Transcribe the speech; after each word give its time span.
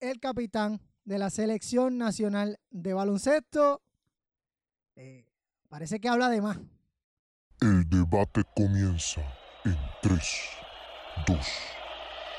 el 0.00 0.20
capitán 0.20 0.80
de 1.04 1.18
la 1.18 1.30
selección 1.30 1.98
nacional 1.98 2.58
de 2.70 2.94
baloncesto. 2.94 3.82
Eh, 4.96 5.26
parece 5.68 6.00
que 6.00 6.08
habla 6.08 6.28
de 6.28 6.40
más. 6.40 6.58
El 7.60 7.88
debate 7.88 8.42
comienza 8.54 9.20
en 9.64 9.76
3, 10.02 10.22
2, 11.26 11.38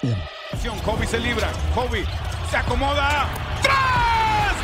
1. 0.04 0.82
Kobe 0.84 1.06
se 1.06 1.20
libra. 1.20 1.52
Kobe 1.76 2.06
se 2.50 2.58
acomoda. 2.58 3.28
¡Tres! 3.62 4.56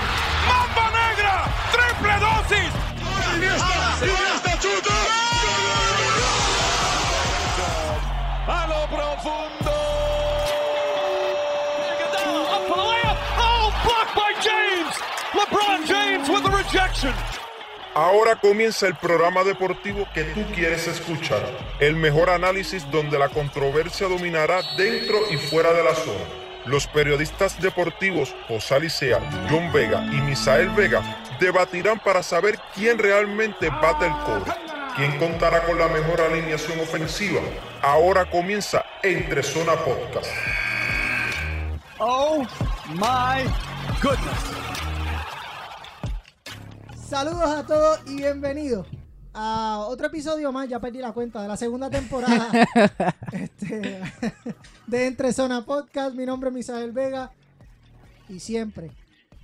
¡Mamba 0.48 0.92
negra! 0.92 1.46
¡Triple 1.72 2.14
dosis! 2.20 2.72
A 8.48 8.68
lo 8.68 8.96
profundo. 8.96 9.65
Ahora 17.94 18.36
comienza 18.36 18.88
el 18.88 18.96
programa 18.96 19.46
deportivo 19.46 20.06
que 20.14 20.24
tú 20.26 20.44
quieres 20.54 20.86
escuchar. 20.88 21.42
El 21.80 21.96
mejor 21.96 22.30
análisis 22.30 22.90
donde 22.92 23.18
la 23.18 23.30
controversia 23.30 24.10
dominará 24.10 24.62
dentro 24.76 25.18
y 25.32 25.38
fuera 25.38 25.72
de 25.72 25.84
la 25.84 25.96
zona. 25.96 26.20
Los 26.66 26.88
periodistas 26.88 27.62
deportivos 27.62 28.36
José 28.48 28.76
Alicea, 28.76 29.20
John 29.50 29.72
Vega 29.72 30.04
y 30.12 30.20
Misael 30.22 30.70
Vega 30.72 31.22
debatirán 31.40 32.00
para 32.00 32.22
saber 32.22 32.60
quién 32.74 32.98
realmente 32.98 33.70
bate 33.70 34.08
el 34.08 34.14
cobre. 34.26 34.52
¿Quién 34.96 35.18
contará 35.18 35.64
con 35.64 35.78
la 35.78 35.88
mejor 35.88 36.20
alineación 36.20 36.80
ofensiva? 36.80 37.42
Ahora 37.82 38.26
comienza 38.26 38.84
Entre 39.04 39.44
Zona 39.44 39.74
Podcast. 39.74 40.30
Oh 42.00 42.46
my 42.90 43.44
goodness. 44.02 44.75
Saludos 47.08 47.50
a 47.50 47.64
todos 47.68 48.00
y 48.08 48.16
bienvenidos 48.16 48.88
a 49.32 49.86
otro 49.88 50.08
episodio 50.08 50.52
más, 50.52 50.68
ya 50.68 50.80
perdí 50.80 50.98
la 50.98 51.12
cuenta, 51.12 51.40
de 51.40 51.48
la 51.48 51.56
segunda 51.56 51.88
temporada 51.88 52.50
este, 53.32 54.02
de 54.88 55.06
Entre 55.06 55.32
Zona 55.32 55.64
Podcast. 55.64 56.16
Mi 56.16 56.26
nombre 56.26 56.50
es 56.50 56.56
Misael 56.56 56.92
Vega 56.92 57.32
y 58.28 58.40
siempre, 58.40 58.90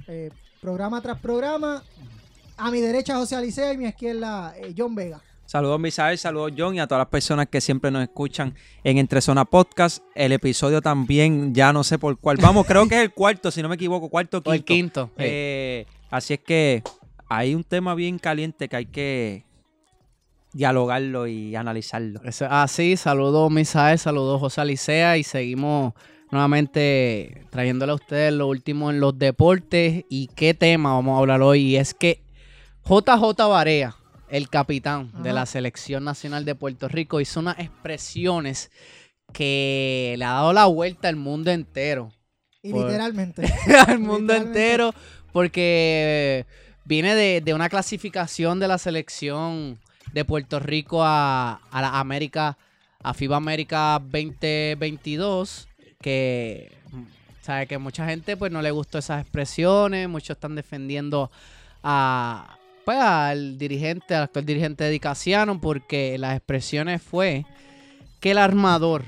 eh, 0.08 0.32
programa 0.60 1.04
tras 1.04 1.20
programa, 1.20 1.84
a 2.58 2.72
mi 2.72 2.82
derecha 2.82 3.18
José 3.18 3.36
Alicea 3.36 3.74
y 3.74 3.76
a 3.76 3.78
mi 3.78 3.86
izquierda 3.86 4.56
eh, 4.58 4.74
John 4.76 4.96
Vega. 4.96 5.22
Saludos 5.46 5.80
Misael, 5.80 6.18
saludos 6.18 6.54
John 6.58 6.74
y 6.74 6.80
a 6.80 6.88
todas 6.88 7.02
las 7.02 7.10
personas 7.10 7.48
que 7.48 7.62
siempre 7.62 7.92
nos 7.92 8.02
escuchan 8.02 8.56
en 8.84 8.98
Entre 8.98 9.22
Zona 9.22 9.46
Podcast. 9.46 10.02
El 10.16 10.32
episodio 10.32 10.82
también, 10.82 11.54
ya 11.54 11.72
no 11.72 11.84
sé 11.84 12.00
por 12.00 12.18
cuál. 12.18 12.38
Vamos, 12.38 12.66
creo 12.66 12.88
que 12.88 12.96
es 12.96 13.02
el 13.02 13.14
cuarto, 13.14 13.52
si 13.52 13.62
no 13.62 13.70
me 13.70 13.76
equivoco, 13.76 14.10
cuarto 14.10 14.40
o 14.40 14.42
quinto. 14.42 14.50
O 14.50 14.54
el 14.54 14.66
quinto. 14.66 15.06
sí. 15.10 15.24
Eh, 15.26 15.86
así 16.10 16.34
es 16.34 16.40
que 16.40 16.82
hay 17.34 17.56
un 17.56 17.64
tema 17.64 17.96
bien 17.96 18.20
caliente 18.20 18.68
que 18.68 18.76
hay 18.76 18.86
que 18.88 19.46
dialogarlo 20.52 21.28
y 21.28 21.56
analizarlo. 21.56 22.20
Así. 22.50 22.98
Saludos 22.98 23.50
Misael, 23.50 23.98
saludos 24.00 24.42
José 24.42 24.60
Alicea 24.60 25.18
y 25.18 25.24
seguimos 25.24 25.94
nuevamente 26.30 27.46
trayéndole 27.50 27.94
a 27.94 27.96
ustedes 27.96 28.34
lo 28.34 28.48
último 28.48 28.90
en 28.92 29.00
los 29.00 29.18
deportes. 29.18 30.04
¿Y 30.10 30.28
qué 30.36 30.54
tema 30.54 30.94
vamos 30.94 31.16
a 31.16 31.20
hablar 31.20 31.42
hoy? 31.42 31.62
Y 31.62 31.76
es 31.78 31.94
que 31.94 32.22
JJ 32.84 33.48
Barea, 33.48 33.96
el 34.30 34.50
capitán 34.50 35.12
de 35.24 35.32
la 35.32 35.46
Selección 35.46 36.04
Nacional 36.04 36.44
de 36.44 36.56
Puerto 36.56 36.90
Rico, 36.90 37.22
hizo 37.22 37.40
unas 37.40 37.60
expresiones 37.60 38.72
que 39.32 40.16
le 40.18 40.26
ha 40.26 40.32
dado 40.34 40.52
la 40.52 40.66
vuelta 40.66 41.08
al 41.08 41.16
mundo 41.16 41.50
entero. 41.52 42.12
Y 42.62 42.72
Por- 42.74 42.88
literalmente. 42.88 43.44
al 43.88 44.00
mundo 44.00 44.34
Literalmente. 44.34 44.36
entero 44.36 44.94
porque 45.32 46.46
viene 46.86 47.16
de, 47.16 47.42
de 47.42 47.54
una 47.54 47.70
clasificación 47.70 48.60
de 48.60 48.68
la 48.68 48.78
selección 48.78 49.80
de 50.14 50.26
Puerto 50.26 50.60
Rico 50.60 51.04
a, 51.04 51.62
a 51.72 51.82
la 51.82 52.00
América, 52.00 52.58
a 53.02 53.14
FIBA 53.14 53.38
América 53.38 54.00
2022, 54.00 55.68
que 56.02 56.72
sabe 57.42 57.68
que 57.68 57.78
mucha 57.78 58.06
gente 58.06 58.38
pues 58.38 58.52
no 58.52 58.62
le 58.62 58.72
gustó 58.72 58.98
esas 58.98 59.22
expresiones, 59.22 60.08
muchos 60.10 60.36
están 60.36 60.56
defendiendo 60.56 61.32
a 61.84 62.58
pues 62.86 62.98
al 62.98 63.58
dirigente, 63.58 64.16
al 64.16 64.24
actual 64.24 64.46
dirigente 64.46 64.84
de 64.84 64.90
Dicasiano, 64.90 65.62
porque 65.62 66.18
las 66.18 66.36
expresiones 66.36 67.02
fue 67.02 67.46
que 68.20 68.32
el 68.32 68.38
armador 68.38 69.04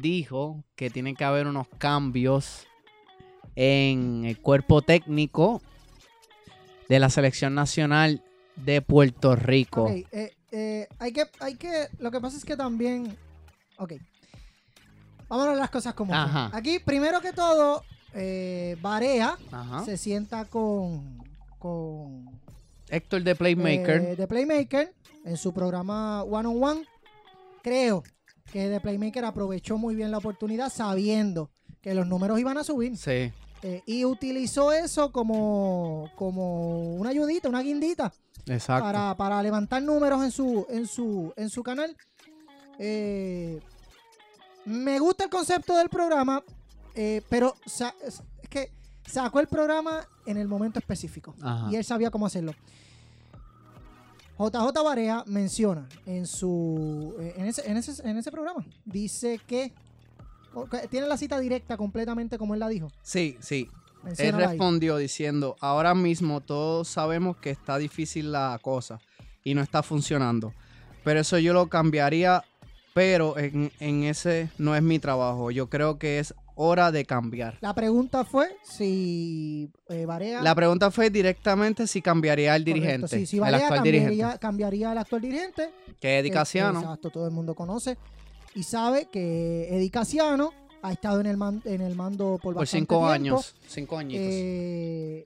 dijo 0.00 0.62
que 0.76 0.90
tiene 0.90 1.14
que 1.14 1.24
haber 1.24 1.46
unos 1.46 1.66
cambios 1.78 2.66
en 3.56 4.24
el 4.24 4.38
cuerpo 4.38 4.82
técnico 4.82 5.60
de 6.90 6.98
la 6.98 7.08
selección 7.08 7.54
nacional 7.54 8.20
de 8.56 8.82
Puerto 8.82 9.36
Rico. 9.36 9.84
Ok, 9.84 9.90
eh, 10.10 10.32
eh, 10.50 10.88
hay 10.98 11.12
que, 11.12 11.22
hay 11.38 11.54
que, 11.54 11.86
lo 12.00 12.10
que 12.10 12.20
pasa 12.20 12.36
es 12.36 12.44
que 12.44 12.56
también, 12.56 13.16
ok, 13.78 13.92
ver 15.30 15.56
las 15.56 15.70
cosas 15.70 15.94
como. 15.94 16.12
Ajá. 16.12 16.50
Aquí, 16.52 16.80
primero 16.80 17.20
que 17.20 17.32
todo, 17.32 17.84
eh, 18.12 18.76
Barea 18.82 19.38
Ajá. 19.52 19.84
se 19.84 19.96
sienta 19.96 20.46
con, 20.46 21.22
con 21.60 22.28
Héctor 22.88 23.22
de 23.22 23.36
Playmaker. 23.36 24.00
eh, 24.02 24.16
de 24.16 24.26
Playmaker 24.26 24.92
en 25.24 25.36
su 25.36 25.54
programa 25.54 26.24
One 26.24 26.48
on 26.48 26.64
One. 26.64 26.84
Creo 27.62 28.02
que 28.50 28.68
de 28.68 28.80
Playmaker 28.80 29.24
aprovechó 29.24 29.78
muy 29.78 29.94
bien 29.94 30.10
la 30.10 30.18
oportunidad 30.18 30.72
sabiendo 30.72 31.52
que 31.80 31.94
los 31.94 32.08
números 32.08 32.40
iban 32.40 32.58
a 32.58 32.64
subir 32.64 32.96
sí. 32.96 33.32
Eh, 33.62 33.82
y 33.84 34.04
utilizó 34.04 34.72
eso 34.72 35.12
como, 35.12 36.10
como 36.16 36.94
una 36.94 37.10
ayudita, 37.10 37.48
una 37.48 37.60
guindita 37.60 38.12
Exacto. 38.46 38.84
para, 38.84 39.14
para 39.16 39.42
levantar 39.42 39.82
números 39.82 40.22
en 40.24 40.30
su, 40.30 40.66
en 40.70 40.86
su, 40.86 41.32
en 41.36 41.50
su 41.50 41.62
canal. 41.62 41.94
Eh, 42.78 43.60
me 44.64 44.98
gusta 44.98 45.24
el 45.24 45.30
concepto 45.30 45.76
del 45.76 45.90
programa, 45.90 46.42
eh, 46.94 47.22
pero 47.28 47.54
es 47.66 48.22
que 48.48 48.72
sacó 49.06 49.40
el 49.40 49.46
programa 49.46 50.06
en 50.24 50.38
el 50.38 50.48
momento 50.48 50.78
específico 50.78 51.34
Ajá. 51.42 51.68
y 51.70 51.76
él 51.76 51.84
sabía 51.84 52.10
cómo 52.10 52.26
hacerlo. 52.26 52.54
JJ 54.38 54.82
Barea 54.82 55.22
menciona 55.26 55.86
en 56.06 56.26
su 56.26 57.14
en 57.18 57.44
ese, 57.44 57.70
en 57.70 57.76
ese, 57.76 58.08
en 58.08 58.16
ese 58.16 58.30
programa, 58.30 58.64
dice 58.86 59.38
que 59.46 59.74
tiene 60.90 61.06
la 61.06 61.16
cita 61.16 61.38
directa 61.38 61.76
completamente 61.76 62.38
como 62.38 62.54
él 62.54 62.60
la 62.60 62.68
dijo. 62.68 62.90
Sí, 63.02 63.36
sí. 63.40 63.68
Él 64.18 64.34
ahí. 64.34 64.46
respondió 64.46 64.96
diciendo, 64.96 65.56
ahora 65.60 65.94
mismo 65.94 66.40
todos 66.40 66.88
sabemos 66.88 67.36
que 67.36 67.50
está 67.50 67.76
difícil 67.78 68.32
la 68.32 68.58
cosa 68.62 68.98
y 69.44 69.54
no 69.54 69.62
está 69.62 69.82
funcionando. 69.82 70.54
Pero 71.04 71.20
eso 71.20 71.38
yo 71.38 71.52
lo 71.52 71.68
cambiaría, 71.68 72.42
pero 72.94 73.38
en, 73.38 73.70
en 73.78 74.04
ese 74.04 74.50
no 74.58 74.74
es 74.74 74.82
mi 74.82 74.98
trabajo. 74.98 75.50
Yo 75.50 75.68
creo 75.68 75.98
que 75.98 76.18
es 76.18 76.34
hora 76.54 76.90
de 76.92 77.04
cambiar. 77.06 77.56
La 77.60 77.74
pregunta 77.74 78.24
fue 78.24 78.54
si 78.62 79.70
eh, 79.88 80.04
Barea 80.04 80.42
La 80.42 80.54
pregunta 80.54 80.90
fue 80.90 81.08
directamente 81.10 81.86
si 81.86 82.02
cambiaría 82.02 82.54
el 82.56 82.62
Correcto, 82.64 82.80
dirigente, 82.80 83.08
sí, 83.08 83.26
si 83.26 83.36
el 83.38 83.44
actual 83.44 83.68
cambiaría, 83.76 84.08
dirigente. 84.08 84.38
cambiaría 84.38 84.90
al 84.90 84.98
actual 84.98 85.22
dirigente. 85.22 85.70
Que 86.00 86.16
es 86.16 86.20
Eddie 86.22 86.30
que- 86.30 86.34
Casiano. 86.36 86.80
Exacto, 86.80 87.10
todo 87.10 87.26
el 87.26 87.32
mundo 87.32 87.54
conoce 87.54 87.96
y 88.54 88.62
sabe 88.62 89.06
que 89.06 89.68
Eddie 89.74 89.90
Casiano 89.90 90.52
ha 90.82 90.92
estado 90.92 91.20
en 91.20 91.26
el, 91.26 91.36
man- 91.36 91.62
en 91.64 91.80
el 91.82 91.94
mando 91.94 92.32
por, 92.42 92.54
Por 92.54 92.54
bastante 92.56 92.80
cinco 92.80 92.94
tiempo. 92.96 93.08
años. 93.12 93.54
Cinco 93.68 93.98
añitos. 93.98 94.24
Eh, 94.26 95.24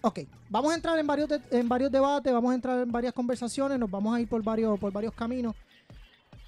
ok, 0.00 0.20
vamos 0.50 0.72
a 0.72 0.74
entrar 0.74 0.98
en 0.98 1.06
varios, 1.06 1.30
en 1.50 1.68
varios 1.68 1.90
debates, 1.92 2.32
vamos 2.32 2.50
a 2.52 2.54
entrar 2.54 2.80
en 2.80 2.90
varias 2.90 3.12
conversaciones, 3.12 3.78
nos 3.78 3.90
vamos 3.90 4.14
a 4.16 4.20
ir 4.20 4.28
por 4.28 4.42
varios, 4.42 4.78
por 4.78 4.92
varios 4.92 5.14
caminos. 5.14 5.54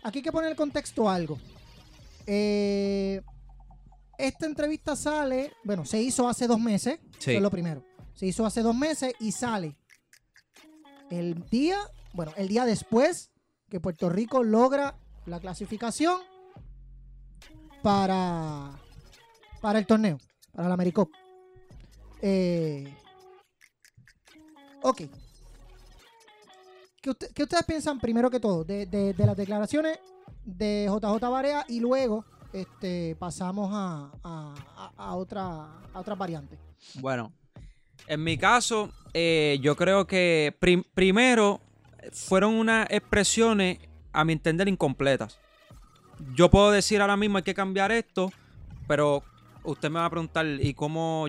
Aquí 0.03 0.19
hay 0.19 0.23
que 0.23 0.33
poner 0.33 0.51
en 0.51 0.57
contexto 0.57 1.09
algo. 1.09 1.39
Eh, 2.27 3.21
esta 4.19 4.47
entrevista 4.47 4.97
sale, 4.97 5.53
bueno, 5.65 5.85
se 5.85 6.01
hizo 6.03 6.29
hace 6.29 6.47
dos 6.47 6.61
meses, 6.61 6.99
Sí. 7.19 7.31
eso 7.31 7.39
es 7.39 7.43
lo 7.43 7.51
primero. 7.51 7.83
Se 8.15 8.27
hizo 8.27 8.45
hace 8.47 8.63
dos 8.63 8.75
meses 8.77 9.13
y 9.21 9.33
sale 9.33 9.77
el 11.11 11.45
día, 11.51 11.79
bueno, 12.13 12.33
el 12.37 12.49
día 12.49 12.65
después 12.65 13.31
que 13.69 13.81
Puerto 13.81 14.09
Rico 14.09 14.43
logra 14.43 14.97
la 15.27 15.41
clasificación 15.41 16.19
para, 17.83 18.71
para 19.61 19.79
el 19.79 19.87
torneo, 19.87 20.19
para 20.53 20.69
la 20.69 20.75
Americop. 20.75 21.11
Eh, 22.23 22.93
ok. 24.83 25.03
¿Qué, 27.03 27.13
qué 27.35 27.43
ustedes 27.43 27.65
piensan 27.65 28.01
primero 28.01 28.31
que 28.31 28.41
todo 28.41 28.65
de, 28.65 28.87
de- 28.87 29.15
las 29.27 29.37
declaraciones 29.37 29.99
de 30.45 30.87
JJ 30.89 31.29
Barea 31.29 31.65
y 31.69 31.81
luego 31.81 32.25
este, 32.53 33.15
pasamos 33.19 33.71
a, 33.73 34.11
a, 34.23 34.93
a- 34.97 35.15
otra, 35.17 35.69
otra 35.93 36.15
variante? 36.15 36.59
Bueno, 37.01 37.33
en 38.07 38.23
mi 38.25 38.39
caso, 38.39 38.91
eh, 39.13 39.59
yo 39.61 39.77
creo 39.77 40.07
que 40.07 40.57
prim- 40.59 40.85
primero 40.95 41.61
fueron 42.13 42.55
unas 42.55 42.87
expresiones, 42.91 43.79
a 44.15 44.25
mi 44.25 44.33
entender, 44.33 44.69
incompletas. 44.69 45.39
Yo 46.35 46.51
puedo 46.51 46.71
decir 46.71 47.01
ahora 47.01 47.17
mismo 47.17 47.37
hay 47.39 47.43
que 47.43 47.55
cambiar 47.55 47.93
esto, 47.93 48.33
pero 48.87 49.23
usted 49.65 49.91
me 49.91 49.99
va 49.99 50.07
a 50.07 50.11
preguntar, 50.11 50.47
¿y 50.47 50.73
cómo, 50.75 51.27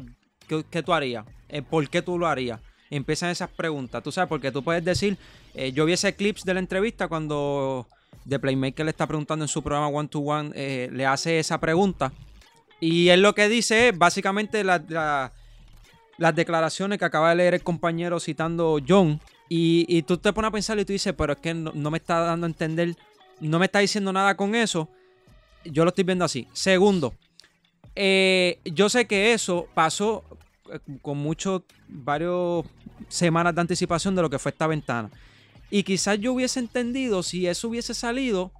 qué, 0.47 0.83
tú 0.83 0.93
harías? 0.93 1.25
Eh, 1.49 1.61
¿Por 1.61 1.89
qué 1.89 2.01
tú 2.01 2.17
lo 2.17 2.27
harías? 2.27 2.59
Empiezan 2.89 3.31
esas 3.31 3.49
preguntas, 3.49 4.03
tú 4.03 4.11
sabes, 4.11 4.29
porque 4.29 4.51
tú 4.51 4.63
puedes 4.63 4.85
decir, 4.85 5.17
eh, 5.55 5.71
yo 5.71 5.85
vi 5.85 5.93
ese 5.93 6.15
clips 6.15 6.43
de 6.45 6.53
la 6.53 6.59
entrevista 6.59 7.07
cuando 7.07 7.87
The 8.29 8.39
Playmaker 8.39 8.85
le 8.85 8.91
está 8.91 9.07
preguntando 9.07 9.43
en 9.43 9.49
su 9.49 9.63
programa 9.63 9.87
One 9.87 10.07
to 10.07 10.19
One, 10.19 10.51
eh, 10.53 10.89
le 10.93 11.05
hace 11.05 11.39
esa 11.39 11.59
pregunta. 11.59 12.13
Y 12.79 13.09
él 13.09 13.21
lo 13.21 13.33
que 13.33 13.49
dice 13.49 13.89
es 13.89 13.97
básicamente 13.97 14.63
la- 14.63 15.31
las 16.17 16.35
declaraciones 16.35 16.99
que 16.99 17.05
acaba 17.05 17.29
de 17.29 17.35
leer 17.35 17.55
el 17.55 17.63
compañero 17.63 18.19
citando 18.19 18.79
John. 18.87 19.19
Y, 19.47 19.85
y 19.87 20.01
tú 20.03 20.17
te 20.17 20.33
pones 20.33 20.49
a 20.49 20.51
pensar 20.51 20.79
y 20.79 20.85
tú 20.85 20.93
dices, 20.93 21.13
pero 21.15 21.33
es 21.33 21.39
que 21.39 21.53
no, 21.53 21.91
me 21.91 21.97
está 21.97 22.19
dando 22.19 22.45
a 22.45 22.49
entender, 22.49 22.95
no 23.39 23.59
me 23.59 23.65
está 23.65 23.79
diciendo 23.79 24.11
nada 24.11 24.35
con 24.35 24.55
eso. 24.55 24.89
Yo 25.63 25.83
lo 25.83 25.89
estoy 25.89 26.03
viendo 26.03 26.25
así. 26.25 26.47
Segundo, 26.53 27.13
eh, 27.95 28.59
yo 28.65 28.89
sé 28.89 29.05
que 29.07 29.33
eso 29.33 29.67
pasó 29.73 30.23
eh, 30.71 30.79
con 31.01 31.17
muchos, 31.17 31.63
varios 31.87 32.65
semanas 33.07 33.53
de 33.53 33.61
anticipación 33.61 34.15
de 34.15 34.21
lo 34.21 34.29
que 34.29 34.39
fue 34.39 34.51
esta 34.51 34.67
ventana. 34.67 35.09
Y 35.69 35.83
quizás 35.83 36.19
yo 36.19 36.33
hubiese 36.33 36.59
entendido 36.59 37.23
si 37.23 37.47
eso 37.47 37.67
hubiese 37.67 37.93
salido 37.93 38.51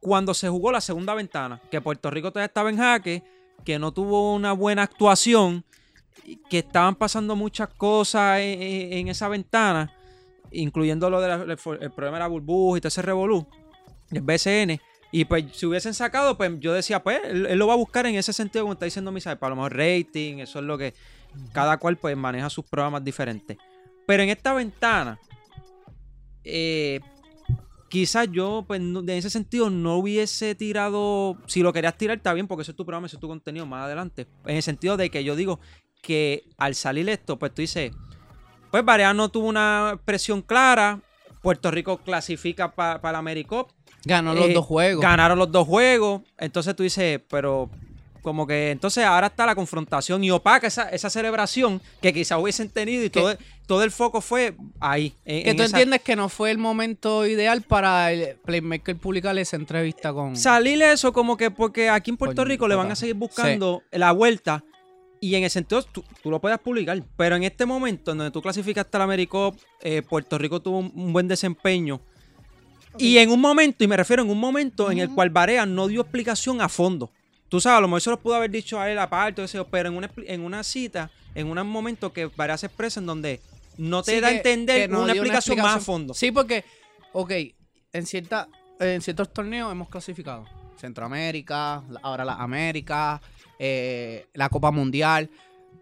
cuando 0.00 0.32
se 0.32 0.48
jugó 0.48 0.72
la 0.72 0.80
segunda 0.80 1.14
ventana, 1.14 1.60
que 1.70 1.80
Puerto 1.80 2.10
Rico 2.10 2.30
todavía 2.30 2.46
estaba 2.46 2.70
en 2.70 2.78
jaque, 2.78 3.22
que 3.64 3.78
no 3.78 3.92
tuvo 3.92 4.34
una 4.34 4.52
buena 4.52 4.82
actuación, 4.82 5.64
que 6.48 6.60
estaban 6.60 6.94
pasando 6.94 7.36
muchas 7.36 7.68
cosas 7.68 8.38
en 8.40 9.08
esa 9.08 9.28
ventana, 9.28 9.92
incluyendo 10.52 11.10
lo 11.10 11.20
del 11.20 11.50
el 11.50 11.90
problema 11.90 12.16
de 12.16 12.20
la 12.20 12.26
burbuja 12.28 12.78
y 12.78 12.80
todo 12.80 12.88
ese 12.88 13.02
revolú, 13.02 13.46
el 14.10 14.20
BCN. 14.22 14.80
Y 15.12 15.24
pues 15.24 15.44
si 15.52 15.66
hubiesen 15.66 15.92
sacado, 15.94 16.36
pues 16.36 16.52
yo 16.60 16.72
decía, 16.72 17.02
pues 17.02 17.20
él, 17.24 17.58
lo 17.58 17.66
va 17.66 17.72
a 17.74 17.76
buscar 17.76 18.06
en 18.06 18.14
ese 18.14 18.32
sentido, 18.32 18.64
como 18.64 18.74
está 18.74 18.84
diciendo 18.84 19.10
Misael, 19.10 19.38
para 19.38 19.50
lo 19.50 19.56
mejor 19.56 19.76
rating, 19.76 20.38
eso 20.38 20.60
es 20.60 20.64
lo 20.64 20.78
que 20.78 20.94
cada 21.52 21.78
cual 21.78 21.96
pues 21.96 22.16
maneja 22.16 22.48
sus 22.48 22.64
programas 22.64 23.02
diferentes. 23.04 23.56
Pero 24.06 24.22
en 24.22 24.28
esta 24.30 24.54
ventana, 24.54 25.18
eh, 26.44 27.00
quizás 27.88 28.28
yo, 28.30 28.64
pues 28.66 28.80
no- 28.80 29.00
en 29.00 29.10
ese 29.10 29.30
sentido, 29.30 29.68
no 29.70 29.96
hubiese 29.96 30.54
tirado. 30.54 31.36
Si 31.46 31.60
lo 31.62 31.72
querías 31.72 31.96
tirar, 31.98 32.16
está 32.18 32.32
bien, 32.32 32.46
porque 32.46 32.62
ese 32.62 32.70
es 32.72 32.76
tu 32.76 32.84
programa, 32.84 33.06
ese 33.06 33.16
es 33.16 33.20
tu 33.20 33.28
contenido 33.28 33.66
más 33.66 33.84
adelante. 33.84 34.26
En 34.46 34.56
el 34.56 34.62
sentido 34.62 34.96
de 34.96 35.10
que 35.10 35.24
yo 35.24 35.34
digo 35.36 35.60
que 36.02 36.44
al 36.56 36.74
salir 36.74 37.08
esto, 37.08 37.38
pues 37.38 37.52
tú 37.52 37.62
dices, 37.62 37.92
pues 38.70 38.84
Barea 38.84 39.12
no 39.14 39.28
tuvo 39.28 39.48
una 39.48 39.92
expresión 39.94 40.42
clara. 40.42 41.00
Puerto 41.42 41.70
Rico 41.70 41.98
clasifica 41.98 42.70
para 42.72 43.12
la 43.12 43.18
AmeriCup. 43.18 43.68
Ganó 44.04 44.34
los 44.34 44.46
Eh, 44.46 44.52
dos 44.54 44.66
juegos. 44.66 45.02
Ganaron 45.02 45.38
los 45.38 45.50
dos 45.50 45.66
juegos. 45.66 46.22
Entonces 46.38 46.74
tú 46.76 46.82
dices, 46.82 47.20
pero 47.28 47.70
como 48.22 48.46
que 48.46 48.70
entonces 48.70 49.02
ahora 49.04 49.28
está 49.28 49.46
la 49.46 49.54
confrontación 49.54 50.22
y 50.22 50.30
opaca 50.30 50.66
esa, 50.66 50.90
esa 50.90 51.08
celebración 51.08 51.80
que 52.02 52.12
quizás 52.12 52.38
hubiesen 52.38 52.68
tenido 52.68 53.02
y 53.02 53.08
todo, 53.08 53.34
todo 53.66 53.82
el 53.82 53.90
foco 53.90 54.20
fue 54.20 54.54
ahí. 54.78 55.14
en- 55.24 55.44
que 55.44 55.50
en 55.50 55.56
tú 55.56 55.62
esa- 55.62 55.76
entiendes 55.78 56.02
que 56.02 56.16
no 56.16 56.28
fue 56.28 56.50
el 56.50 56.58
momento 56.58 57.26
ideal 57.26 57.62
para 57.62 58.12
el 58.12 58.36
Playmaker 58.44 58.96
publicar 58.96 59.38
esa 59.38 59.56
entrevista 59.56 60.12
con... 60.12 60.36
Salir 60.36 60.82
eso 60.82 61.14
como 61.14 61.38
que 61.38 61.50
porque 61.50 61.88
aquí 61.88 62.10
en 62.10 62.18
Puerto 62.18 62.44
Rico 62.44 62.68
le 62.68 62.74
van 62.74 62.90
a 62.92 62.94
seguir 62.96 63.14
buscando 63.14 63.82
la 63.90 64.12
vuelta 64.12 64.62
y 65.20 65.34
en 65.34 65.44
el 65.44 65.50
sentido 65.50 65.82
tú, 65.82 66.04
tú 66.22 66.30
lo 66.30 66.40
puedes 66.40 66.58
publicar, 66.58 67.02
pero 67.16 67.36
en 67.36 67.44
este 67.44 67.66
momento 67.66 68.12
en 68.12 68.18
donde 68.18 68.30
tú 68.30 68.40
clasificaste 68.40 68.96
al 68.96 69.02
AmeriCup, 69.02 69.58
eh, 69.80 70.02
Puerto 70.02 70.38
Rico 70.38 70.60
tuvo 70.60 70.78
un, 70.78 70.92
un 70.94 71.12
buen 71.12 71.28
desempeño 71.28 72.00
y 72.98 73.18
en 73.18 73.30
un 73.30 73.40
momento, 73.40 73.84
y 73.84 73.88
me 73.88 73.96
refiero 73.96 74.22
en 74.22 74.30
un 74.30 74.38
momento 74.38 74.90
en 74.90 74.98
el 74.98 75.10
cual 75.10 75.30
Barea 75.30 75.66
no 75.66 75.88
dio 75.88 76.00
explicación 76.00 76.60
a 76.60 76.68
fondo. 76.68 77.10
Tú 77.48 77.60
sabes, 77.60 77.78
a 77.78 77.80
lo 77.80 77.88
mejor 77.88 78.00
se 78.00 78.10
lo 78.10 78.20
pudo 78.20 78.34
haber 78.34 78.50
dicho 78.50 78.80
a 78.80 78.90
él 78.90 78.98
aparte, 78.98 79.44
pero 79.70 79.88
en 79.88 79.96
una, 79.96 80.10
en 80.26 80.40
una 80.42 80.62
cita, 80.62 81.10
en 81.34 81.46
un 81.46 81.66
momento 81.66 82.12
que 82.12 82.26
Barea 82.26 82.56
se 82.56 82.66
expresa 82.66 83.00
en 83.00 83.06
donde 83.06 83.40
no 83.76 84.02
te 84.02 84.14
Sí, 84.14 84.20
da 84.20 84.28
a 84.28 84.32
entender 84.32 84.90
no 84.90 85.02
una, 85.02 85.12
explicación 85.12 85.58
más 85.58 85.76
a 85.76 85.80
fondo. 85.80 86.14
Sí, 86.14 86.30
porque, 86.32 86.64
ok, 87.12 87.32
en, 87.92 88.06
cierta, 88.06 88.48
en 88.78 89.00
ciertos 89.02 89.32
torneos 89.32 89.70
hemos 89.72 89.88
clasificado. 89.88 90.46
Centroamérica, 90.76 91.82
ahora 92.02 92.24
la 92.24 92.34
América, 92.34 93.20
eh, 93.62 94.26
la 94.34 94.48
Copa 94.48 94.70
Mundial. 94.72 95.28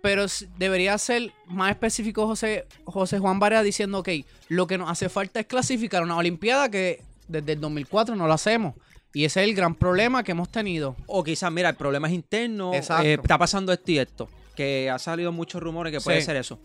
Pero 0.03 0.27
debería 0.59 0.97
ser 0.99 1.33
más 1.47 1.71
específico 1.71 2.27
José, 2.27 2.67
José 2.85 3.19
Juan 3.19 3.39
Barea 3.41 3.63
diciendo, 3.63 3.99
ok, 4.01 4.09
lo 4.49 4.67
que 4.67 4.77
nos 4.79 4.91
hace 4.91 5.09
falta 5.09 5.41
es 5.41 5.47
clasificar 5.47 6.03
una 6.03 6.17
Olimpiada 6.17 6.69
que 6.71 7.03
desde 7.27 7.53
el 7.53 7.61
2004 7.61 8.15
no 8.15 8.27
lo 8.27 8.33
hacemos. 8.33 8.75
Y 9.15 9.25
ese 9.25 9.43
es 9.43 9.49
el 9.49 9.55
gran 9.55 9.75
problema 9.75 10.23
que 10.23 10.33
hemos 10.33 10.51
tenido. 10.51 10.95
O 11.07 11.25
quizás, 11.25 11.51
mira, 11.51 11.71
el 11.71 11.77
problema 11.77 12.09
es 12.09 12.15
interno, 12.15 12.75
Exacto. 12.75 13.05
eh, 13.07 13.15
está 13.15 13.39
pasando 13.39 13.73
esto 13.73 13.91
y 13.91 13.99
esto. 13.99 14.29
Que 14.55 14.91
ha 14.91 14.99
salido 14.99 15.33
muchos 15.33 15.63
rumores 15.63 15.93
que 15.93 16.01
puede 16.01 16.21
Sí. 16.21 16.27
ser 16.27 16.37
eso. 16.37 16.61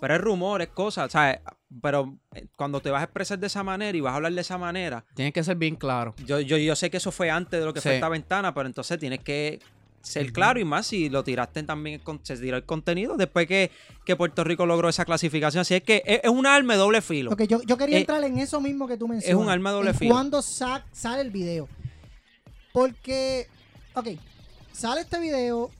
Pero 0.00 0.14
es 0.14 0.20
rumores, 0.20 0.68
cosas, 0.68 1.10
¿sabes? 1.10 1.40
Pero 1.82 2.16
eh, 2.34 2.46
cuando 2.56 2.80
te 2.80 2.88
vas 2.90 3.00
a 3.00 3.04
expresar 3.04 3.38
de 3.38 3.48
esa 3.48 3.64
manera 3.64 3.96
y 3.98 4.00
vas 4.00 4.12
a 4.12 4.16
hablar 4.16 4.32
de 4.32 4.40
esa 4.40 4.56
manera, 4.56 5.04
Tiene 5.14 5.32
que 5.32 5.42
ser 5.42 5.56
bien 5.56 5.74
claro. 5.76 6.14
yo, 6.24 6.38
yo, 6.40 6.56
yo 6.56 6.76
sé 6.76 6.88
que 6.88 6.98
eso 6.98 7.10
fue 7.10 7.30
antes 7.30 7.58
de 7.58 7.66
lo 7.66 7.74
que 7.74 7.80
fue 7.80 7.96
esta 7.96 8.08
ventana, 8.08 8.54
pero 8.54 8.66
entonces 8.68 8.98
tienes 8.98 9.20
que 9.20 9.58
ser 10.08 10.32
claro 10.32 10.58
y 10.58 10.64
más 10.64 10.86
si 10.88 11.08
lo 11.08 11.22
tiraste 11.22 11.62
también, 11.62 12.00
se 12.22 12.36
tiró 12.38 12.56
el 12.56 12.64
contenido 12.64 13.16
después 13.16 13.46
que, 13.46 13.70
que 14.04 14.16
Puerto 14.16 14.42
Rico 14.44 14.66
logró 14.66 14.88
esa 14.88 15.04
clasificación. 15.04 15.60
Así 15.60 15.74
es 15.74 15.82
que 15.82 16.02
es, 16.04 16.20
es 16.24 16.30
un 16.30 16.46
arma 16.46 16.72
de 16.74 16.78
doble 16.80 17.00
filo. 17.02 17.30
Ok, 17.32 17.42
yo, 17.42 17.60
yo 17.62 17.76
quería 17.76 17.98
Eh, 17.98 18.00
entrar 18.00 18.22
en 18.24 18.38
eso 18.38 18.60
mismo 18.60 18.88
que 18.88 18.96
tú 18.96 19.06
mencionas. 19.06 19.40
un 19.42 19.48
arma 19.50 19.70
de 19.70 19.76
doble 19.76 19.94
filo. 19.94 20.14
Cuando 20.14 20.42
sa- 20.42 20.84
sale 20.92 21.22
el 21.22 21.30
video. 21.30 21.68
Porque, 22.72 23.46
ok, 23.94 24.08
sale 24.72 25.00
este 25.02 25.18
video 25.20 25.70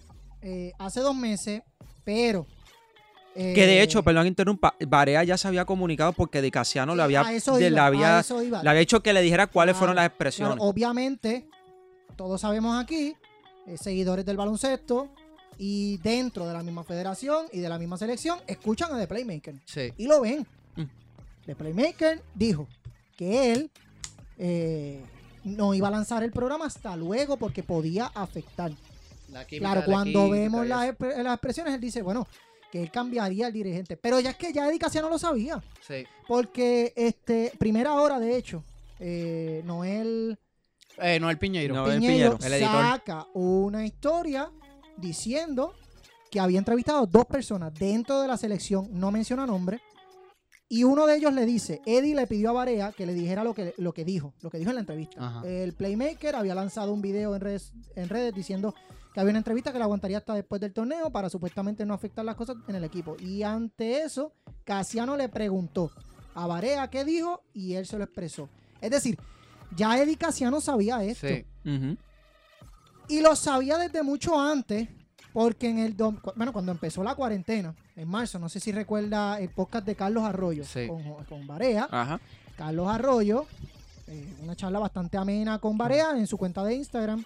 eh, 0.42 0.72
hace 0.78 1.00
dos 1.00 1.14
meses, 1.14 1.62
pero... 2.04 2.46
eh, 3.34 3.52
Que 3.54 3.66
de 3.66 3.82
hecho, 3.82 4.02
perdón 4.02 4.24
que 4.24 4.28
interrumpa, 4.28 4.74
Barea 4.86 5.22
ya 5.24 5.36
se 5.36 5.46
había 5.48 5.64
comunicado 5.64 6.12
porque 6.12 6.40
Di 6.42 6.50
Casiano 6.50 6.94
le 6.96 7.02
había, 7.02 7.22
de- 7.24 7.36
iba, 7.36 7.58
le 7.58 7.78
había, 7.80 8.22
le 8.62 8.68
había 8.68 8.80
dicho 8.80 9.00
que 9.02 9.12
le 9.12 9.20
dijera 9.22 9.46
cuáles 9.46 9.76
fueron 9.76 9.96
las 9.96 10.04
Claro, 10.04 10.14
expresiones. 10.14 10.56
obviamente, 10.60 11.46
todos 12.16 12.40
sabemos 12.40 12.82
aquí, 12.82 13.08
eh, 13.08 13.16
seguidores 13.76 14.24
del 14.24 14.36
baloncesto 14.36 15.10
y 15.58 15.98
dentro 15.98 16.46
de 16.46 16.52
la 16.52 16.62
misma 16.62 16.84
federación 16.84 17.46
y 17.52 17.58
de 17.60 17.68
la 17.68 17.78
misma 17.78 17.98
selección, 17.98 18.38
escuchan 18.46 18.92
a 18.94 18.98
The 18.98 19.06
Playmaker 19.08 19.56
Sí. 19.64 19.92
y 19.96 20.06
lo 20.06 20.20
ven. 20.20 20.46
Mm. 20.76 20.84
The 21.46 21.56
Playmaker 21.56 22.22
dijo 22.34 22.68
que 23.16 23.52
él 23.52 23.70
eh, 24.38 25.02
no 25.44 25.74
iba 25.74 25.88
a 25.88 25.90
lanzar 25.90 26.22
el 26.22 26.30
programa 26.30 26.66
hasta 26.66 26.94
luego 26.96 27.36
porque 27.36 27.62
podía 27.62 28.06
afectar. 28.14 28.72
Claro, 29.58 29.82
cuando 29.84 30.30
vemos 30.30 30.66
las, 30.66 30.94
las 30.98 31.34
expresiones, 31.34 31.74
él 31.74 31.80
dice, 31.80 32.00
bueno, 32.02 32.26
que 32.72 32.82
él 32.82 32.90
cambiaría 32.90 33.48
el 33.48 33.52
dirigente. 33.52 33.96
Pero 33.96 34.20
ya 34.20 34.30
es 34.30 34.36
que 34.36 34.52
ya 34.52 34.68
Eddie 34.68 34.78
Casiano 34.78 35.08
lo 35.08 35.18
sabía. 35.18 35.62
Sí. 35.86 36.04
Porque, 36.26 36.92
este, 36.96 37.52
primera 37.58 37.94
hora, 37.94 38.18
de 38.18 38.36
hecho, 38.36 38.62
eh, 39.00 39.62
Noel 39.66 40.38
Eh, 41.00 41.36
Piñeiro. 41.38 41.74
No, 41.74 41.84
Piñeiro 41.84 42.38
el 42.44 42.52
editor. 42.52 42.70
saca 42.70 43.26
una 43.34 43.84
historia 43.84 44.50
diciendo 44.96 45.74
que 46.30 46.40
había 46.40 46.58
entrevistado 46.58 47.04
a 47.04 47.06
dos 47.06 47.26
personas 47.26 47.72
dentro 47.74 48.20
de 48.20 48.28
la 48.28 48.36
selección, 48.36 48.88
no 48.92 49.10
menciona 49.10 49.46
nombre, 49.46 49.80
y 50.70 50.84
uno 50.84 51.06
de 51.06 51.16
ellos 51.16 51.32
le 51.32 51.46
dice, 51.46 51.80
Eddie 51.86 52.14
le 52.14 52.26
pidió 52.26 52.50
a 52.50 52.52
Barea 52.52 52.92
que 52.92 53.06
le 53.06 53.14
dijera 53.14 53.42
lo 53.42 53.54
que, 53.54 53.74
lo 53.78 53.94
que 53.94 54.04
dijo, 54.04 54.34
lo 54.42 54.50
que 54.50 54.58
dijo 54.58 54.70
en 54.70 54.76
la 54.76 54.80
entrevista. 54.80 55.26
Ajá. 55.26 55.48
El 55.48 55.72
Playmaker 55.72 56.36
había 56.36 56.54
lanzado 56.54 56.92
un 56.92 57.00
video 57.00 57.34
en 57.34 57.40
redes, 57.40 57.72
en 57.96 58.10
redes 58.10 58.34
diciendo 58.34 58.74
que 59.14 59.20
había 59.20 59.30
una 59.30 59.38
entrevista 59.38 59.72
que 59.72 59.78
la 59.78 59.86
aguantaría 59.86 60.18
hasta 60.18 60.34
después 60.34 60.60
del 60.60 60.74
torneo 60.74 61.10
para 61.10 61.30
supuestamente 61.30 61.86
no 61.86 61.94
afectar 61.94 62.22
las 62.22 62.34
cosas 62.34 62.56
en 62.68 62.74
el 62.74 62.84
equipo. 62.84 63.16
Y 63.18 63.42
ante 63.44 64.02
eso, 64.02 64.34
Casiano 64.64 65.16
le 65.16 65.30
preguntó 65.30 65.90
a 66.34 66.46
Barea 66.46 66.90
qué 66.90 67.02
dijo 67.02 67.42
y 67.54 67.72
él 67.72 67.86
se 67.86 67.96
lo 67.96 68.04
expresó. 68.04 68.50
Es 68.82 68.90
decir, 68.90 69.18
ya 69.76 69.98
Eddie 70.00 70.16
Casiano 70.16 70.60
sabía 70.60 71.02
esto. 71.04 71.26
Sí. 71.28 71.44
Y 73.08 73.20
lo 73.20 73.34
sabía 73.36 73.78
desde 73.78 74.02
mucho 74.02 74.38
antes, 74.38 74.88
porque 75.32 75.68
en 75.70 75.78
el. 75.78 75.94
Bueno, 76.36 76.52
cuando 76.52 76.72
empezó 76.72 77.02
la 77.02 77.14
cuarentena, 77.14 77.74
en 77.96 78.08
marzo, 78.08 78.38
no 78.38 78.48
sé 78.48 78.60
si 78.60 78.70
recuerda 78.72 79.40
el 79.40 79.48
podcast 79.50 79.86
de 79.86 79.94
Carlos 79.96 80.24
Arroyo 80.24 80.64
Sí. 80.64 80.86
con, 80.88 81.24
con 81.24 81.46
Barea. 81.46 81.88
Ajá. 81.90 82.20
Carlos 82.56 82.88
Arroyo, 82.88 83.46
eh, 84.08 84.34
una 84.42 84.56
charla 84.56 84.78
bastante 84.78 85.16
amena 85.16 85.58
con 85.58 85.78
Barea 85.78 86.10
en 86.18 86.26
su 86.26 86.36
cuenta 86.36 86.62
de 86.64 86.74
Instagram. 86.74 87.24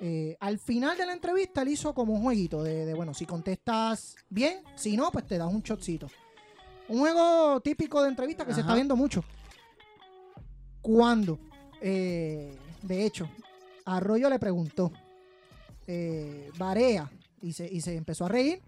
Eh, 0.00 0.36
al 0.40 0.58
final 0.58 0.96
de 0.96 1.06
la 1.06 1.12
entrevista, 1.12 1.62
él 1.62 1.68
hizo 1.68 1.94
como 1.94 2.14
un 2.14 2.22
jueguito 2.22 2.62
de, 2.62 2.86
de, 2.86 2.94
bueno, 2.94 3.12
si 3.14 3.24
contestas 3.26 4.16
bien, 4.28 4.62
si 4.74 4.96
no, 4.96 5.10
pues 5.12 5.26
te 5.26 5.38
das 5.38 5.52
un 5.52 5.62
shotcito. 5.62 6.08
Un 6.88 6.98
juego 7.00 7.60
típico 7.60 8.02
de 8.02 8.08
entrevista 8.08 8.44
que 8.44 8.52
se 8.54 8.60
está 8.62 8.74
viendo 8.74 8.96
mucho. 8.96 9.22
Cuando, 10.80 11.38
eh, 11.82 12.56
de 12.82 13.04
hecho, 13.04 13.28
Arroyo 13.84 14.30
le 14.30 14.38
preguntó, 14.38 14.92
eh, 15.86 16.50
Barea, 16.58 17.10
y 17.40 17.52
se, 17.52 17.66
y 17.72 17.80
se 17.80 17.96
empezó 17.96 18.24
a 18.26 18.28
reír, 18.28 18.60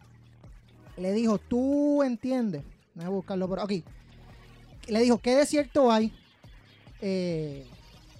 le 0.96 1.12
dijo, 1.12 1.38
tú 1.38 2.02
entiendes, 2.02 2.62
voy 2.94 3.04
a 3.04 3.08
buscarlo 3.08 3.48
por 3.48 3.60
aquí, 3.60 3.84
le 4.88 5.00
dijo, 5.00 5.18
¿qué 5.18 5.34
de 5.36 5.46
cierto 5.46 5.90
hay? 5.90 6.12
eh, 7.00 7.66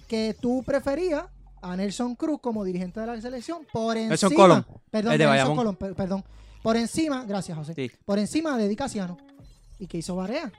que 0.07 0.35
tú 0.39 0.61
preferías 0.63 1.25
a 1.61 1.75
Nelson 1.75 2.13
Cruz 2.15 2.39
como 2.39 2.63
dirigente 2.63 2.99
de 2.99 3.07
la 3.07 3.19
selección 3.19 3.65
por 3.73 3.97
encima. 3.97 4.09
Nelson 4.09 4.33
Colón, 4.33 4.65
Perdón, 4.91 5.13
el 5.13 5.17
de 5.19 5.25
Nelson. 5.25 5.55
Colón, 5.55 5.75
per- 5.75 5.95
perdón. 5.95 6.23
Por 6.61 6.77
encima, 6.77 7.25
gracias 7.25 7.57
José. 7.57 7.73
Sí. 7.73 7.89
Por 8.05 8.19
encima 8.19 8.55
de 8.57 8.65
Eddie 8.65 8.75
Casiano. 8.75 9.17
¿Y 9.79 9.87
qué 9.87 9.97
hizo 9.97 10.15
Barea? 10.15 10.51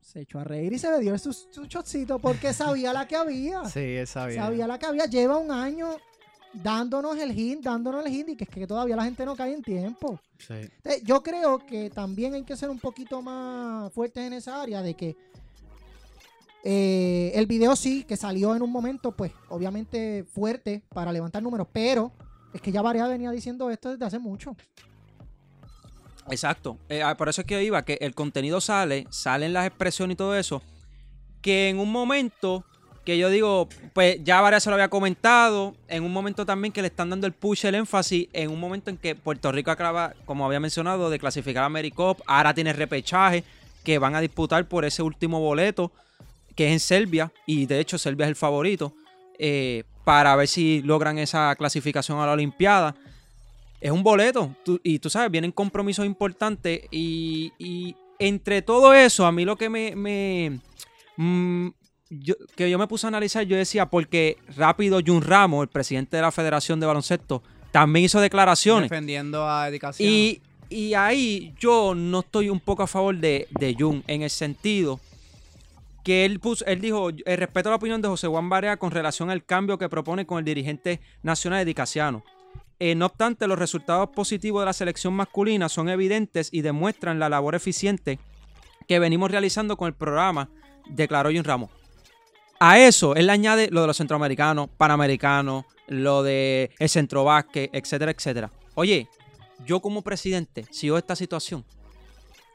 Se 0.00 0.20
echó 0.20 0.38
a 0.38 0.44
reír 0.44 0.72
y 0.72 0.78
se 0.78 0.90
le 0.90 1.00
dio 1.00 1.18
su, 1.18 1.32
su 1.32 1.64
shotcito 1.64 2.18
porque 2.18 2.52
sabía 2.52 2.92
la 2.92 3.06
que 3.06 3.16
había. 3.16 3.64
Sí, 3.68 3.80
él 3.80 4.06
sabía. 4.06 4.42
Sabía 4.42 4.66
la 4.66 4.78
que 4.78 4.86
había. 4.86 5.06
Lleva 5.06 5.36
un 5.36 5.50
año 5.50 5.96
dándonos 6.52 7.18
el 7.18 7.38
hint, 7.38 7.64
dándonos 7.64 8.04
el 8.06 8.12
hint 8.12 8.30
y 8.30 8.36
que 8.36 8.44
es 8.44 8.50
que 8.50 8.66
todavía 8.66 8.96
la 8.96 9.04
gente 9.04 9.24
no 9.24 9.36
cae 9.36 9.52
en 9.52 9.62
tiempo. 9.62 10.20
Sí. 10.38 10.54
Entonces, 10.54 11.02
yo 11.04 11.22
creo 11.22 11.58
que 11.58 11.90
también 11.90 12.34
hay 12.34 12.44
que 12.44 12.56
ser 12.56 12.70
un 12.70 12.78
poquito 12.78 13.20
más 13.22 13.92
fuertes 13.92 14.24
en 14.24 14.32
esa 14.32 14.62
área 14.62 14.82
de 14.82 14.94
que 14.94 15.16
eh, 16.68 17.30
el 17.34 17.46
video 17.46 17.76
sí, 17.76 18.02
que 18.02 18.16
salió 18.16 18.56
en 18.56 18.60
un 18.60 18.72
momento, 18.72 19.12
pues 19.12 19.30
obviamente 19.50 20.24
fuerte 20.24 20.82
para 20.88 21.12
levantar 21.12 21.40
números, 21.40 21.68
pero 21.72 22.10
es 22.52 22.60
que 22.60 22.72
ya 22.72 22.82
Varea 22.82 23.06
venía 23.06 23.30
diciendo 23.30 23.70
esto 23.70 23.92
desde 23.92 24.04
hace 24.04 24.18
mucho. 24.18 24.56
Exacto. 26.30 26.78
Eh, 26.88 27.02
ah, 27.02 27.16
por 27.16 27.28
eso 27.28 27.42
es 27.42 27.46
que 27.46 27.62
iba, 27.62 27.84
que 27.84 27.98
el 28.00 28.14
contenido 28.14 28.60
sale, 28.60 29.06
salen 29.10 29.52
las 29.52 29.66
expresiones 29.66 30.14
y 30.14 30.16
todo 30.16 30.36
eso, 30.36 30.62
que 31.40 31.68
en 31.68 31.78
un 31.78 31.90
momento 31.92 32.64
que 33.06 33.16
yo 33.16 33.30
digo, 33.30 33.68
pues 33.92 34.18
ya 34.24 34.40
varias 34.40 34.64
se 34.64 34.68
lo 34.68 34.74
había 34.74 34.88
comentado, 34.88 35.76
en 35.86 36.02
un 36.02 36.12
momento 36.12 36.44
también 36.44 36.72
que 36.72 36.82
le 36.82 36.88
están 36.88 37.08
dando 37.08 37.28
el 37.28 37.32
push, 37.32 37.64
el 37.64 37.76
énfasis, 37.76 38.26
en 38.32 38.50
un 38.50 38.58
momento 38.58 38.90
en 38.90 38.96
que 38.96 39.14
Puerto 39.14 39.52
Rico 39.52 39.70
acaba, 39.70 40.12
como 40.24 40.44
había 40.44 40.58
mencionado, 40.58 41.08
de 41.08 41.20
clasificar 41.20 41.62
a 41.62 41.66
AmeriCup, 41.66 42.20
ahora 42.26 42.52
tiene 42.52 42.72
repechaje, 42.72 43.44
que 43.84 44.00
van 44.00 44.16
a 44.16 44.20
disputar 44.20 44.66
por 44.66 44.84
ese 44.84 45.02
último 45.02 45.38
boleto, 45.38 45.92
que 46.56 46.66
es 46.66 46.72
en 46.72 46.80
Serbia, 46.80 47.32
y 47.46 47.66
de 47.66 47.78
hecho 47.78 47.96
Serbia 47.96 48.26
es 48.26 48.30
el 48.30 48.36
favorito, 48.36 48.92
eh, 49.38 49.84
para 50.04 50.34
ver 50.34 50.48
si 50.48 50.82
logran 50.82 51.18
esa 51.18 51.54
clasificación 51.54 52.18
a 52.18 52.26
la 52.26 52.32
Olimpiada 52.32 52.96
es 53.80 53.90
un 53.90 54.02
boleto. 54.02 54.54
tú- 54.64 54.80
y 54.82 54.98
tú 54.98 55.10
sabes, 55.10 55.30
vienen 55.30 55.52
compromisos 55.52 56.04
importantes. 56.06 56.82
Y, 56.90 57.52
y 57.58 57.94
entre 58.18 58.62
todo 58.62 58.94
eso, 58.94 59.26
a 59.26 59.32
mí 59.32 59.44
lo 59.44 59.56
que 59.56 59.68
me. 59.68 59.94
me- 59.96 60.60
mm, 61.16 61.68
yo- 62.10 62.34
que 62.54 62.70
yo 62.70 62.78
me 62.78 62.86
puse 62.86 63.06
a 63.06 63.08
analizar, 63.08 63.44
yo 63.44 63.56
decía, 63.56 63.86
porque 63.86 64.36
rápido 64.56 65.00
Jun 65.04 65.22
Ramos, 65.22 65.62
el 65.62 65.68
presidente 65.68 66.16
de 66.16 66.22
la 66.22 66.30
Federación 66.32 66.78
de 66.80 66.86
Baloncesto, 66.86 67.42
también 67.72 68.04
hizo 68.06 68.20
declaraciones. 68.20 68.88
Defendiendo 68.90 69.48
a 69.48 69.68
Edicación. 69.68 70.08
Y, 70.10 70.40
y 70.70 70.94
ahí 70.94 71.54
yo 71.58 71.94
no 71.94 72.20
estoy 72.20 72.48
un 72.48 72.60
poco 72.60 72.82
a 72.84 72.86
favor 72.86 73.16
de, 73.16 73.48
de 73.58 73.74
Jun, 73.78 74.02
en 74.06 74.22
el 74.22 74.30
sentido 74.30 75.00
que 76.04 76.24
él 76.24 76.38
puso, 76.38 76.64
él 76.66 76.80
dijo, 76.80 77.10
"Eh, 77.10 77.34
respeto 77.36 77.68
la 77.70 77.76
opinión 77.76 78.00
de 78.00 78.06
José 78.06 78.28
Juan 78.28 78.48
Barea 78.48 78.76
con 78.76 78.92
relación 78.92 79.28
al 79.28 79.44
cambio 79.44 79.76
que 79.76 79.88
propone 79.88 80.24
con 80.24 80.38
el 80.38 80.44
dirigente 80.44 81.00
nacional 81.24 81.58
de 81.60 81.64
Dicasiano. 81.64 82.22
Eh, 82.78 82.94
no 82.94 83.06
obstante, 83.06 83.46
los 83.46 83.58
resultados 83.58 84.10
positivos 84.10 84.60
de 84.60 84.66
la 84.66 84.72
selección 84.72 85.14
masculina 85.14 85.68
son 85.68 85.88
evidentes 85.88 86.50
y 86.52 86.60
demuestran 86.60 87.18
la 87.18 87.28
labor 87.28 87.54
eficiente 87.54 88.18
que 88.86 88.98
venimos 88.98 89.30
realizando 89.30 89.76
con 89.76 89.88
el 89.88 89.94
programa, 89.94 90.50
declaró 90.88 91.30
Jun 91.30 91.44
Ramos. 91.44 91.70
A 92.58 92.78
eso 92.78 93.14
él 93.14 93.26
le 93.26 93.32
añade 93.32 93.68
lo 93.70 93.80
de 93.80 93.86
los 93.86 93.96
centroamericanos, 93.96 94.68
panamericanos, 94.76 95.64
lo 95.88 96.22
de 96.22 96.70
el 96.78 96.88
centro 96.88 97.24
básquet, 97.24 97.70
etcétera, 97.72 98.10
etcétera. 98.12 98.50
Oye, 98.74 99.08
yo 99.64 99.80
como 99.80 100.02
presidente, 100.02 100.66
si 100.70 100.88
yo 100.88 100.98
esta 100.98 101.16
situación, 101.16 101.64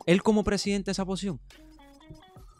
él 0.05 0.21
como 0.21 0.43
presidente 0.43 0.87
de 0.87 0.91
esa 0.93 1.05
posición, 1.05 1.39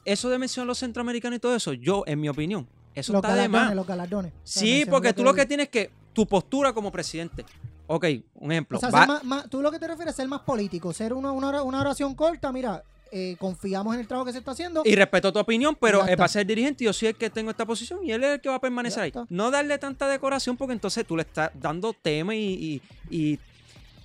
eso 0.05 0.29
de 0.29 0.39
mencionar 0.39 0.67
los 0.67 0.79
centroamericanos 0.79 1.37
y 1.37 1.39
todo 1.39 1.55
eso, 1.55 1.73
yo, 1.73 2.03
en 2.07 2.19
mi 2.19 2.29
opinión, 2.29 2.67
eso 2.95 3.13
los 3.13 3.23
está 3.23 3.35
de 3.35 3.47
más. 3.47 3.75
los 3.75 3.85
galardones. 3.85 4.33
Sí, 4.43 4.85
porque 4.89 5.13
tú 5.13 5.23
lo 5.23 5.33
que 5.33 5.45
tienes 5.45 5.69
que, 5.69 5.91
tu 6.13 6.25
postura 6.25 6.73
como 6.73 6.91
presidente. 6.91 7.45
Ok, 7.87 8.05
un 8.35 8.51
ejemplo. 8.51 8.77
O 8.77 8.81
sea, 8.81 8.89
va- 8.89 8.99
ser 8.99 9.07
más- 9.07 9.23
más- 9.23 9.49
tú 9.49 9.61
lo 9.61 9.71
que 9.71 9.79
te 9.79 9.87
refieres 9.87 10.11
es 10.11 10.15
ser 10.17 10.27
más 10.27 10.41
político, 10.41 10.93
ser 10.93 11.13
una, 11.13 11.31
una, 11.31 11.47
ora- 11.49 11.63
una 11.63 11.81
oración 11.81 12.15
corta, 12.15 12.51
mira, 12.51 12.83
eh, 13.11 13.35
confiamos 13.37 13.93
en 13.93 13.99
el 14.01 14.07
trabajo 14.07 14.25
que 14.25 14.31
se 14.31 14.37
está 14.37 14.51
haciendo. 14.51 14.83
y 14.85 14.95
respeto 14.95 15.33
tu 15.33 15.39
opinión, 15.39 15.75
pero 15.79 15.99
Ya 15.99 16.03
él 16.05 16.09
está. 16.11 16.21
va 16.21 16.25
a 16.25 16.29
ser 16.29 16.45
dirigente 16.47 16.85
yo 16.85 16.93
soy 16.93 17.09
el 17.09 17.15
que 17.15 17.29
tengo 17.29 17.51
esta 17.51 17.65
posición 17.65 17.99
y 18.05 18.11
él 18.13 18.23
es 18.23 18.29
el 18.35 18.41
que 18.41 18.47
va 18.47 18.55
a 18.55 18.61
permanecer 18.61 19.03
ahí. 19.03 19.13
No 19.29 19.51
darle 19.51 19.77
tanta 19.77 20.07
decoración 20.07 20.55
porque 20.55 20.71
entonces 20.73 21.05
tú 21.05 21.17
le 21.17 21.23
estás 21.23 21.51
dando 21.53 21.91
tema 21.93 22.33
y, 22.33 22.81
y, 23.09 23.13
y 23.33 23.39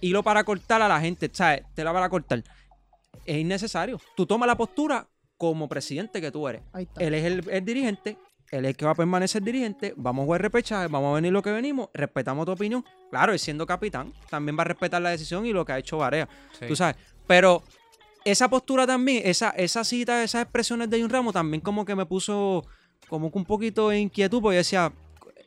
hilo 0.01 0.25
para 0.25 0.43
cortar 0.43 0.83
a 0.83 0.89
la 0.89 1.01
gente, 1.01 1.31
¿sabes? 1.33 1.63
Te 1.75 1.85
la 1.85 1.93
para 1.93 2.09
cortar. 2.09 2.43
Es 3.25 3.37
innecesario. 3.39 4.01
Tú 4.17 4.27
tomas 4.27 4.49
la 4.49 4.57
postura 4.57 5.07
como 5.37 5.69
presidente 5.69 6.21
que 6.21 6.33
tú 6.33 6.49
eres. 6.49 6.63
Él 6.99 7.15
es 7.15 7.25
el, 7.25 7.49
el 7.51 7.65
dirigente, 7.65 8.17
él 8.51 8.65
es 8.65 8.71
el 8.71 8.77
que 8.77 8.85
va 8.85 8.93
a 8.93 8.95
permanecer 8.95 9.43
dirigente. 9.43 9.93
Vamos 9.97 10.23
a 10.23 10.27
jugar 10.27 10.43
repechaje, 10.43 10.87
vamos 10.89 11.11
a 11.13 11.15
venir 11.17 11.33
lo 11.33 11.43
que 11.43 11.51
venimos, 11.51 11.89
respetamos 11.95 12.47
tu 12.47 12.53
opinión. 12.53 12.85
Claro, 13.11 13.35
y 13.35 13.39
siendo 13.39 13.67
capitán, 13.67 14.13
también 14.31 14.57
va 14.57 14.63
a 14.63 14.65
respetar 14.67 15.01
la 15.03 15.11
decisión 15.11 15.45
y 15.47 15.53
lo 15.53 15.65
que 15.65 15.73
ha 15.73 15.79
hecho 15.79 15.99
Varea. 15.99 16.29
Sí. 16.59 16.67
Tú 16.67 16.77
sabes. 16.77 16.97
Pero 17.27 17.63
esa 18.25 18.49
postura 18.49 18.87
también, 18.87 19.23
esa, 19.25 19.51
esa 19.51 19.85
cita, 19.85 20.23
esas 20.23 20.43
expresiones 20.43 20.91
de 20.91 21.01
Jun 21.01 21.11
Ramos 21.11 21.33
también 21.35 21.61
como 21.61 21.85
que 21.85 21.95
me 21.95 22.07
puso 22.07 22.65
como 23.09 23.31
que 23.31 23.39
un 23.39 23.45
poquito 23.45 23.89
de 23.91 24.01
inquietud, 24.01 24.41
porque 24.43 24.57
yo 24.57 24.59
decía, 24.59 24.93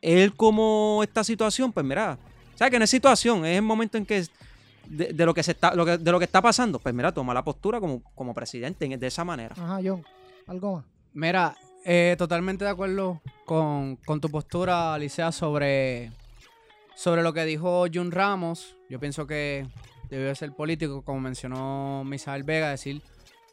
él 0.01 0.33
como 0.35 1.01
esta 1.03 1.23
situación, 1.25 1.73
pues 1.73 1.85
mira, 1.85 2.17
¿sabes 2.55 2.71
que 2.71 2.79
no 2.79 2.85
es 2.85 2.89
situación? 2.89 3.45
Es 3.45 3.57
el 3.57 3.61
momento 3.63 3.97
en 3.97 4.05
que 4.05 4.23
de, 4.87 5.13
de 5.13 5.25
lo 5.25 5.33
que 5.33 5.43
se 5.43 5.51
está, 5.51 5.75
lo 5.75 5.85
que- 5.85 5.97
de 5.97 6.11
lo 6.11 6.19
que 6.19 6.25
está 6.25 6.41
pasando, 6.41 6.79
pues 6.79 6.95
mira, 6.95 7.11
toma 7.13 7.33
la 7.33 7.43
postura 7.43 7.79
como, 7.81 8.01
como 8.15 8.33
presidente 8.33 8.85
en- 8.85 8.99
de 8.99 9.07
esa 9.07 9.23
manera. 9.25 9.53
Ajá, 9.57 9.79
John. 9.83 10.03
Algo 10.47 10.77
más. 10.77 10.85
Mira, 11.13 11.55
eh, 11.85 12.15
totalmente 12.17 12.65
de 12.65 12.71
acuerdo 12.71 13.21
con, 13.45 13.95
con 13.97 14.19
tu 14.21 14.29
postura, 14.29 14.93
Alicia, 14.93 15.31
sobre, 15.31 16.11
sobre 16.95 17.23
lo 17.23 17.33
que 17.33 17.45
dijo 17.45 17.85
Jun 17.93 18.11
Ramos. 18.11 18.75
Yo 18.89 18.99
pienso 18.99 19.25
que 19.25 19.67
debió 20.09 20.33
ser 20.35 20.51
político, 20.53 21.01
como 21.03 21.19
mencionó 21.19 22.03
Misael 22.05 22.43
Vega, 22.43 22.69
decir, 22.71 23.01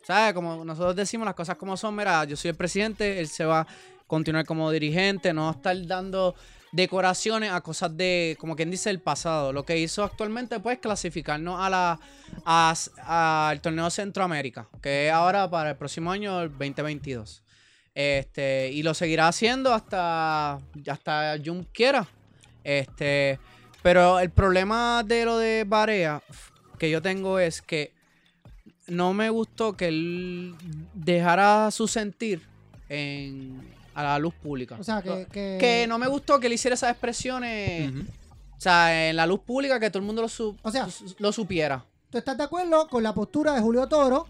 ¿sabes? 0.03 0.35
Como 0.35 0.65
nosotros 0.65 0.97
decimos 0.97 1.25
las 1.27 1.35
cosas 1.35 1.57
como 1.57 1.77
son, 1.77 1.95
mira, 1.95 2.25
yo 2.25 2.37
soy 2.37 2.51
el 2.51 2.57
presidente, 2.57 3.21
él 3.21 3.29
se 3.29 3.45
va 3.45 3.61
a 3.61 3.67
continuar 4.07 4.45
como 4.47 4.71
dirigente, 4.71 5.33
no 5.33 5.51
estar 5.51 5.77
dando 5.87 6.35
decoraciones 6.73 7.53
a 7.53 7.61
cosas 7.61 7.97
de, 7.97 8.37
como 8.39 8.55
quien 8.57 8.71
dice, 8.71 8.91
el 8.91 9.01
pasado. 9.01 9.53
Lo 9.53 9.65
que 9.65 9.79
hizo 9.79 10.03
actualmente, 10.05 10.61
pues, 10.61 10.79
clasificarnos 10.79 11.59
a 11.61 11.71
la, 11.71 12.01
a- 12.45 13.49
al 13.49 13.61
torneo 13.61 13.89
Centroamérica, 13.91 14.69
que 14.83 15.07
es 15.09 15.13
ahora 15.13 15.49
para 15.51 15.71
el 15.71 15.77
próximo 15.77 16.11
año, 16.11 16.41
el 16.43 16.51
2022. 16.51 17.43
Este, 17.99 18.71
y 18.73 18.83
lo 18.83 18.93
seguirá 18.93 19.27
haciendo 19.27 19.73
hasta, 19.73 20.61
hasta 20.87 21.37
Jun 21.43 21.67
quiera. 21.73 22.07
Este, 22.63 23.39
pero 23.83 24.19
el 24.21 24.29
problema 24.31 25.03
de 25.03 25.25
lo 25.25 25.39
de 25.39 25.65
Barea 25.67 26.23
que 26.79 26.91
yo 26.91 27.01
tengo 27.01 27.39
es 27.39 27.63
que 27.63 27.95
no 28.87 29.15
me 29.15 29.31
gustó 29.31 29.79
que 29.79 29.89
él 29.89 30.55
dejara 30.93 31.71
su 31.71 31.89
sentir 31.89 32.43
en, 32.91 33.63
a 33.95 34.03
la 34.03 34.19
luz 34.19 34.35
pública. 34.35 34.77
O 34.79 34.85
sea, 34.85 35.01
que... 35.01 35.27
Que, 35.33 35.57
que 35.59 35.87
no 35.89 35.97
me 35.99 36.07
gustó 36.07 36.39
que 36.39 36.49
él 36.49 36.53
hiciera 36.53 36.75
esas 36.75 36.91
expresiones, 36.91 37.93
o 38.59 38.61
sea, 38.61 39.09
en 39.09 39.17
la 39.17 39.27
luz 39.27 39.41
pública, 39.41 39.81
que 39.81 39.89
todo 39.89 40.01
el 40.01 40.05
mundo 40.07 40.21
lo, 40.21 40.29
su- 40.29 40.55
O 40.63 40.71
sea, 40.71 40.87
lo 41.19 41.33
supiera. 41.33 41.83
¿Tú 42.11 42.19
estás 42.19 42.37
de 42.37 42.45
acuerdo 42.45 42.89
con 42.89 43.03
la 43.03 43.15
postura 43.15 43.55
de 43.55 43.61
Julio 43.63 43.87
Toro? 43.89 44.27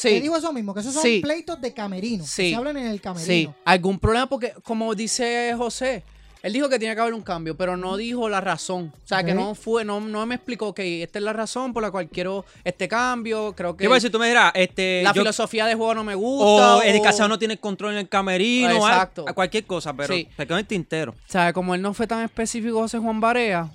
Que 0.00 0.10
Sí, 0.10 0.20
dijo 0.20 0.36
eso 0.36 0.52
mismo, 0.52 0.74
que 0.74 0.80
esos 0.80 0.92
son 0.92 1.02
Sí. 1.02 1.20
pleitos 1.22 1.60
de 1.60 1.72
camerino. 1.72 2.22
que 2.24 2.30
Sí. 2.30 2.50
se 2.50 2.54
hablan 2.56 2.76
en 2.76 2.86
el 2.86 3.00
camerino. 3.00 3.26
sí. 3.26 3.48
¿Algún 3.64 3.98
problema? 3.98 4.28
Porque, 4.28 4.52
como 4.62 4.94
dice 4.94 5.54
José, 5.56 6.02
él 6.42 6.52
dijo 6.52 6.68
que 6.68 6.78
tiene 6.78 6.94
que 6.94 7.00
haber 7.00 7.14
un 7.14 7.22
cambio, 7.22 7.56
pero 7.56 7.76
no 7.78 7.96
dijo 7.96 8.28
la 8.28 8.40
razón. 8.40 8.92
O 8.94 9.06
sea, 9.08 9.24
que 9.24 9.32
no 9.34 9.54
fue, 9.54 9.84
no, 9.84 9.98
no 10.00 10.24
me 10.26 10.34
explicó 10.36 10.74
que 10.74 11.02
esta 11.02 11.18
es 11.18 11.24
la 11.24 11.32
razón 11.32 11.72
por 11.72 11.82
la 11.82 11.90
cual 11.90 12.08
quiero 12.08 12.44
este 12.62 12.86
cambio. 12.88 13.54
Creo 13.56 13.74
que 13.76 13.84
¿Qué 13.84 13.88
pasa 13.88 14.02
si 14.02 14.10
tú 14.10 14.18
me 14.18 14.28
dirás, 14.28 14.52
este, 14.54 15.00
la 15.02 15.12
yo- 15.12 15.22
filosofía 15.22 15.66
de 15.66 15.74
juego 15.74 15.94
no 15.94 16.04
me 16.04 16.14
gusta. 16.14 16.76
o 16.76 16.82
el 16.82 17.00
casado 17.02 17.28
no 17.30 17.38
tiene 17.38 17.56
control 17.56 17.92
en 17.92 17.98
el 17.98 18.08
camerino, 18.08 18.70
Exacto. 18.76 19.24
a, 19.26 19.30
a 19.30 19.34
cualquier 19.34 19.64
cosa, 19.64 19.92
pero 19.94 20.14
Sí. 20.14 20.28
se 20.36 20.44
quedó 20.46 20.54
en 20.56 20.60
el 20.60 20.66
tintero. 20.66 21.12
O 21.12 21.30
sea, 21.32 21.52
como 21.54 21.74
él 21.74 21.80
no 21.82 21.94
fue 21.94 22.06
tan 22.06 22.22
específico, 22.22 22.78
José 22.80 22.98
Juan 22.98 23.18
Barea, 23.20 23.70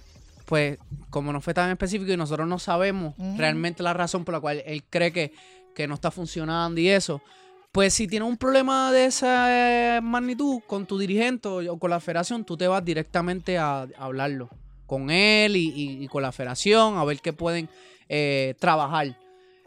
pues 0.45 0.77
como 1.09 1.33
no 1.33 1.41
fue 1.41 1.53
tan 1.53 1.71
específico 1.71 2.11
y 2.11 2.17
nosotros 2.17 2.47
no 2.47 2.59
sabemos 2.59 3.15
realmente 3.37 3.83
la 3.83 3.93
razón 3.93 4.23
por 4.23 4.33
la 4.35 4.39
cual 4.39 4.61
él 4.65 4.83
cree 4.89 5.11
que, 5.11 5.33
que 5.75 5.87
no 5.87 5.95
está 5.95 6.11
funcionando 6.11 6.79
y 6.81 6.89
eso, 6.89 7.21
pues 7.71 7.93
si 7.93 8.07
tienes 8.07 8.27
un 8.27 8.37
problema 8.37 8.91
de 8.91 9.05
esa 9.05 9.97
eh, 9.97 10.01
magnitud 10.01 10.59
con 10.67 10.85
tu 10.85 10.97
dirigente 10.97 11.47
o, 11.47 11.77
con 11.79 11.89
la 11.89 11.99
federación, 11.99 12.43
tú 12.43 12.57
te 12.57 12.67
vas 12.67 12.83
directamente 12.83 13.57
a, 13.57 13.81
a 13.81 13.87
hablarlo 13.97 14.49
con 14.85 15.09
él 15.09 15.55
y, 15.55 15.69
y- 15.69 16.03
y 16.03 16.07
con 16.09 16.21
la 16.21 16.31
federación 16.33 16.97
a 16.97 17.05
ver 17.05 17.19
qué 17.21 17.31
pueden 17.31 17.69
eh, 18.09 18.55
trabajar. 18.59 19.15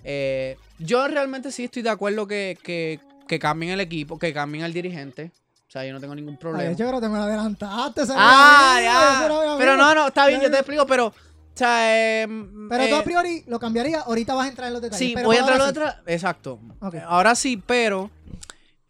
Eh, 0.02 0.58
yo 0.78 1.08
realmente 1.08 1.50
sí 1.50 1.64
estoy 1.64 1.80
de 1.82 1.88
acuerdo 1.88 2.26
que, 2.26 2.58
que, 2.62 3.00
que 3.26 3.38
cambien 3.38 3.72
el 3.72 3.80
equipo, 3.80 4.18
que 4.18 4.34
cambien 4.34 4.64
el 4.64 4.74
dirigente. 4.74 5.32
O 5.66 5.70
sea, 5.74 5.84
yo 5.86 5.94
no 5.94 6.00
tengo 6.00 6.14
ningún 6.14 6.36
problema. 6.36 6.70
Ay, 6.70 6.76
yo 6.76 6.86
creo 6.86 7.00
que 7.00 7.06
te 7.06 7.10
me 7.12 7.18
adelantaste. 7.18 8.02
Ah, 8.14 8.78
ya. 8.82 9.18
Pero 9.58 9.76
no, 9.78 9.94
no, 9.94 10.08
está 10.08 10.26
bien, 10.26 10.40
yo 10.42 10.50
te 10.50 10.58
explico, 10.58 10.86
pero. 10.86 11.12
O 11.54 11.56
sea, 11.56 12.22
eh, 12.22 12.26
Pero 12.68 12.82
eh, 12.84 12.88
tú 12.88 12.96
a 12.96 13.04
priori 13.04 13.44
lo 13.46 13.60
cambiaría. 13.60 14.00
Ahorita 14.00 14.34
vas 14.34 14.46
a 14.46 14.48
entrar 14.48 14.66
en 14.68 14.72
los 14.74 14.82
detalles. 14.82 15.06
Sí, 15.06 15.12
pero 15.14 15.26
voy 15.28 15.36
a 15.36 15.40
entrar 15.40 15.60
ahora 15.60 15.72
la 15.72 15.88
otra. 15.90 16.02
Exacto. 16.06 16.58
Ok. 16.80 16.96
Ahora 17.06 17.34
sí, 17.34 17.62
pero. 17.64 18.10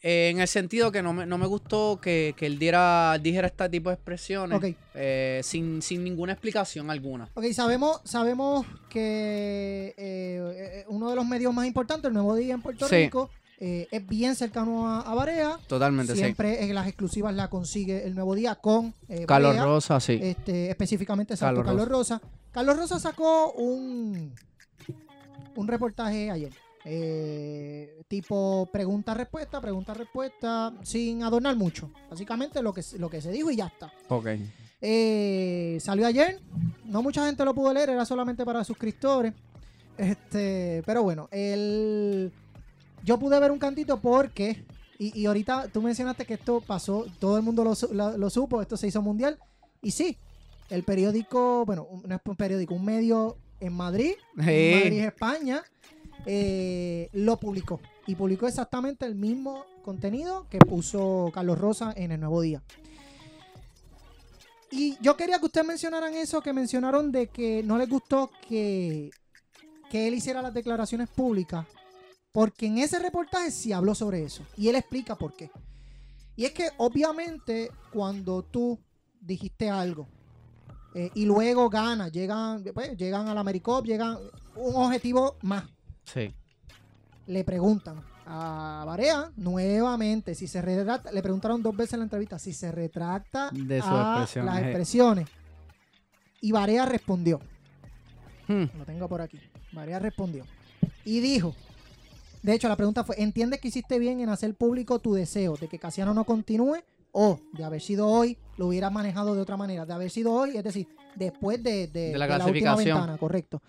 Eh, 0.06 0.28
en 0.28 0.38
el 0.40 0.48
sentido 0.48 0.92
que 0.92 1.02
no 1.02 1.14
me, 1.14 1.24
no 1.24 1.38
me 1.38 1.46
gustó 1.46 1.98
que, 1.98 2.34
que 2.36 2.44
él 2.44 2.58
diera, 2.58 3.16
dijera 3.18 3.46
este 3.46 3.66
tipo 3.70 3.88
de 3.88 3.94
expresiones 3.94 4.58
Ok. 4.58 4.76
eh, 4.94 5.40
sin, 5.42 5.80
sin 5.80 6.04
ninguna 6.04 6.32
explicación 6.34 6.90
alguna. 6.90 7.30
Ok, 7.32 7.46
sabemos, 7.54 8.02
sabemos 8.04 8.66
que 8.90 9.94
eh, 9.96 10.80
eh, 10.80 10.84
uno 10.88 11.08
de 11.08 11.16
los 11.16 11.24
medios 11.26 11.54
más 11.54 11.66
importantes, 11.66 12.08
el 12.08 12.12
Nuevo 12.12 12.34
Día 12.36 12.52
en 12.52 12.60
Puerto 12.60 12.86
Sí. 12.86 12.96
Rico, 12.96 13.30
eh, 13.58 13.88
es 13.90 14.06
bien 14.06 14.36
cercano 14.36 14.86
a, 14.86 15.00
a 15.00 15.14
Barea. 15.14 15.58
Totalmente, 15.68 16.14
Siempre 16.14 16.62
en 16.64 16.74
las 16.74 16.86
exclusivas 16.86 17.32
la 17.34 17.48
consigue 17.48 18.04
el 18.06 18.14
Nuevo 18.14 18.34
Día 18.34 18.56
con 18.56 18.92
eh, 19.08 19.20
sí. 19.20 19.24
Carlos. 19.26 19.56
Rosa, 19.58 20.00
sí. 20.00 20.18
Este, 20.20 20.68
específicamente 20.68 21.32
exacto, 21.32 21.62
Carlos 21.62 21.66
Carlos, 21.82 21.88
Rosa. 21.88 22.20
Carlos 22.54 22.76
Rosa 22.76 22.98
sacó 23.00 23.52
un, 23.52 24.32
un 25.56 25.68
reportaje 25.68 26.30
ayer. 26.30 26.52
eh, 26.86 28.02
tipo 28.08 28.68
pregunta-respuesta, 28.72 29.60
pregunta-respuesta, 29.60 30.72
sin 30.82 31.22
adornar 31.22 31.56
mucho. 31.56 31.90
Básicamente 32.10 32.62
lo 32.62 32.72
que, 32.72 32.82
se- 32.82 32.98
lo 32.98 33.10
que 33.10 33.20
se 33.20 33.30
dijo 33.32 33.50
y 33.50 33.56
ya 33.56 33.66
está. 33.66 33.92
ok. 34.08 34.26
Eh, 34.86 35.78
salió 35.80 36.06
ayer. 36.06 36.40
No 36.84 37.02
mucha 37.02 37.24
gente 37.26 37.44
lo 37.44 37.54
pudo 37.54 37.72
leer, 37.72 37.88
era 37.90 38.04
solamente 38.04 38.44
para 38.44 38.62
suscriptores. 38.64 39.32
Este, 39.96 40.82
pero 40.84 41.02
bueno, 41.02 41.28
el, 41.32 42.30
yo 43.02 43.18
pude 43.18 43.40
ver 43.40 43.50
un 43.50 43.58
cantito 43.58 43.98
porque, 44.00 44.64
y, 44.98 45.18
y 45.18 45.24
ahorita 45.26 45.68
tú 45.72 45.80
mencionaste 45.80 46.26
que 46.26 46.34
esto 46.34 46.60
pasó, 46.60 47.06
todo 47.18 47.36
el 47.38 47.42
mundo 47.42 47.64
lo- 47.64 48.18
lo 48.18 48.30
supo, 48.30 48.60
esto 48.60 48.76
se 48.76 48.88
hizo 48.88 49.00
mundial. 49.00 49.38
Y 49.80 49.92
sí, 49.92 50.18
el 50.70 50.82
periódico, 50.82 51.64
bueno, 51.66 51.84
un- 51.84 52.02
no 52.02 52.14
es 52.14 52.20
un 52.24 52.36
periódico, 52.36 52.74
un 52.74 52.84
medio 52.84 53.36
en 53.60 53.72
Madrid, 53.72 54.12
en. 54.36 54.80
Madrid, 54.80 55.04
España, 55.04 55.62
eh, 56.26 57.08
lo 57.12 57.38
publicó. 57.38 57.80
Y 58.06 58.14
publicó 58.14 58.46
exactamente 58.46 59.06
el 59.06 59.14
mismo 59.14 59.64
contenido 59.82 60.46
que 60.50 60.58
puso 60.58 61.30
Carlos 61.32 61.58
Rosa 61.58 61.92
en 61.96 62.12
el 62.12 62.20
Nuevo 62.20 62.40
Día. 62.40 62.62
Y 64.70 64.96
yo 65.00 65.16
quería 65.16 65.38
que 65.38 65.46
ustedes 65.46 65.66
mencionaran 65.66 66.14
eso, 66.14 66.40
que 66.40 66.52
mencionaron 66.52 67.12
de 67.12 67.28
que 67.28 67.62
no 67.62 67.78
les 67.78 67.88
gustó 67.88 68.30
que, 68.48 69.10
que 69.90 70.08
él 70.08 70.14
hiciera 70.14 70.42
las 70.42 70.52
declaraciones 70.52 71.08
públicas, 71.08 71.64
porque 72.32 72.66
en 72.66 72.78
ese 72.78 72.98
reportaje 72.98 73.50
sí 73.52 73.72
habló 73.72 73.94
sobre 73.94 74.24
eso. 74.24 74.42
Y 74.56 74.68
él 74.68 74.74
explica 74.76 75.14
por 75.16 75.34
qué. 75.36 75.50
Y 76.34 76.44
es 76.44 76.52
que 76.52 76.70
obviamente 76.78 77.70
cuando 77.92 78.42
tú 78.42 78.78
dijiste 79.20 79.70
algo 79.70 80.08
eh, 80.94 81.10
y 81.14 81.24
luego 81.26 81.68
ganas, 81.68 82.12
llegan, 82.12 82.62
pues, 82.72 82.96
llegan 82.96 83.28
al 83.28 83.36
Americop, 83.38 83.84
llegan 83.84 84.16
un 84.56 84.74
objetivo 84.76 85.36
más 85.42 85.64
Sí. 86.04 86.32
le 87.26 87.44
preguntan 87.44 88.02
a 88.26 88.84
Barea 88.86 89.30
nuevamente 89.36 90.34
si 90.34 90.46
se 90.46 90.62
retracta, 90.62 91.12
le 91.12 91.22
preguntaron 91.22 91.62
dos 91.62 91.76
veces 91.76 91.94
en 91.94 92.00
la 92.00 92.04
entrevista 92.04 92.38
si 92.38 92.52
se 92.52 92.70
retracta 92.72 93.50
De 93.52 93.80
sus 93.82 93.90
expresiones, 93.90 94.54
las 94.54 94.62
expresiones. 94.62 95.28
Y 96.40 96.52
Barea 96.52 96.84
respondió, 96.86 97.40
Hmm. 98.46 98.64
lo 98.78 98.84
tengo 98.84 99.08
por 99.08 99.20
aquí. 99.22 99.40
Barea 99.72 99.98
respondió 99.98 100.44
y 101.04 101.20
dijo, 101.20 101.54
de 102.42 102.52
hecho 102.54 102.68
la 102.68 102.76
pregunta 102.76 103.02
fue, 103.04 103.20
¿entiendes 103.20 103.60
que 103.60 103.68
hiciste 103.68 103.98
bien 103.98 104.20
en 104.20 104.28
hacer 104.28 104.54
público 104.54 104.98
tu 104.98 105.14
deseo 105.14 105.56
de 105.56 105.66
que 105.68 105.78
Casiano 105.78 106.12
no 106.14 106.24
continúe 106.24 106.76
o 107.14 107.38
de 107.52 107.64
haber 107.64 107.80
sido 107.80 108.06
hoy 108.08 108.36
lo 108.58 108.66
hubieras 108.68 108.92
manejado 108.92 109.34
de 109.34 109.40
otra 109.40 109.56
manera? 109.56 109.86
De 109.86 109.92
haber 109.94 110.10
sido 110.10 110.32
hoy, 110.32 110.56
es 110.56 110.62
decir, 110.64 110.86
después 111.14 111.62
de, 111.62 111.86
de- 111.86 112.12
De 112.12 112.18
la 112.18 112.26
de 112.44 112.50
última 112.52 112.70
ventana, 112.96 113.18
correcto. 113.18 113.62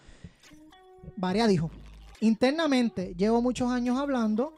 Barea 1.16 1.48
dijo, 1.48 1.72
internamente 2.20 3.14
llevo 3.18 3.42
muchos 3.42 3.72
años 3.72 3.98
hablando 3.98 4.54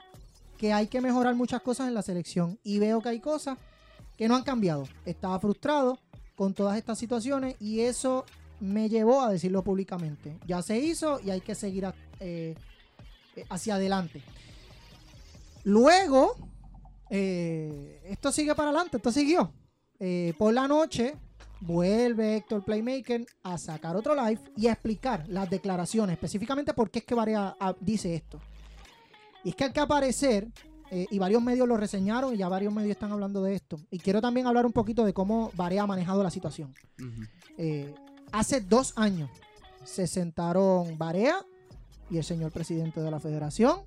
que 0.58 0.74
hay 0.74 0.88
que 0.88 1.02
mejorar 1.02 1.36
muchas 1.36 1.62
cosas 1.62 1.88
en 1.88 1.94
la 1.94 2.02
selección 2.02 2.58
y 2.64 2.80
veo 2.80 3.02
que 3.02 3.10
hay 3.10 3.20
cosas 3.20 3.58
que 4.18 4.28
no 4.28 4.36
han 4.36 4.44
cambiado. 4.44 4.88
Estaba 5.06 5.40
frustrado 5.40 6.00
con 6.36 6.54
todas 6.54 6.78
estas 6.78 6.98
situaciones 6.98 7.56
y 7.60 7.82
eso 7.82 8.26
me 8.60 8.90
llevó 8.90 9.22
a 9.22 9.32
decirlo 9.32 9.64
públicamente. 9.64 10.38
Ya 10.48 10.62
se 10.64 10.80
hizo 10.80 11.20
y 11.24 11.30
hay 11.30 11.42
que 11.42 11.54
seguir 11.56 11.86
a- 11.86 11.94
eh, 12.20 12.56
hacia 13.50 13.76
adelante. 13.76 14.24
Luego, 15.64 16.36
eh, 17.10 18.02
esto 18.06 18.32
sigue 18.32 18.56
para 18.56 18.70
adelante, 18.70 18.98
esto 18.98 19.12
siguió. 19.12 19.52
Eh, 20.00 20.34
por 20.38 20.54
la 20.54 20.68
noche 20.68 21.16
vuelve 21.60 22.38
Héctor 22.38 22.64
Playmaker 22.64 23.26
a 23.44 23.58
sacar 23.58 23.96
otro 23.96 24.16
live 24.16 24.40
y 24.56 24.68
a 24.68 24.74
explicar 24.74 25.26
las 25.28 25.50
declaraciones, 25.50 26.14
específicamente 26.14 26.74
por 26.74 26.92
qué 26.92 27.00
es 27.00 27.06
que 27.06 27.16
Varea 27.16 27.56
ah, 27.60 27.76
dice 27.80 28.14
esto. 28.14 28.40
Y 29.44 29.50
es 29.50 29.56
que 29.56 29.64
al 29.64 29.74
que 29.74 29.80
aparecer, 29.80 30.48
eh, 30.90 31.06
y 31.10 31.20
varios 31.20 31.42
medios 31.42 31.68
lo 31.68 31.78
reseñaron 31.78 32.34
y 32.34 32.38
ya 32.38 32.48
varios 32.48 32.74
medios 32.74 32.92
están 32.92 33.12
hablando 33.12 33.42
de 33.42 33.56
esto. 33.56 33.80
Y 33.92 34.00
quiero 34.00 34.22
también 34.22 34.48
hablar 34.48 34.66
un 34.66 34.72
poquito 34.72 35.04
de 35.04 35.14
cómo 35.14 35.52
Varea 35.56 35.84
ha 35.84 35.88
manejado 35.88 36.24
la 36.24 36.32
situación. 36.32 36.74
Eh, 37.58 37.94
hace 38.32 38.62
dos 38.62 38.94
años 38.96 39.30
se 39.84 40.08
sentaron 40.08 40.98
Barea 40.98 41.46
y 42.10 42.18
el 42.18 42.24
señor 42.24 42.52
presidente 42.52 43.02
de 43.02 43.12
la 43.12 43.20
federación 43.20 43.82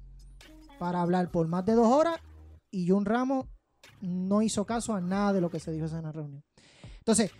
para 0.78 1.00
hablar 1.00 1.30
por 1.30 1.46
más 1.46 1.64
de 1.64 1.74
dos 1.74 1.87
horas 1.87 2.20
y 2.70 2.88
Jun 2.88 3.04
Ramos 3.04 3.46
no 4.00 4.42
hizo 4.42 4.64
caso 4.64 4.94
a 4.94 5.00
nada 5.00 5.33
de 5.33 5.40
lo 5.40 5.50
que 5.50 5.61
se 5.61 5.72
dijo 5.72 5.87
en 5.87 6.02
la 6.02 6.12
reunión. 6.12 6.42
Entonces, 6.98 7.30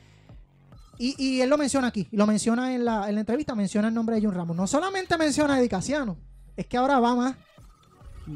y, 0.99 1.15
y 1.19 1.41
él 1.41 1.49
lo 1.49 1.57
menciona 1.57 1.89
aquí, 1.89 2.09
y 2.11 2.17
lo 2.17 2.27
menciona 2.27 2.75
en 2.75 2.85
la, 2.85 3.09
en 3.09 3.15
la 3.15 3.21
entrevista, 3.21 3.55
menciona 3.55 3.89
el 3.89 3.95
nombre 3.95 4.17
de 4.17 4.23
Jun 4.23 4.35
Ramos. 4.35 4.57
No 4.57 4.67
solamente 4.67 5.17
menciona 5.17 5.55
a 5.55 5.61
Edicaciano, 5.61 6.19
es 6.57 6.67
que 6.67 6.77
ahora 6.77 6.99
va 7.01 7.15
más 7.15 7.37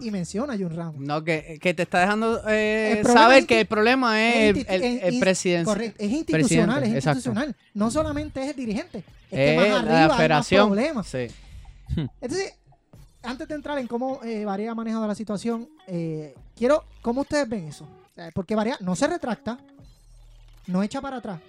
y 0.01 0.11
menciona 0.11 0.55
a 0.55 0.57
Jun 0.57 0.75
Ramos. 0.75 1.01
No, 1.01 1.23
que, 1.23 1.59
que 1.61 1.75
te 1.75 1.83
está 1.83 2.01
dejando 2.01 2.41
eh, 2.49 3.03
saber 3.05 3.47
que 3.47 3.61
el 3.61 3.67
problema 3.67 4.21
es 4.23 4.57
el, 4.69 5.21
presidente. 5.21 5.65
Correcto, 5.67 6.03
es 6.03 6.11
institucional, 6.11 6.81
Presidente, 6.81 6.99
es 6.99 7.05
exacto. 7.05 7.19
institucional. 7.19 7.57
No 7.75 7.91
solamente 7.91 8.43
es 8.43 8.51
el 8.51 8.57
dirigente, 8.57 8.99
es 9.31 9.39
Es 9.39 9.51
que 9.51 9.57
más 9.57 9.79
arriba 9.81 9.95
hay 9.97 10.03
la 10.03 10.09
más 10.09 10.17
federación. 10.17 10.67
problemas. 10.69 11.07
Sí. 11.07 11.27
Entonces, 12.21 12.55
antes 13.25 13.49
de 13.49 13.55
entrar 13.55 13.79
en 13.79 13.87
cómo 13.87 14.21
eh, 14.23 14.45
Varea 14.45 14.73
ha 14.73 14.75
manejado 14.75 15.07
la 15.07 15.15
situación, 15.15 15.69
eh, 15.87 16.35
quiero, 16.55 16.85
¿cómo 17.03 17.23
ustedes 17.23 17.49
ven 17.49 17.69
eso? 17.69 17.89
Porque 18.35 18.55
Varea 18.55 18.77
no 18.81 18.95
se 18.95 19.07
retracta, 19.07 19.59
no 20.67 20.83
echa 20.83 21.01
para 21.01 21.17
atrás, 21.17 21.41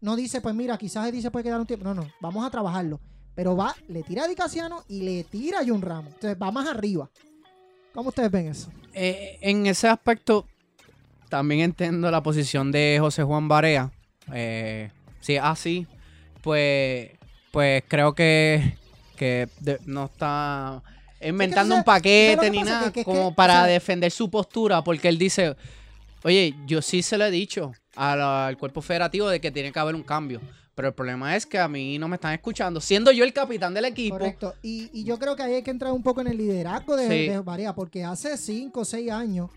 no 0.00 0.16
dice, 0.16 0.40
pues 0.40 0.54
mira, 0.54 0.78
quizás 0.78 1.10
se 1.10 1.30
puede 1.30 1.44
quedar 1.44 1.60
un 1.60 1.66
tiempo, 1.66 1.84
no, 1.84 1.94
no, 1.94 2.08
vamos 2.20 2.46
a 2.46 2.50
trabajarlo, 2.50 3.00
pero 3.34 3.56
va, 3.56 3.74
le 3.88 4.02
tira 4.02 4.24
a 4.24 4.28
Dicasiano 4.28 4.84
y 4.88 5.02
le 5.02 5.24
tira 5.24 5.60
a 5.60 5.64
Jun 5.64 5.82
Ramos, 5.82 6.14
entonces 6.14 6.38
va 6.40 6.50
más 6.50 6.68
arriba. 6.68 7.10
¿Cómo 7.92 8.10
ustedes 8.10 8.30
ven 8.30 8.46
eso? 8.46 8.70
Eh, 8.94 9.38
en 9.40 9.66
ese 9.66 9.88
aspecto, 9.88 10.46
también 11.28 11.60
entiendo 11.60 12.10
la 12.10 12.22
posición 12.22 12.70
de 12.70 12.98
José 13.00 13.22
Juan 13.22 13.48
Barea. 13.48 13.90
Eh, 14.32 14.90
si 15.20 15.34
es 15.34 15.42
así, 15.42 15.86
pues, 16.42 17.10
pues 17.50 17.82
creo 17.88 18.14
que, 18.14 18.76
que 19.16 19.48
no 19.84 20.04
está 20.04 20.82
inventando 21.20 21.74
un 21.74 21.82
sabes- 21.82 22.02
¿sabes 22.02 22.36
lo 22.36 22.38
paquete 22.38 22.40
que 22.40 22.50
ni 22.50 22.62
nada 22.62 22.84
Que- 22.86 22.92
que- 23.00 23.04
como 23.04 23.30
que, 23.30 23.34
para 23.36 23.54
o 23.54 23.56
sea- 23.64 23.66
defender 23.66 24.10
su 24.10 24.30
postura, 24.30 24.82
porque 24.84 25.08
él 25.08 25.18
dice, 25.18 25.56
oye, 26.24 26.54
yo 26.66 26.80
sí 26.82 27.02
se 27.02 27.18
lo 27.18 27.24
he 27.26 27.30
dicho 27.30 27.72
al 27.96 28.56
cuerpo 28.58 28.80
federativo 28.82 29.28
de 29.28 29.40
que 29.40 29.50
tiene 29.50 29.72
que 29.72 29.78
haber 29.78 29.94
un 29.94 30.02
cambio. 30.02 30.40
Pero 30.74 30.88
el 30.88 30.94
problema 30.94 31.34
es 31.34 31.44
que 31.44 31.58
a 31.58 31.66
mí 31.66 31.98
no 31.98 32.06
me 32.06 32.14
están 32.14 32.32
escuchando. 32.34 32.80
Siendo 32.80 33.10
yo 33.10 33.24
el 33.24 33.32
capitán 33.32 33.74
del 33.74 33.84
equipo, 33.86 34.16
Correcto. 34.16 34.54
Y, 34.62 34.88
y 34.92 35.02
yo 35.02 35.18
creo 35.18 35.34
que 35.34 35.42
ahí 35.42 35.54
hay 35.54 35.62
que 35.64 35.72
entrar 35.72 35.90
un 35.92 36.04
poco 36.04 36.20
en 36.20 36.28
el 36.28 36.36
liderazgo 36.38 36.94
de, 36.96 37.08
Sí. 37.08 37.28
de 37.28 37.40
Barea, 37.40 37.74
porque 37.74 38.04
hace 38.04 38.36
5 38.36 38.80
o 38.80 38.84
6 38.84 39.10
años 39.10 39.50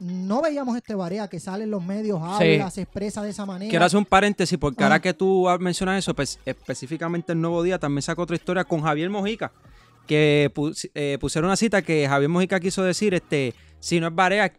no 0.00 0.40
veíamos 0.40 0.74
este 0.76 0.94
Barea 0.94 1.28
que 1.28 1.38
sale 1.38 1.64
en 1.64 1.70
los 1.70 1.84
medios, 1.84 2.18
habla, 2.22 2.70
se 2.70 2.80
expresa 2.82 3.22
de 3.22 3.28
esa 3.30 3.44
manera. 3.44 3.68
Quiero 3.68 3.84
hacer 3.84 3.98
un 3.98 4.06
paréntesis 4.06 4.56
porque 4.58 4.82
Ajá. 4.82 4.86
ahora 4.94 5.02
que 5.02 5.12
tú 5.12 5.46
mencionas 5.60 5.98
eso, 5.98 6.14
pues, 6.14 6.38
específicamente 6.46 7.32
el 7.32 7.40
Nuevo 7.42 7.62
Día 7.62 7.78
también 7.78 8.00
sacó 8.00 8.22
otra 8.22 8.34
historia 8.36 8.64
con 8.64 8.80
Javier 8.80 9.10
Mojica, 9.10 9.52
que 10.06 10.50
pus- 10.54 10.90
eh, 10.94 11.18
pusieron 11.20 11.48
una 11.48 11.56
cita 11.56 11.82
que 11.82 12.06
Javier 12.08 12.28
Mojica 12.28 12.60
quiso 12.60 12.82
decir, 12.82 13.14
este, 13.14 13.54
si 13.80 14.00
no 14.00 14.08
es 14.08 14.14
Barea, 14.14 14.52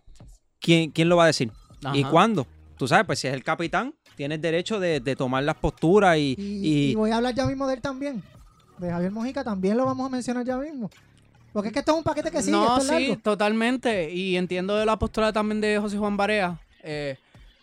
¿quién, 0.60 0.92
quién 0.92 1.10
lo 1.10 1.18
va 1.18 1.24
a 1.26 1.28
decir? 1.28 1.52
¿Y 1.94 2.04
cuándo? 2.04 2.48
Tú 2.78 2.88
sabes, 2.88 3.06
pues 3.06 3.20
si 3.20 3.28
es 3.28 3.34
el 3.34 3.44
capitán, 3.44 3.94
tienes 4.16 4.42
derecho 4.42 4.80
de, 4.80 5.00
de 5.00 5.16
tomar 5.16 5.44
las 5.44 5.56
posturas 5.56 6.18
y, 6.18 6.36
Y, 6.38 6.44
y- 6.68 6.92
y 6.92 6.96
voy 6.96 7.12
a 7.12 7.18
hablar 7.18 7.34
ya 7.36 7.46
mismo 7.46 7.68
de 7.68 7.76
él 7.76 7.82
también. 7.82 8.24
De 8.78 8.90
Javier 8.90 9.12
Mojica 9.12 9.44
también 9.44 9.78
lo 9.78 9.86
vamos 9.86 10.08
a 10.08 10.10
mencionar 10.10 10.46
ya 10.46 10.58
mismo. 10.58 10.90
Porque 11.54 11.70
es 11.70 11.74
que 11.74 11.80
esto 11.80 11.94
es 11.94 11.98
un 12.00 12.04
paquete 12.04 12.30
que 12.32 12.42
sigue, 12.42 12.52
no, 12.52 12.64
esto 12.78 12.82
es 12.82 12.88
sí, 12.88 13.08
largo. 13.08 13.22
totalmente. 13.24 14.12
Y 14.12 14.36
entiendo 14.36 14.76
de 14.76 14.86
la 14.86 15.00
postura 15.00 15.32
también 15.32 15.62
de 15.62 15.80
José 15.80 15.98
Juan 15.98 16.18
Barea, 16.18 16.60
eh, 16.84 17.16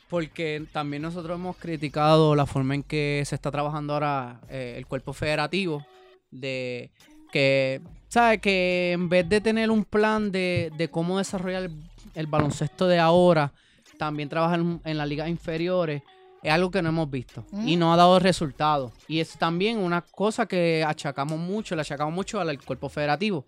porque 0.08 0.64
también 0.72 1.02
nosotros 1.02 1.36
hemos 1.38 1.56
criticado 1.56 2.34
la 2.34 2.46
forma 2.46 2.74
en 2.74 2.82
que 2.82 3.22
se 3.26 3.34
está 3.34 3.50
trabajando 3.50 3.92
ahora 3.92 4.40
eh, 4.48 4.74
el 4.78 4.86
cuerpo 4.86 5.12
federativo, 5.12 5.84
de 6.30 6.90
que, 7.32 7.80
¿sabes? 8.08 8.40
Que 8.40 8.92
en 8.92 9.08
vez 9.08 9.28
de 9.28 9.40
tener 9.40 9.70
un 9.70 9.84
plan 9.84 10.30
de, 10.30 10.70
de 10.76 10.88
cómo 10.88 11.18
desarrollar 11.18 11.64
el, 11.64 11.72
el 12.14 12.26
baloncesto 12.26 12.86
de 12.86 12.98
ahora, 12.98 13.52
también 13.98 14.28
trabajar 14.28 14.60
en, 14.84 14.98
las 14.98 15.08
ligas 15.08 15.28
inferiores. 15.28 16.02
Es 16.42 16.50
algo 16.50 16.72
que 16.72 16.82
no 16.82 16.88
hemos 16.88 17.08
visto 17.08 17.44
y 17.64 17.76
no 17.76 17.92
ha 17.92 17.96
dado 17.96 18.18
resultados. 18.18 18.92
Y 19.06 19.20
es 19.20 19.38
también 19.38 19.78
una 19.78 20.00
cosa 20.00 20.46
que 20.46 20.84
achacamos 20.84 21.38
mucho, 21.38 21.76
le 21.76 21.82
achacamos 21.82 22.12
mucho 22.12 22.40
al 22.40 22.48
al 22.48 22.60
cuerpo 22.60 22.88
federativo. 22.88 23.44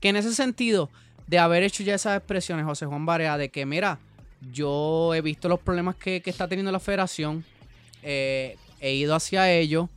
Que 0.00 0.08
en 0.08 0.16
ese 0.16 0.34
sentido, 0.34 0.90
de 1.28 1.38
haber 1.38 1.62
hecho 1.62 1.84
ya 1.84 1.94
esas 1.94 2.16
expresiones, 2.16 2.64
José 2.64 2.86
Juan 2.86 3.06
Barea, 3.06 3.38
de 3.38 3.48
que, 3.50 3.64
mira, 3.64 4.00
yo 4.50 5.14
he 5.14 5.20
visto 5.20 5.48
los 5.48 5.60
problemas 5.60 5.94
que, 5.94 6.20
que 6.20 6.30
está 6.30 6.48
teniendo 6.48 6.72
la 6.72 6.80
federación, 6.80 7.44
eh, 8.02 8.56
he 8.80 8.94
ido 8.94 9.14
hacia 9.14 9.52
ellos, 9.52 9.88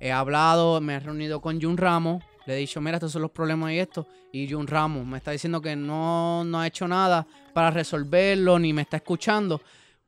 he 0.00 0.10
hablado, 0.10 0.80
me 0.80 0.94
he 0.94 1.00
reunido 1.00 1.42
con 1.42 1.60
Jun 1.60 1.76
Ramos, 1.76 2.24
le 2.46 2.54
he 2.54 2.56
dicho, 2.56 2.80
mira, 2.80 2.96
estos 2.96 3.12
son 3.12 3.22
los 3.22 3.30
problemas 3.30 3.72
y 3.72 3.78
esto, 3.78 4.06
y 4.32 4.50
Jun 4.50 4.66
Ramos 4.66 5.06
me 5.06 5.18
está 5.18 5.30
diciendo 5.30 5.60
que 5.60 5.76
no, 5.76 6.44
no 6.44 6.60
ha 6.60 6.66
hecho 6.66 6.86
nada 6.88 7.26
para 7.52 7.70
resolverlo, 7.70 8.58
ni 8.58 8.72
me 8.72 8.82
está 8.82 8.96
escuchando. 8.98 9.60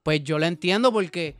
Pues 0.02 0.22
yo 0.24 0.38
lo 0.38 0.46
entiendo 0.46 0.92
porque 0.92 1.36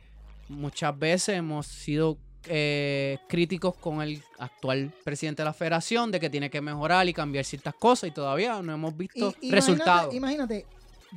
muchas 0.49 0.97
veces 0.97 1.37
hemos 1.37 1.67
sido 1.67 2.17
eh, 2.45 3.17
críticos 3.29 3.75
con 3.77 4.01
el 4.01 4.21
actual 4.37 4.91
presidente 5.03 5.41
de 5.41 5.45
la 5.45 5.53
federación 5.53 6.11
de 6.11 6.19
que 6.19 6.29
tiene 6.29 6.49
que 6.49 6.59
mejorar 6.61 7.07
y 7.07 7.13
cambiar 7.13 7.45
ciertas 7.45 7.73
cosas 7.75 8.09
y 8.09 8.11
todavía 8.11 8.61
no 8.61 8.73
hemos 8.73 8.95
visto 8.95 9.33
Y- 9.41 9.51
resultados. 9.51 10.13
Imagínate, 10.13 10.65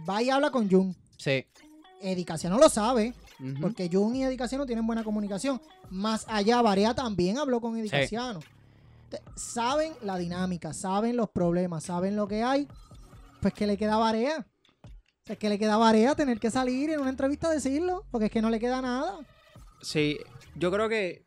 va 0.08 0.22
y 0.22 0.30
habla 0.30 0.50
con 0.50 0.70
Jun. 0.70 0.94
Sí. 1.16 1.44
Edicaciano 2.00 2.58
lo 2.58 2.68
sabe, 2.68 3.14
porque 3.60 3.88
Jun 3.90 4.14
y 4.16 4.24
Edicaciano 4.24 4.66
tienen 4.66 4.86
buena 4.86 5.02
comunicación. 5.02 5.60
Más 5.90 6.24
allá, 6.28 6.60
Varea 6.62 6.94
también 6.94 7.38
habló 7.38 7.60
con 7.60 7.76
Edicaciano. 7.76 8.40
Te- 8.40 8.46
Saben 9.34 9.92
la 10.02 10.18
dinámica, 10.18 10.72
saben 10.72 11.16
los 11.16 11.30
problemas, 11.30 11.84
saben 11.84 12.16
lo 12.16 12.26
que 12.28 12.42
hay. 12.42 12.68
Pues 13.40 13.54
que 13.54 13.66
le 13.66 13.76
queda 13.76 13.96
Varea. 13.96 14.46
O 14.84 15.26
sea, 15.26 15.36
que 15.36 15.48
le 15.48 15.58
queda 15.58 15.76
Varea 15.76 16.14
tener 16.14 16.38
que 16.38 16.50
salir 16.50 16.90
en 16.90 17.00
una 17.00 17.10
entrevista 17.10 17.48
a 17.48 17.52
decirlo, 17.52 18.04
porque 18.10 18.26
es 18.26 18.30
que 18.30 18.42
no 18.42 18.50
le 18.50 18.60
queda 18.60 18.80
nada. 18.80 19.18
Sí, 19.82 20.18
yo 20.54 20.70
creo 20.70 20.88
que 20.88 21.22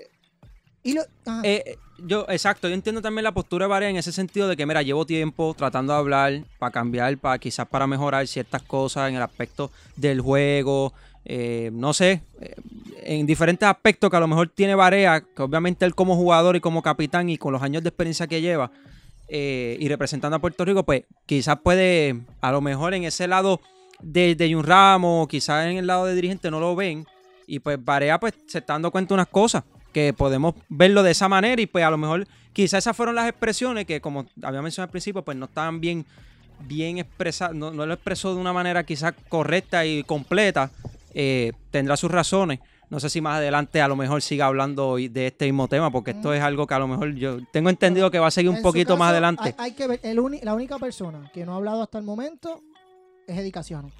Y 0.84 0.94
lo, 0.94 1.02
ajá. 1.26 1.42
Eh, 1.44 1.78
yo, 2.06 2.26
exacto, 2.30 2.68
yo 2.68 2.74
entiendo 2.74 3.02
también 3.02 3.24
la 3.24 3.34
postura 3.34 3.66
de 3.66 3.70
Varea 3.70 3.90
en 3.90 3.98
ese 3.98 4.12
sentido 4.12 4.48
de 4.48 4.56
que, 4.56 4.66
mira, 4.66 4.82
llevo 4.82 5.06
tiempo 5.06 5.54
tratando 5.58 5.94
de 5.94 6.00
hablar 6.00 6.44
para 6.58 6.72
cambiar, 6.72 7.18
para 7.18 7.38
quizás 7.38 7.68
para 7.68 7.88
mejorar 7.88 8.28
ciertas 8.28 8.62
cosas 8.64 9.10
en 9.10 9.16
el 9.16 9.22
aspecto 9.22 9.72
del 9.96 10.22
juego, 10.22 10.94
eh, 11.26 11.70
no 11.74 11.94
sé, 11.94 12.24
eh, 12.42 12.56
en 13.04 13.26
diferentes 13.26 13.68
aspectos 13.68 14.10
que 14.10 14.18
a 14.18 14.20
lo 14.20 14.28
mejor 14.28 14.50
tiene 14.50 14.76
Varea, 14.76 15.22
que 15.22 15.42
obviamente 15.42 15.86
él 15.86 15.96
como 15.96 16.16
jugador 16.16 16.56
y 16.56 16.60
como 16.60 16.82
capitán 16.82 17.30
y 17.30 17.38
con 17.38 17.54
los 17.54 17.62
años 17.62 17.84
de 17.84 17.90
experiencia 17.90 18.28
que 18.28 18.42
lleva 18.42 18.72
eh, 19.28 19.78
y 19.80 19.88
representando 19.88 20.38
a 20.38 20.40
Puerto 20.40 20.66
Rico, 20.66 20.84
pues 20.84 21.04
quizás 21.26 21.60
puede, 21.60 22.22
a 22.42 22.52
lo 22.52 22.62
mejor 22.62 22.94
en 22.94 23.04
ese 23.04 23.28
lado 23.28 23.62
de, 24.02 24.36
de 24.36 24.54
Jun 24.54 24.64
Ramos, 24.64 25.28
quizás 25.28 25.66
en 25.68 25.78
el 25.78 25.88
lado 25.88 26.06
de 26.06 26.16
dirigente 26.16 26.50
no 26.52 26.60
lo 26.60 26.76
ven 26.76 27.06
y 27.48 27.60
pues 27.60 27.84
Varea 27.84 28.20
pues 28.20 28.34
se 28.48 28.60
está 28.60 28.74
dando 28.74 28.92
cuenta 28.92 29.10
de 29.10 29.16
unas 29.16 29.28
cosas 29.28 29.64
que 29.92 30.14
podemos 30.14 30.56
verlo 30.70 31.04
de 31.04 31.12
esa 31.12 31.28
manera 31.28 31.62
y 31.62 31.66
pues 31.66 31.84
a 31.84 31.90
lo 31.90 31.98
mejor 31.98 32.28
quizás 32.54 32.80
esas 32.80 32.96
fueron 32.96 33.16
las 33.16 33.28
expresiones 33.28 33.86
que 33.86 34.02
como 34.02 34.28
había 34.42 34.62
mencionado 34.62 34.88
al 34.88 34.92
principio 34.92 35.24
pues 35.24 35.36
no 35.36 35.46
estaban 35.46 35.82
bien 35.82 36.06
bien 36.68 36.98
expresadas, 36.98 37.56
no, 37.56 37.72
no 37.72 37.86
lo 37.86 37.94
expresó 37.94 38.34
de 38.34 38.42
una 38.42 38.54
manera 38.54 38.84
quizás 38.84 39.14
correcta 39.30 39.86
y 39.86 40.04
completa, 40.04 40.72
eh, 41.14 41.52
tendrá 41.72 41.98
sus 41.98 42.12
razones. 42.12 42.60
No 42.90 43.00
sé 43.00 43.10
si 43.10 43.22
más 43.22 43.36
adelante 43.38 43.82
a 43.82 43.88
lo 43.88 43.96
mejor 43.96 44.22
siga 44.24 44.48
hablando 44.48 44.88
hoy 44.88 45.10
de 45.10 45.28
este 45.28 45.46
mismo 45.46 45.68
tema, 45.68 45.92
porque 45.92 46.12
esto 46.12 46.34
es 46.34 46.42
algo 46.42 46.66
que 46.66 46.74
a 46.74 46.80
lo 46.80 46.88
mejor 46.88 47.14
yo 47.14 47.38
tengo 47.52 47.70
entendido 47.70 48.10
que 48.10 48.18
va 48.18 48.28
a 48.28 48.32
seguir 48.32 48.50
un 48.50 48.58
En 48.58 48.64
poquito 48.64 48.98
más 48.98 49.12
adelante. 49.12 49.54
Hay, 49.60 49.66
hay 49.70 49.72
que 49.74 49.88
ver, 49.88 50.00
el 50.02 50.20
la 50.42 50.56
única 50.56 50.80
persona 50.80 51.30
que 51.32 51.46
no 51.46 51.54
ha 51.54 51.58
hablado 51.58 51.84
hasta 51.84 52.00
el 52.00 52.04
momento 52.04 52.62
es 53.28 53.38
Edicaciano. 53.38 53.92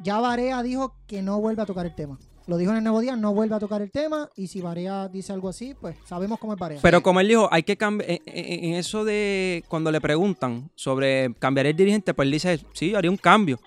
Ya 0.00 0.20
Varea 0.20 0.62
dijo 0.62 0.94
que 1.08 1.22
no 1.22 1.40
vuelve 1.40 1.62
a 1.62 1.66
tocar 1.66 1.86
el 1.86 1.94
tema. 1.94 2.18
Lo 2.46 2.56
dijo 2.58 2.72
en 2.72 2.76
el 2.78 2.84
nuevo 2.84 3.00
día, 3.00 3.16
no 3.16 3.32
vuelve 3.32 3.54
a 3.56 3.58
tocar 3.58 3.80
el 3.82 3.90
tema. 3.90 4.28
Y 4.36 4.48
si 4.48 4.60
Varea 4.60 5.08
dice 5.08 5.32
algo 5.32 5.48
así, 5.48 5.74
pues 5.80 5.96
sabemos 6.04 6.38
cómo 6.38 6.52
es 6.52 6.58
Varea. 6.58 6.78
Pero 6.82 7.02
como 7.02 7.18
él 7.20 7.26
dijo, 7.28 7.48
hay 7.50 7.62
que 7.64 7.76
cambiar. 7.76 8.10
En, 8.10 8.18
en- 8.26 8.64
en 8.64 8.74
eso 8.74 9.04
de 9.04 9.64
cuando 9.68 9.90
le 9.90 10.00
preguntan 10.00 10.70
sobre 10.74 11.32
cambiar 11.38 11.66
el 11.66 11.74
dirigente, 11.76 12.12
pues 12.14 12.26
él 12.26 12.32
dice, 12.32 12.60
sí, 12.74 12.94
haría 12.94 13.10
un 13.10 13.16
cambio. 13.16 13.58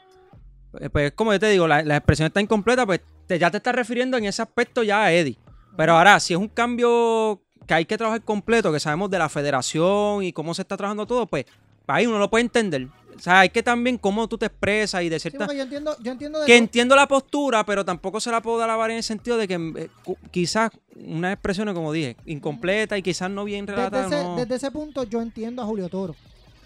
Eh, 0.79 0.89
Pues 0.89 1.11
como 1.13 1.33
yo 1.33 1.39
te 1.39 1.49
digo, 1.49 1.67
la, 1.67 1.83
la 1.83 1.97
expresión 1.97 2.27
está 2.27 2.41
incompleta, 2.41 2.85
pues 2.85 3.01
te- 3.27 3.39
ya 3.39 3.51
te 3.51 3.57
estás 3.57 3.75
refiriendo 3.75 4.17
en 4.17 4.25
ese 4.25 4.41
aspecto 4.41 4.83
ya 4.83 5.03
a 5.03 5.13
Eddie. 5.13 5.37
Pero 5.75 5.97
ahora, 5.97 6.19
si 6.19 6.33
es 6.33 6.39
un 6.39 6.47
cambio 6.47 7.41
que 7.67 7.73
hay 7.73 7.85
que 7.85 7.97
trabajar 7.97 8.21
completo, 8.23 8.71
que 8.71 8.79
sabemos 8.79 9.09
de 9.09 9.19
la 9.19 9.29
federación 9.29 10.23
y 10.23 10.31
cómo 10.33 10.53
se 10.53 10.61
está 10.63 10.77
trabajando 10.77 11.05
todo, 11.05 11.25
pues 11.27 11.45
ahí 11.87 12.05
uno 12.07 12.17
lo 12.19 12.29
puede 12.29 12.43
entender. 12.43 12.87
O 13.15 13.19
sea, 13.19 13.39
hay 13.39 13.49
que 13.49 13.63
también 13.63 13.97
cómo 13.97 14.27
tú 14.27 14.37
te 14.37 14.45
expresas 14.45 15.01
y 15.03 15.09
de 15.09 15.19
Sí, 15.19 15.29
cierta... 15.29 15.45
porque 15.45 15.57
yo 15.57 15.63
entiendo, 15.63 15.97
yo 16.01 16.11
entiendo 16.11 16.39
de 16.39 16.45
Que 16.45 16.55
entiendo 16.55 16.95
la 16.95 17.07
postura, 17.07 17.65
pero 17.65 17.83
tampoco 17.83 18.19
se 18.19 18.29
la 18.31 18.41
puedo 18.41 18.59
dar 18.59 18.69
a 18.69 18.77
la 18.77 18.85
en 18.85 18.91
el 18.97 19.03
sentido 19.03 19.37
de 19.37 19.47
que 19.47 19.55
eh, 19.55 19.89
cu- 20.03 20.17
quizás 20.29 20.69
unas 20.95 21.33
expresiones, 21.33 21.73
como 21.73 21.91
dije, 21.91 22.15
incompleta 22.27 22.95
y 22.97 23.01
quizás 23.01 23.31
no 23.31 23.43
bien 23.43 23.65
desde, 23.65 23.75
relatadas. 23.77 24.11
ese, 24.11 24.23
no- 24.23 24.35
desde 24.35 24.55
ese 24.55 24.69
punto 24.71 25.03
yo 25.03 25.21
entiendo 25.21 25.63
a 25.63 25.65
Julio 25.65 25.89
Toro. 25.89 26.15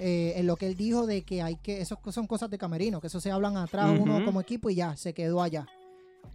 Eh, 0.02 0.34
en 0.36 0.48
lo 0.48 0.56
que 0.58 0.68
él 0.68 0.76
dijo 0.76 1.06
de 1.06 1.22
que 1.22 1.42
hay 1.42 1.56
que, 1.58 1.80
eso 1.82 1.98
son 2.12 2.28
cosas 2.28 2.50
de 2.50 2.58
camerino, 2.58 3.00
que 3.00 3.08
eso 3.08 3.22
se 3.22 3.32
hablan 3.32 3.56
atrás 3.58 3.92
uno 3.98 4.26
como 4.26 4.42
equipo 4.42 4.70
y 4.70 4.76
ya, 4.76 4.96
se 4.98 5.14
quedó 5.14 5.42
allá. 5.42 5.66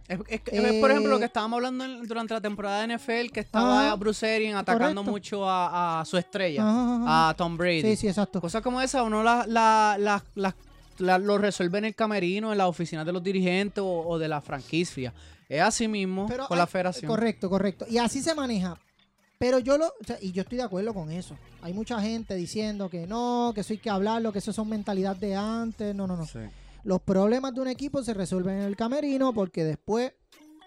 Es, 0.07 0.19
es 0.29 0.41
que- 0.41 0.55
es, 0.57 0.73
por 0.81 0.89
ejemplo, 0.89 1.11
lo 1.11 1.17
que 1.17 1.25
Eh, 1.25 1.27
estábamos 1.27 1.57
hablando 1.57 1.83
en- 1.83 2.07
durante 2.07 2.33
la 2.33 2.39
temporada 2.41 2.79
de 2.79 2.95
NFL, 2.95 3.29
que 3.31 3.41
estaba 3.41 3.87
Ajá. 3.87 3.95
Bruce 3.95 4.25
Arians 4.35 4.57
atacando 4.59 5.01
Correcto. 5.01 5.11
mucho 5.11 5.49
a, 5.49 5.99
a 5.99 6.05
su 6.05 6.17
estrella, 6.17 6.61
Ajá, 6.61 6.95
ajá. 7.03 7.29
a 7.29 7.33
Tom 7.33 7.57
Brady. 7.57 7.81
Sí, 7.81 7.95
sí, 7.97 8.07
exacto. 8.07 8.39
Cosas 8.39 8.61
como 8.61 8.79
esa, 8.81 9.03
uno 9.03 9.21
la, 9.21 9.45
la, 9.47 9.97
la- 9.99 10.23
la- 10.35 10.55
la- 10.99 11.17
lo 11.19 11.37
resuelve 11.37 11.77
en 11.79 11.85
el 11.85 11.95
camerino, 11.95 12.51
en 12.53 12.57
la 12.57 12.67
oficina 12.67 13.03
de 13.03 13.11
los 13.11 13.21
dirigentes 13.21 13.81
o, 13.83 14.07
o 14.07 14.17
de 14.17 14.27
la 14.29 14.39
franquicia. 14.41 15.13
Es 15.49 15.61
así 15.61 15.87
mismo 15.89 16.25
Pero 16.27 16.47
con 16.47 16.57
la 16.57 16.67
federación. 16.67 17.07
Correcto, 17.09 17.49
correcto. 17.49 17.85
Y 17.89 17.97
así 17.97 18.21
se 18.21 18.33
maneja. 18.33 18.77
Pero 19.37 19.59
yo 19.59 19.77
lo, 19.77 19.85
o 19.85 20.03
sea, 20.05 20.17
y 20.21 20.31
yo 20.31 20.41
estoy 20.41 20.57
de 20.57 20.63
acuerdo 20.63 20.93
con 20.93 21.11
eso. 21.11 21.37
Hay 21.61 21.73
mucha 21.73 22.01
gente 22.01 22.35
diciendo 22.35 22.89
que 22.89 23.05
no, 23.05 23.51
que 23.53 23.61
eso 23.61 23.73
hay 23.73 23.79
que 23.79 23.89
hablarlo, 23.89 24.31
que 24.31 24.39
eso 24.39 24.51
son 24.51 24.69
mentalidad 24.69 25.15
de 25.15 25.35
antes. 25.35 25.93
No, 25.93 26.07
no, 26.07 26.17
no. 26.17 26.25
Sí. 26.25 26.39
Los 26.83 27.01
problemas 27.01 27.53
de 27.53 27.61
un 27.61 27.67
equipo 27.67 28.01
se 28.03 28.13
resuelven 28.13 28.59
en 28.59 28.63
el 28.63 28.75
camerino 28.75 29.33
porque 29.33 29.63
después 29.63 30.13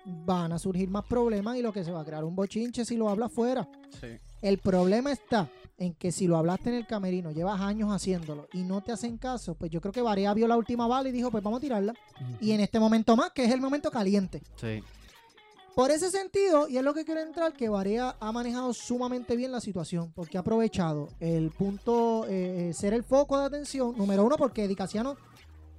van 0.04 0.52
a 0.52 0.58
surgir 0.58 0.88
más 0.88 1.04
problemas 1.04 1.56
y 1.56 1.62
lo 1.62 1.72
que 1.72 1.84
se 1.84 1.92
va 1.92 2.00
a 2.00 2.04
crear 2.04 2.24
un 2.24 2.34
bochinche 2.36 2.84
si 2.84 2.96
lo 2.96 3.08
habla 3.08 3.26
afuera. 3.26 3.68
Sí. 4.00 4.18
El 4.40 4.58
problema 4.58 5.12
está 5.12 5.48
en 5.76 5.94
que 5.94 6.12
si 6.12 6.26
lo 6.26 6.36
hablaste 6.36 6.70
en 6.70 6.76
el 6.76 6.86
camerino, 6.86 7.32
llevas 7.32 7.60
años 7.60 7.90
haciéndolo 7.90 8.48
y 8.52 8.62
no 8.62 8.82
te 8.82 8.92
hacen 8.92 9.18
caso, 9.18 9.54
pues 9.54 9.70
yo 9.70 9.80
creo 9.80 9.92
que 9.92 10.02
Varea 10.02 10.32
vio 10.34 10.46
la 10.46 10.56
última 10.56 10.86
bala 10.86 11.08
y 11.08 11.12
dijo, 11.12 11.30
pues 11.30 11.42
vamos 11.42 11.58
a 11.58 11.60
tirarla. 11.60 11.94
Y 12.40 12.52
en 12.52 12.60
este 12.60 12.78
momento 12.78 13.16
más, 13.16 13.30
que 13.32 13.44
es 13.44 13.50
el 13.50 13.60
momento 13.60 13.90
caliente. 13.90 14.42
Sí. 14.56 14.82
Por 15.80 15.90
ese 15.90 16.10
sentido, 16.10 16.68
y 16.68 16.76
es 16.76 16.84
lo 16.84 16.92
que 16.92 17.06
quiero 17.06 17.22
entrar, 17.22 17.54
que 17.54 17.70
Varea 17.70 18.14
ha 18.20 18.32
manejado 18.32 18.74
sumamente 18.74 19.34
bien 19.34 19.50
la 19.50 19.62
situación, 19.62 20.12
porque 20.14 20.36
ha 20.36 20.42
aprovechado 20.42 21.08
el 21.20 21.52
punto, 21.52 22.26
eh, 22.28 22.68
eh, 22.68 22.74
ser 22.74 22.92
el 22.92 23.02
foco 23.02 23.38
de 23.38 23.46
atención, 23.46 23.96
número 23.96 24.22
uno, 24.22 24.36
porque 24.36 24.62
Edicaciano 24.62 25.16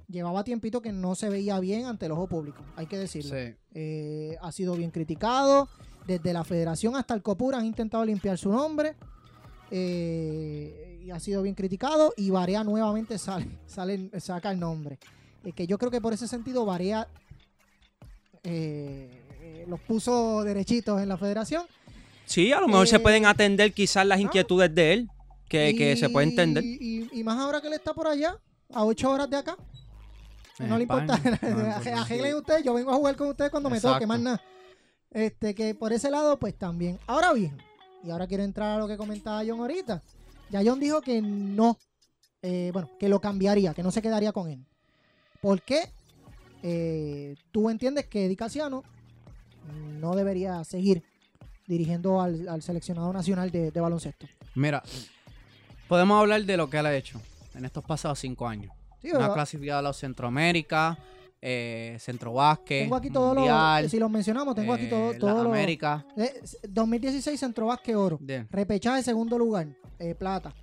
llevaba 0.08 0.42
tiempito 0.42 0.82
que 0.82 0.90
no 0.90 1.14
se 1.14 1.28
veía 1.28 1.60
bien 1.60 1.84
ante 1.84 2.06
el 2.06 2.12
ojo 2.12 2.26
público, 2.26 2.64
hay 2.74 2.86
que 2.86 2.98
decirlo. 2.98 3.30
Sí. 3.30 3.54
Eh, 3.74 4.36
ha 4.42 4.50
sido 4.50 4.74
bien 4.74 4.90
criticado, 4.90 5.68
desde 6.04 6.32
la 6.32 6.42
federación 6.42 6.96
hasta 6.96 7.14
el 7.14 7.22
COPUR 7.22 7.54
han 7.54 7.64
intentado 7.64 8.04
limpiar 8.04 8.36
su 8.38 8.50
nombre, 8.50 8.96
eh, 9.70 11.00
y 11.00 11.12
ha 11.12 11.20
sido 11.20 11.42
bien 11.42 11.54
criticado, 11.54 12.12
y 12.16 12.28
Varea 12.30 12.64
nuevamente 12.64 13.18
sale, 13.18 13.56
sale 13.68 14.10
saca 14.18 14.50
el 14.50 14.58
nombre. 14.58 14.98
Eh, 15.44 15.52
que 15.52 15.68
yo 15.68 15.78
creo 15.78 15.92
que 15.92 16.00
por 16.00 16.12
ese 16.12 16.26
sentido 16.26 16.66
Varea 16.66 17.06
eh, 18.42 19.22
eh, 19.54 19.64
los 19.68 19.80
puso 19.80 20.42
derechitos 20.44 21.00
en 21.00 21.08
la 21.08 21.16
federación. 21.16 21.64
Sí, 22.24 22.52
a 22.52 22.60
lo 22.60 22.68
mejor 22.68 22.86
se 22.88 22.96
Eh, 22.96 23.00
pueden 23.00 23.26
atender 23.26 23.72
quizás 23.72 24.06
las 24.06 24.20
inquietudes 24.20 24.74
de 24.74 24.92
él, 24.92 25.08
que, 25.48 25.74
que 25.76 25.96
se 25.96 26.08
puede 26.08 26.28
entender. 26.28 26.64
Y, 26.64 27.08
y- 27.12 27.20
y 27.20 27.24
más 27.24 27.38
ahora 27.38 27.60
que 27.60 27.66
él 27.66 27.74
está 27.74 27.92
por 27.92 28.06
allá, 28.06 28.36
a 28.72 28.84
ocho 28.84 29.10
horas 29.10 29.28
de 29.28 29.36
acá. 29.36 29.56
En 30.58 30.68
no 30.68 30.76
le 30.76 30.82
importa. 30.84 31.18
No. 31.18 31.98
Arreglen 32.02 32.34
ustedes, 32.36 32.62
yo 32.64 32.74
vengo 32.74 32.90
a 32.90 32.94
jugar 32.96 33.16
con 33.16 33.28
ustedes 33.28 33.50
cuando 33.50 33.68
me 33.70 33.80
toque, 33.80 34.06
más 34.06 34.20
nada. 34.20 34.40
Este, 35.10 35.54
que 35.54 35.74
por 35.74 35.92
ese 35.92 36.10
lado, 36.10 36.38
pues 36.38 36.56
también. 36.56 36.98
Ahora 37.06 37.32
bien, 37.32 37.56
y 38.04 38.10
ahora 38.10 38.26
quiero 38.26 38.44
entrar 38.44 38.76
a 38.76 38.78
lo 38.78 38.88
que 38.88 38.96
comentaba 38.96 39.42
John 39.46 39.60
ahorita. 39.60 40.02
Ya 40.50 40.62
John 40.64 40.80
dijo 40.80 41.00
que 41.02 41.20
no, 41.20 41.78
eh, 42.42 42.70
bueno, 42.72 42.88
que 42.98 43.08
lo 43.08 43.20
cambiaría, 43.20 43.74
que 43.74 43.82
no 43.82 43.90
se 43.90 44.00
quedaría 44.02 44.32
con 44.32 44.48
él. 44.48 44.64
¿Por 45.40 45.60
qué? 45.62 45.90
Eh, 46.62 47.34
tú 47.50 47.68
entiendes 47.68 48.06
que 48.06 48.26
Eddie 48.26 48.36
Casiano 48.36 48.84
no 50.00 50.14
debería 50.14 50.62
seguir 50.64 51.02
dirigiendo 51.66 52.20
al, 52.20 52.48
al 52.48 52.62
seleccionado 52.62 53.12
nacional 53.12 53.50
de, 53.50 53.70
de 53.70 53.80
baloncesto. 53.80 54.26
Mira, 54.54 54.82
podemos 55.88 56.20
hablar 56.20 56.44
de 56.44 56.56
lo 56.56 56.68
que 56.68 56.78
él 56.78 56.86
ha 56.86 56.94
hecho 56.96 57.20
en 57.54 57.64
estos 57.64 57.84
pasados 57.84 58.18
cinco 58.18 58.46
años. 58.48 58.72
Sí, 59.00 59.08
ha 59.10 59.32
clasificado 59.32 59.78
a 59.80 59.82
los 59.82 59.96
Centroamérica, 59.96 60.96
eh, 61.40 61.96
Centro 61.98 62.32
tengo 62.66 62.94
aquí 62.96 63.10
todos 63.10 63.34
los, 63.36 63.90
si 63.90 63.98
los 63.98 64.10
mencionamos, 64.10 64.54
tengo 64.54 64.72
aquí 64.72 64.88
todo, 64.88 65.12
eh, 65.12 65.18
todo 65.18 65.36
la 65.38 65.42
lo- 65.42 65.50
América. 65.50 66.06
Eh, 66.16 66.40
2016 66.68 67.38
Centro 67.38 67.66
Vázquez 67.66 67.96
Oro. 67.96 68.18
Bien. 68.20 68.46
Repechaje 68.50 69.02
segundo 69.02 69.36
lugar, 69.38 69.66
eh, 69.98 70.14
plata. 70.14 70.54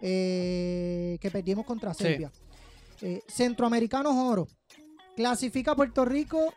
Eh, 0.00 1.18
que 1.20 1.30
perdimos 1.30 1.64
contra. 1.66 1.92
Serbia. 1.94 2.30
Eh, 3.00 3.20
Centroamericanos 3.26 4.12
Oro. 4.14 4.48
Clasifica 5.16 5.72
a 5.72 5.76
Puerto 5.76 6.04
Rico 6.04 6.52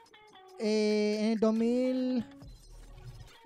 eh, 0.62 1.17
en 1.21 1.26
el 1.34 1.39
2000. 1.39 2.26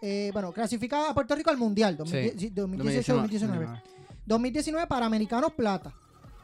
eh, 0.02 0.30
bueno, 0.34 0.52
clasifica 0.52 1.10
a 1.10 1.14
Puerto 1.14 1.34
Rico 1.36 1.50
al 1.50 1.58
Mundial. 1.58 1.98
2010 1.98 2.36
Sí. 2.40 2.50
2018-2019. 2.52 3.82
2019 4.26 4.88
para 4.88 5.06
Americanos 5.06 5.54
Plata. 5.54 5.94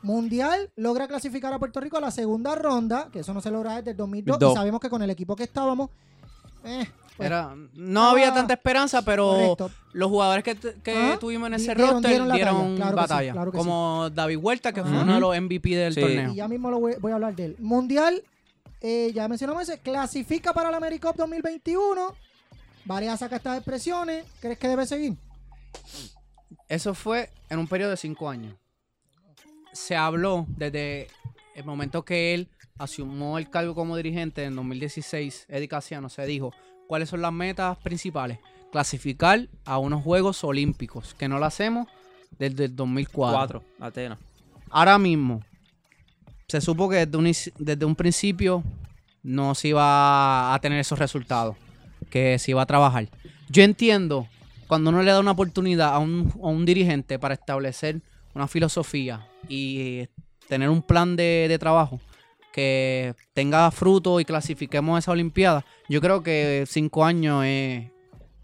Mundial 0.04 0.72
logra 0.78 1.08
clasificar 1.08 1.54
a 1.54 1.60
Puerto 1.60 1.80
Rico 1.80 1.98
a 1.98 2.02
la 2.02 2.10
segunda 2.10 2.56
ronda, 2.56 3.10
que 3.14 3.20
eso 3.20 3.34
no 3.34 3.42
se 3.42 3.52
logra 3.52 3.76
desde 3.78 3.92
el 3.92 3.98
2002. 3.98 4.40
Dos. 4.40 4.54
Y 4.54 4.56
sabemos 4.56 4.80
que 4.82 4.90
con 4.90 5.02
el 5.04 5.10
equipo 5.12 5.36
que 5.36 5.44
estábamos, 5.44 5.90
eh, 6.64 6.88
pues, 7.18 7.28
Era, 7.28 7.54
no 7.76 8.04
había 8.10 8.30
Ah, 8.30 8.34
tanta 8.34 8.54
esperanza, 8.56 9.04
pero 9.04 9.28
correcto. 9.30 9.72
los 9.94 10.10
jugadores 10.10 10.44
que, 10.44 10.56
que 10.56 10.92
Ajá. 10.92 11.20
tuvimos 11.20 11.48
en 11.48 11.54
ese 11.56 11.76
dieron- 11.76 11.92
roster 11.92 12.10
dieron 12.10 12.32
dieron, 12.34 12.76
claro 12.78 12.92
sí, 12.92 12.96
batalla. 12.96 13.32
claro 13.34 13.52
como 13.52 14.10
David 14.12 14.38
Huerta, 14.38 14.72
que 14.74 14.82
fue 14.84 14.92
uno 14.92 15.14
de 15.14 15.20
los 15.20 15.36
MVP 15.38 15.70
del 15.76 15.94
Sí. 15.94 16.02
torneo. 16.02 16.32
Y 16.32 16.36
ya 16.36 16.48
mismo 16.48 16.72
lo 16.72 16.80
voy, 16.80 16.94
voy 17.00 17.12
a 17.12 17.16
hablar 17.16 17.36
de 17.36 17.46
él. 17.46 17.56
Mundial, 17.60 18.24
eh, 18.82 19.12
ya 19.14 19.28
mencionamos 19.28 19.64
ese, 19.64 19.80
clasifica 19.80 20.54
para 20.54 20.72
la 20.72 20.78
AmeriCup 20.78 21.16
2021. 21.16 22.16
Varias 22.86 23.20
saca 23.20 23.36
estas 23.36 23.58
expresiones. 23.58 24.26
¿Crees 24.40 24.58
que 24.58 24.68
debe 24.68 24.86
seguir? 24.88 25.16
Eso 26.68 26.94
fue 26.96 27.30
en 27.50 27.60
un 27.60 27.68
periodo 27.68 27.92
de 27.92 27.98
cinco 27.98 28.30
años. 28.30 28.56
Se 29.72 29.96
habló 29.96 30.46
desde 30.50 31.08
el 31.56 31.64
momento 31.64 32.04
que 32.04 32.34
él 32.34 32.50
asumió 32.80 33.38
el 33.38 33.50
cargo 33.50 33.76
como 33.76 33.96
dirigente 33.96 34.44
en 34.44 34.56
2016, 34.56 35.46
Eddie 35.48 35.68
Casiano, 35.68 36.10
se 36.10 36.26
dijo 36.26 36.52
cuáles 36.88 37.10
son 37.10 37.22
las 37.22 37.32
metas 37.32 37.78
principales. 37.78 38.40
Clasificar 38.72 39.48
a 39.66 39.78
unos 39.78 40.04
Juegos 40.04 40.44
Olímpicos, 40.44 41.14
que 41.14 41.28
no 41.28 41.40
lo 41.40 41.46
hacemos 41.46 41.88
desde 42.40 42.66
el 42.66 42.76
2004. 42.76 43.62
Cuatro, 43.62 43.64
Atenas. 43.80 44.18
Ahora 44.70 44.98
mismo, 44.98 45.44
se 46.52 46.60
supo 46.62 46.90
que 46.90 47.06
desde 47.06 47.18
un, 47.18 47.32
desde 47.60 47.86
un 47.86 47.96
principio 47.96 48.62
no 49.24 49.56
se 49.56 49.70
iba 49.70 50.54
a 50.54 50.60
tener 50.60 50.80
esos 50.80 51.00
resultados, 51.00 51.56
que 52.10 52.38
se 52.40 52.52
iba 52.52 52.62
a 52.62 52.66
trabajar. 52.66 53.08
Yo 53.50 53.64
entiendo 53.64 54.28
cuando 54.68 54.90
uno 54.90 55.02
le 55.02 55.12
da 55.12 55.20
una 55.22 55.32
oportunidad 55.32 55.94
a 55.94 56.00
un, 56.00 56.30
a 56.44 56.48
un 56.48 56.66
dirigente 56.66 57.18
para 57.20 57.36
establecer 57.36 58.02
una 58.34 58.48
filosofía 58.48 59.26
y 59.48 60.08
tener 60.50 60.70
un 60.70 60.82
plan 60.82 61.16
de, 61.16 61.46
de 61.48 61.58
trabajo 61.58 62.02
que 62.52 63.16
tenga 63.34 63.72
fruto 63.72 64.20
y 64.20 64.26
clasifiquemos 64.26 65.00
esa 65.00 65.12
Olimpiada, 65.12 65.66
yo 65.88 66.02
creo 66.02 66.22
que 66.22 66.66
cinco 66.68 67.06
años 67.06 67.46
es- 67.46 67.90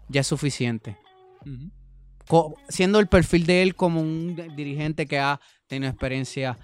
ya 0.08 0.22
es 0.22 0.26
suficiente 0.26 0.96
co- 2.26 2.54
siendo 2.70 3.00
el 3.00 3.06
perfil 3.06 3.44
de 3.44 3.62
él 3.62 3.74
como 3.74 4.00
un 4.00 4.34
dirigente 4.56 5.06
que 5.06 5.18
ha 5.18 5.38
tenido 5.66 5.90
experiencia 5.90 6.56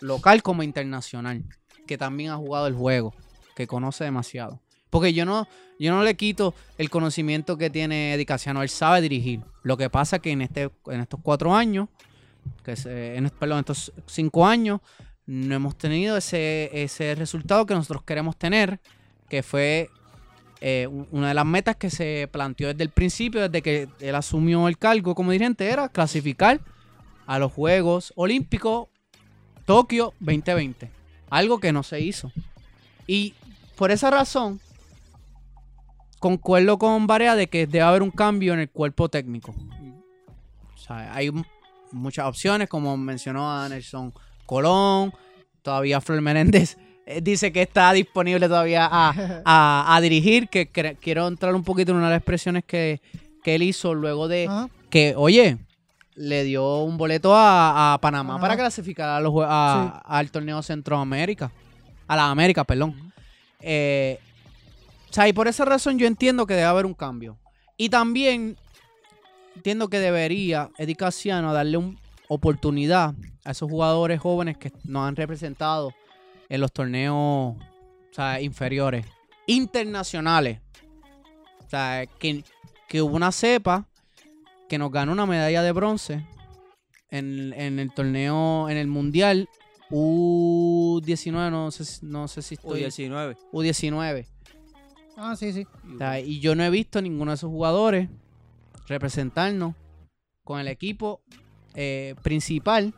local 0.00 0.42
como 0.42 0.62
internacional, 0.62 1.44
que 1.86 1.98
también 1.98 2.30
ha 2.30 2.36
jugado 2.36 2.66
el 2.66 2.74
juego, 2.74 3.14
que 3.54 3.66
conoce 3.66 4.04
demasiado. 4.04 4.60
Porque 4.90 5.12
yo 5.12 5.24
no, 5.24 5.46
yo 5.78 5.92
no 5.92 6.02
le 6.02 6.16
quito 6.16 6.54
el 6.78 6.90
conocimiento 6.90 7.58
que 7.58 7.70
tiene 7.70 8.14
Eddie 8.14 8.26
Casiano, 8.26 8.62
él 8.62 8.68
sabe 8.68 9.00
dirigir. 9.00 9.40
Lo 9.62 9.76
que 9.76 9.90
pasa 9.90 10.18
que 10.18 10.30
en 10.30 10.42
este, 10.42 10.70
en 10.86 11.00
estos 11.00 11.20
cuatro 11.22 11.54
años, 11.54 11.88
que 12.64 12.74
en, 12.84 13.26
estos 13.26 13.92
cinco 14.06 14.46
años, 14.46 14.80
no 15.26 15.54
hemos 15.54 15.76
tenido 15.76 16.16
ese, 16.16 16.70
ese 16.72 17.14
resultado 17.14 17.66
que 17.66 17.74
nosotros 17.74 18.04
queremos 18.04 18.36
tener, 18.36 18.80
que 19.28 19.42
fue 19.42 19.90
eh, 20.60 20.88
una 21.10 21.28
de 21.28 21.34
las 21.34 21.44
metas 21.44 21.76
que 21.76 21.90
se 21.90 22.28
planteó 22.30 22.68
desde 22.68 22.84
el 22.84 22.90
principio, 22.90 23.42
desde 23.42 23.62
que 23.62 23.88
él 24.00 24.14
asumió 24.14 24.68
el 24.68 24.78
cargo 24.78 25.14
como 25.14 25.32
dirigente, 25.32 25.68
era 25.68 25.88
clasificar 25.88 26.60
a 27.26 27.38
los 27.38 27.52
Juegos 27.52 28.12
Olímpicos 28.16 28.88
Tokio 29.66 30.14
2020. 30.20 30.90
Algo 31.30 31.58
que 31.60 31.72
no 31.72 31.82
se 31.82 32.00
hizo. 32.00 32.32
Y 33.06 33.34
por 33.76 33.90
esa 33.90 34.10
razón, 34.10 34.60
concuerdo 36.18 36.78
con 36.78 37.06
Barea 37.06 37.36
de 37.36 37.48
que 37.48 37.66
debe 37.66 37.82
haber 37.82 38.02
un 38.02 38.10
cambio 38.10 38.54
en 38.54 38.60
el 38.60 38.70
cuerpo 38.70 39.08
técnico. 39.08 39.54
O 40.74 40.78
sea, 40.78 41.14
hay 41.14 41.30
muchas 41.92 42.26
opciones, 42.26 42.68
como 42.68 42.96
mencionó 42.96 43.50
a 43.52 43.68
Nelson 43.68 44.12
Colón, 44.46 45.12
todavía 45.62 46.00
Flor 46.00 46.20
Menéndez 46.20 46.76
eh, 47.06 47.20
dice 47.20 47.52
que 47.52 47.62
está 47.62 47.92
disponible 47.92 48.48
todavía 48.48 48.86
a, 48.90 49.12
a- 49.44 49.94
a 49.96 50.00
dirigir, 50.00 50.48
que 50.48 50.68
quiero 50.68 51.26
entrar 51.28 51.54
un 51.54 51.64
poquito 51.64 51.92
en 51.92 51.98
una 51.98 52.06
de 52.06 52.12
las 52.14 52.18
expresiones 52.20 52.64
que, 52.64 53.00
que 53.42 53.54
él 53.56 53.62
hizo 53.62 53.94
luego 53.94 54.26
de 54.28 54.46
Ajá. 54.46 54.68
que, 54.90 55.14
oye, 55.16 55.58
le 56.16 56.44
dio 56.44 56.78
un 56.82 56.96
boleto 56.96 57.34
a, 57.34 57.94
a 57.94 57.98
Panamá 58.00 58.40
para 58.40 58.56
clasificar 58.56 59.08
a 59.08 59.20
los, 59.20 59.32
a- 59.44 60.02
al 60.04 60.30
torneo 60.30 60.62
Centroamérica, 60.62 61.52
a 62.08 62.16
la 62.16 62.30
América, 62.30 62.64
perdón. 62.64 63.12
Eh, 63.60 64.18
o 65.10 65.12
sea, 65.12 65.28
y 65.28 65.32
por 65.32 65.46
esa 65.48 65.64
razón 65.64 65.98
yo 65.98 66.06
entiendo 66.06 66.46
que 66.46 66.54
debe 66.54 66.66
haber 66.66 66.86
un 66.86 66.94
cambio. 66.94 67.38
Y 67.76 67.88
también 67.90 68.56
entiendo 69.54 69.88
que 69.88 69.98
debería 69.98 70.70
Eddie 70.78 70.96
Casiano 70.96 71.52
darle 71.52 71.76
una 71.76 71.96
oportunidad 72.28 73.14
a 73.44 73.50
esos 73.52 73.70
jugadores 73.70 74.18
jóvenes 74.20 74.56
que 74.58 74.72
nos 74.84 75.06
han 75.06 75.16
representado 75.16 75.92
en 76.48 76.60
los 76.60 76.72
torneos 76.72 77.14
o 77.56 77.58
sea, 78.12 78.40
inferiores, 78.40 79.04
internacionales. 79.46 80.60
O 81.66 81.68
sea, 81.68 82.06
que, 82.18 82.42
que 82.88 83.02
hubo 83.02 83.16
una 83.16 83.32
cepa 83.32 83.86
que 84.68 84.78
nos 84.78 84.90
ganó 84.90 85.12
una 85.12 85.26
medalla 85.26 85.62
de 85.62 85.72
bronce 85.72 86.26
en, 87.10 87.52
en 87.52 87.78
el 87.78 87.92
torneo, 87.94 88.68
en 88.68 88.76
el 88.76 88.86
mundial 88.88 89.48
U19, 89.90 91.50
no 91.50 91.70
sé, 91.70 91.84
si- 91.84 92.06
no 92.06 92.28
sé 92.28 92.42
si 92.42 92.54
estoy... 92.54 92.82
U19. 92.82 93.36
U19. 93.52 94.26
Ah, 95.16 95.34
sí, 95.36 95.52
sí. 95.52 95.66
O 95.94 95.98
sea, 95.98 96.20
y 96.20 96.40
yo 96.40 96.54
no 96.54 96.64
he 96.64 96.70
visto 96.70 97.00
ninguno 97.00 97.30
de 97.30 97.36
esos 97.36 97.50
jugadores 97.50 98.08
representarnos 98.88 99.74
con 100.44 100.60
el 100.60 100.68
equipo 100.68 101.20
eh, 101.74 102.14
principal, 102.22 102.94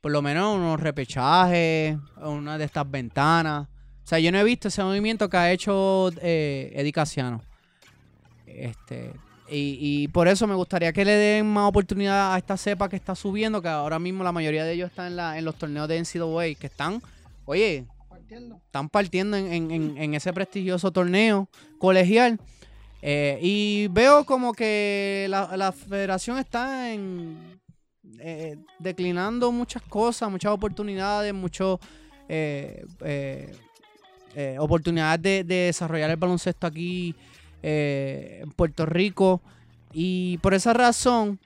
por 0.00 0.12
lo 0.12 0.20
menos 0.22 0.56
unos 0.56 0.80
repechajes, 0.80 1.96
una 2.16 2.58
de 2.58 2.64
estas 2.64 2.90
ventanas. 2.90 3.68
O 3.68 4.06
sea, 4.08 4.18
yo 4.18 4.32
no 4.32 4.38
he 4.38 4.44
visto 4.44 4.68
ese 4.68 4.82
movimiento 4.82 5.28
que 5.28 5.36
ha 5.36 5.52
hecho 5.52 6.10
eh, 6.22 6.72
Eddie 6.74 6.92
Casiano. 6.92 7.42
Este, 8.46 9.12
y, 9.50 9.78
y 9.80 10.08
por 10.08 10.28
eso 10.28 10.46
me 10.46 10.54
gustaría 10.54 10.92
que 10.92 11.04
le 11.04 11.12
den 11.12 11.46
más 11.46 11.68
oportunidad 11.68 12.34
a 12.34 12.38
esta 12.38 12.56
cepa 12.56 12.88
que 12.88 12.96
está 12.96 13.14
subiendo, 13.14 13.60
que 13.62 13.68
ahora 13.68 13.98
mismo 13.98 14.22
la 14.24 14.32
mayoría 14.32 14.64
de 14.64 14.72
ellos 14.72 14.90
están 14.90 15.06
en, 15.08 15.16
la, 15.16 15.38
en 15.38 15.44
los 15.44 15.56
torneos 15.56 15.88
de 15.88 15.98
NCAA, 16.00 16.54
que 16.58 16.66
están, 16.66 17.02
oye, 17.44 17.84
Partiendo. 18.08 18.56
están 18.56 18.88
partiendo 18.88 19.36
en, 19.36 19.70
en- 19.70 19.96
en- 19.98 20.14
ese 20.14 20.32
prestigioso 20.32 20.90
torneo 20.90 21.48
colegial. 21.78 22.38
Eh, 23.00 23.38
y 23.40 23.86
veo 23.88 24.24
como 24.24 24.52
que 24.52 25.26
la, 25.30 25.56
la 25.56 25.70
federación 25.72 26.36
está 26.38 26.92
en 26.92 27.38
eh, 28.18 28.56
declinando 28.80 29.52
muchas 29.52 29.82
cosas, 29.82 30.28
muchas 30.30 30.50
oportunidades, 30.52 31.32
muchos 31.32 31.78
eh, 32.28 32.84
oportunidades 34.58 35.22
de, 35.22 35.44
de 35.44 35.54
desarrollar 35.66 36.10
el 36.10 36.16
baloncesto 36.16 36.66
aquí 36.66 37.14
eh, 37.62 38.40
en 38.42 38.50
Puerto 38.52 38.86
Rico. 38.86 39.40
Y 39.92 40.38
por 40.38 40.54
esa 40.54 40.72
razón, 40.72 41.38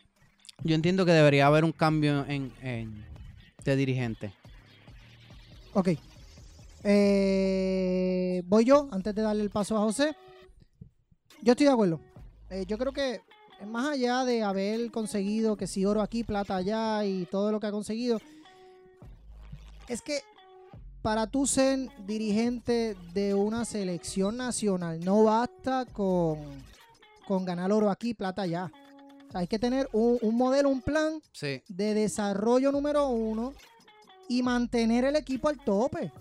yo 0.64 0.74
entiendo 0.74 1.04
que 1.04 1.12
debería 1.12 1.46
haber 1.46 1.64
un 1.64 1.72
cambio 1.72 2.24
en, 2.28 2.52
en- 2.62 3.04
de 3.64 3.76
dirigente. 3.76 4.32
Ok. 5.74 5.90
Eh, 6.84 8.42
voy 8.46 8.64
yo, 8.64 8.88
antes 8.90 9.14
de 9.14 9.22
darle 9.22 9.42
el 9.42 9.50
paso 9.50 9.76
a 9.76 9.80
José. 9.80 10.16
Yo 11.42 11.52
estoy 11.52 11.66
de 11.66 11.72
acuerdo. 11.72 12.00
Eh, 12.50 12.64
yo 12.66 12.76
creo 12.78 12.92
que 12.92 13.20
más 13.66 13.88
allá 13.90 14.24
de 14.24 14.42
haber 14.42 14.90
conseguido 14.90 15.56
que 15.56 15.66
si 15.68 15.84
oro 15.84 16.02
aquí, 16.02 16.24
plata 16.24 16.56
allá 16.56 17.04
y 17.04 17.26
todo 17.26 17.52
lo 17.52 17.60
que 17.60 17.68
ha 17.68 17.72
conseguido, 17.72 18.20
es 19.88 20.02
que 20.02 20.20
para 21.02 21.26
tú 21.26 21.46
ser 21.46 21.88
dirigente 22.06 22.96
de 23.12 23.34
una 23.34 23.64
selección 23.64 24.36
nacional 24.36 25.00
no 25.04 25.24
basta 25.24 25.84
con, 25.86 26.38
con 27.26 27.44
ganar 27.44 27.72
oro 27.72 27.90
aquí, 27.90 28.14
plata 28.14 28.42
allá. 28.42 28.70
O 29.28 29.32
sea, 29.32 29.40
hay 29.40 29.46
que 29.48 29.58
tener 29.58 29.88
un, 29.92 30.18
un 30.22 30.36
modelo, 30.36 30.68
un 30.68 30.80
plan 30.80 31.20
Sí. 31.32 31.62
de 31.68 31.94
desarrollo 31.94 32.70
número 32.70 33.08
uno 33.08 33.52
y 34.28 34.42
mantener 34.42 35.04
el 35.04 35.16
equipo 35.16 35.48
al 35.48 35.58
tope. 35.58 36.12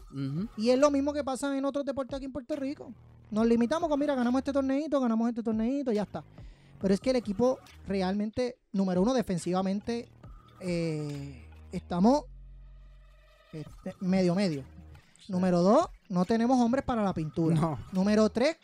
Y 0.57 0.69
es 0.69 0.79
lo 0.79 0.89
mismo 0.91 1.13
que 1.13 1.23
pasa 1.23 1.55
en 1.57 1.63
otros 1.65 1.85
deportes 1.85 2.15
aquí 2.17 2.25
en 2.25 2.31
Puerto 2.31 2.55
Rico. 2.55 2.91
Nos 3.29 3.45
limitamos 3.45 3.87
con, 3.87 3.99
mira, 3.99 4.15
ganamos 4.15 4.39
este 4.39 4.51
torneito, 4.51 4.99
ganamos 4.99 5.29
este 5.29 5.43
torneito, 5.43 5.91
ya 5.91 6.01
está. 6.03 6.23
Pero 6.81 6.93
es 6.93 6.99
que 6.99 7.11
el 7.11 7.15
equipo 7.17 7.59
realmente, 7.87 8.57
número 8.73 9.01
uno, 9.01 9.13
defensivamente, 9.13 10.09
eh, 10.59 11.47
estamos 11.71 12.23
este, 13.53 13.95
medio 14.01 14.33
medio. 14.35 14.63
Número 15.27 15.61
dos, 15.61 15.87
no 16.09 16.25
tenemos 16.25 16.59
hombres 16.59 16.83
para 16.83 17.03
la 17.03 17.13
pintura. 17.13 17.55
No. 17.55 17.79
Número 17.91 18.29
tres, 18.29 18.57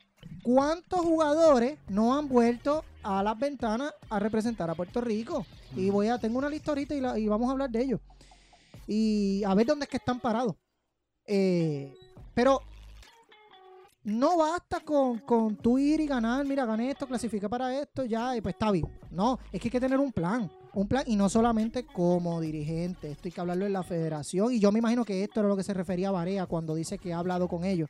¿cuántos 0.44 1.00
jugadores 1.02 1.78
no 1.88 2.18
han 2.18 2.28
vuelto 2.28 2.84
a 3.04 3.24
las 3.24 3.38
ventanas 3.40 3.94
a 4.10 4.20
representar 4.20 4.70
a 4.70 4.76
Puerto 4.76 5.00
Rico? 5.02 5.46
Y 5.76 5.90
voy 5.90 6.08
a, 6.08 6.18
tengo 6.18 6.40
una 6.40 6.50
lista 6.50 6.72
ahorita 6.72 6.96
y, 6.96 7.02
la- 7.02 7.18
y 7.18 7.28
vamos 7.28 7.48
a 7.48 7.52
hablar 7.54 7.70
de 7.70 7.82
ellos. 7.84 8.00
Y 8.88 9.44
a 9.46 9.54
ver 9.54 9.66
dónde 9.68 9.86
es 9.86 9.90
que 9.90 9.98
están 9.98 10.20
parados. 10.20 10.56
Eh, 11.26 11.94
pero 12.34 12.62
no 14.04 14.38
basta 14.38 14.80
con, 14.80 15.20
con 15.20 15.56
tú 15.58 15.78
ir 15.78 16.00
y 16.00 16.08
ganar, 16.08 16.46
mira, 16.46 16.66
gané 16.66 16.92
esto, 16.92 17.06
clasifiqué 17.08 17.50
para 17.50 17.78
esto, 17.78 18.06
ya, 18.06 18.36
y 18.38 18.42
pues 18.42 18.56
está 18.56 18.72
bien. 18.72 18.88
No, 19.12 19.38
es 19.52 19.60
que 19.60 19.68
hay 19.68 19.72
que 19.72 19.80
tener 19.82 20.00
un 20.00 20.12
plan. 20.14 20.50
Un 20.78 20.88
plan 20.88 21.04
y 21.08 21.16
no 21.16 21.28
solamente 21.28 21.84
como 21.88 22.40
dirigente, 22.40 23.10
esto 23.10 23.24
hay 23.26 23.32
que 23.32 23.42
hablarlo 23.42 23.66
en 23.66 23.74
la 23.74 23.82
federación 23.82 24.54
y 24.54 24.60
yo 24.60 24.72
me 24.72 24.78
imagino 24.78 25.04
que 25.04 25.24
esto 25.24 25.40
era 25.40 25.50
lo 25.50 25.58
que 25.58 25.64
se 25.64 25.74
refería 25.74 26.10
a 26.10 26.12
Barea 26.12 26.46
cuando 26.46 26.76
dice 26.76 27.00
que 27.00 27.14
ha 27.14 27.18
hablado 27.18 27.48
con 27.48 27.66
ellos. 27.66 27.90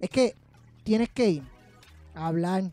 Es 0.00 0.10
que 0.10 0.34
tienes 0.82 1.10
que 1.10 1.30
ir 1.30 1.42
a 2.12 2.26
hablar. 2.26 2.64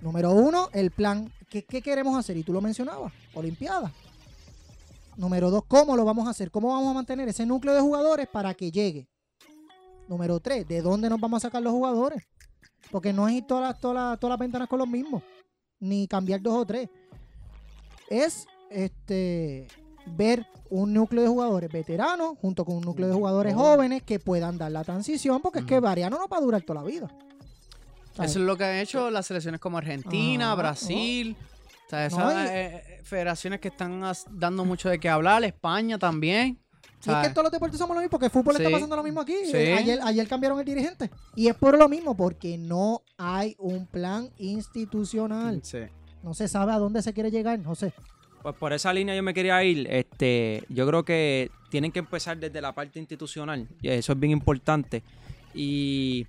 Número 0.00 0.30
uno, 0.30 0.70
el 0.72 0.90
plan. 0.90 1.30
¿Qué, 1.50 1.66
qué 1.66 1.82
queremos 1.82 2.16
hacer? 2.18 2.34
Y 2.38 2.44
tú 2.44 2.54
lo 2.54 2.62
mencionabas, 2.62 3.12
Olimpiada. 3.34 3.92
Número 5.18 5.50
dos, 5.50 5.64
¿cómo 5.68 5.96
lo 5.96 6.04
vamos 6.06 6.26
a 6.26 6.30
hacer? 6.30 6.50
¿Cómo 6.50 6.68
vamos 6.68 6.92
a 6.92 6.94
mantener 6.94 7.28
ese 7.28 7.44
núcleo 7.44 7.74
de 7.74 7.82
jugadores 7.82 8.26
para 8.26 8.54
que 8.54 8.70
llegue? 8.70 9.06
Número 10.08 10.40
tres, 10.40 10.66
¿de 10.66 10.80
dónde 10.80 11.10
nos 11.10 11.20
vamos 11.20 11.44
a 11.44 11.48
sacar 11.48 11.62
los 11.62 11.74
jugadores? 11.74 12.24
Porque 12.90 13.12
no 13.12 13.28
es 13.28 13.34
ir 13.34 13.46
todas 13.46 13.78
todas 13.78 14.18
todas 14.18 14.32
las 14.32 14.38
ventanas 14.38 14.66
con 14.66 14.78
los 14.78 14.88
mismos, 14.88 15.22
ni 15.78 16.08
cambiar 16.08 16.40
dos 16.40 16.54
o 16.54 16.64
tres. 16.64 16.88
Es 18.08 18.46
este 18.70 19.66
ver 20.06 20.46
un 20.68 20.92
núcleo 20.92 21.22
de 21.22 21.28
jugadores 21.28 21.70
veteranos 21.72 22.36
junto 22.40 22.64
con 22.64 22.76
un 22.76 22.82
núcleo 22.82 23.08
de 23.08 23.14
jugadores 23.14 23.54
jóvenes 23.54 24.02
que 24.02 24.18
puedan 24.18 24.58
dar 24.58 24.70
la 24.72 24.84
transición, 24.84 25.40
porque 25.40 25.60
es 25.60 25.64
que 25.64 25.80
Variano 25.80 26.18
no 26.18 26.28
va 26.28 26.36
a 26.38 26.40
durar 26.40 26.62
toda 26.62 26.82
la 26.82 26.86
vida. 26.86 27.08
¿Sabes? 28.14 28.30
Eso 28.32 28.40
es 28.40 28.46
lo 28.46 28.56
que 28.56 28.64
han 28.64 28.76
hecho 28.76 29.10
las 29.10 29.26
selecciones 29.26 29.60
como 29.60 29.78
Argentina, 29.78 30.52
Ah, 30.52 30.54
Brasil. 30.54 31.36
O 31.86 31.90
sea, 31.90 32.06
esas 32.06 32.18
No, 32.18 32.32
y- 32.32 32.46
eh, 32.46 32.48
eh, 32.76 33.00
federaciones 33.04 33.60
que 33.60 33.68
están 33.68 34.02
dando 34.30 34.64
mucho 34.64 34.88
de 34.88 34.98
qué 35.00 35.08
hablar, 35.08 35.42
España 35.44 35.98
también. 35.98 36.60
Y 37.06 37.10
es 37.10 37.16
que 37.18 37.28
todos 37.30 37.44
los 37.44 37.52
deportes 37.52 37.78
somos 37.78 37.94
lo 37.94 38.00
mismo, 38.00 38.10
porque 38.10 38.26
el 38.26 38.32
fútbol 38.32 38.56
está 38.56 38.68
Sí. 38.68 38.72
pasando 38.72 38.96
lo 38.96 39.02
mismo 39.02 39.20
aquí. 39.20 39.34
Sí. 39.44 39.56
Eh, 39.56 39.74
Ayer, 39.74 40.00
ayer 40.02 40.26
cambiaron 40.26 40.58
el 40.58 40.64
dirigente. 40.64 41.10
Y 41.36 41.48
es 41.48 41.54
por 41.54 41.76
lo 41.76 41.86
mismo, 41.88 42.16
porque 42.16 42.56
no 42.56 43.02
hay 43.18 43.54
un 43.58 43.86
plan 43.86 44.30
institucional. 44.38 45.60
sí. 45.62 45.78
No 46.24 46.32
se 46.32 46.48
sabe 46.48 46.72
a 46.72 46.78
dónde 46.78 47.02
se 47.02 47.12
quiere 47.12 47.30
llegar, 47.30 47.58
no 47.58 47.74
sé. 47.74 47.92
Pues 48.42 48.56
por 48.56 48.72
esa 48.72 48.92
línea 48.94 49.14
yo 49.14 49.22
me 49.22 49.34
quería 49.34 49.62
ir. 49.62 49.86
Este, 49.90 50.64
yo 50.70 50.86
creo 50.86 51.04
que 51.04 51.50
tienen 51.68 51.92
que 51.92 51.98
empezar 51.98 52.38
desde 52.38 52.62
la 52.62 52.74
parte 52.74 52.98
institucional. 52.98 53.68
y 53.82 53.88
Eso 53.88 54.12
es 54.12 54.18
bien 54.18 54.32
importante. 54.32 55.02
Y 55.52 56.26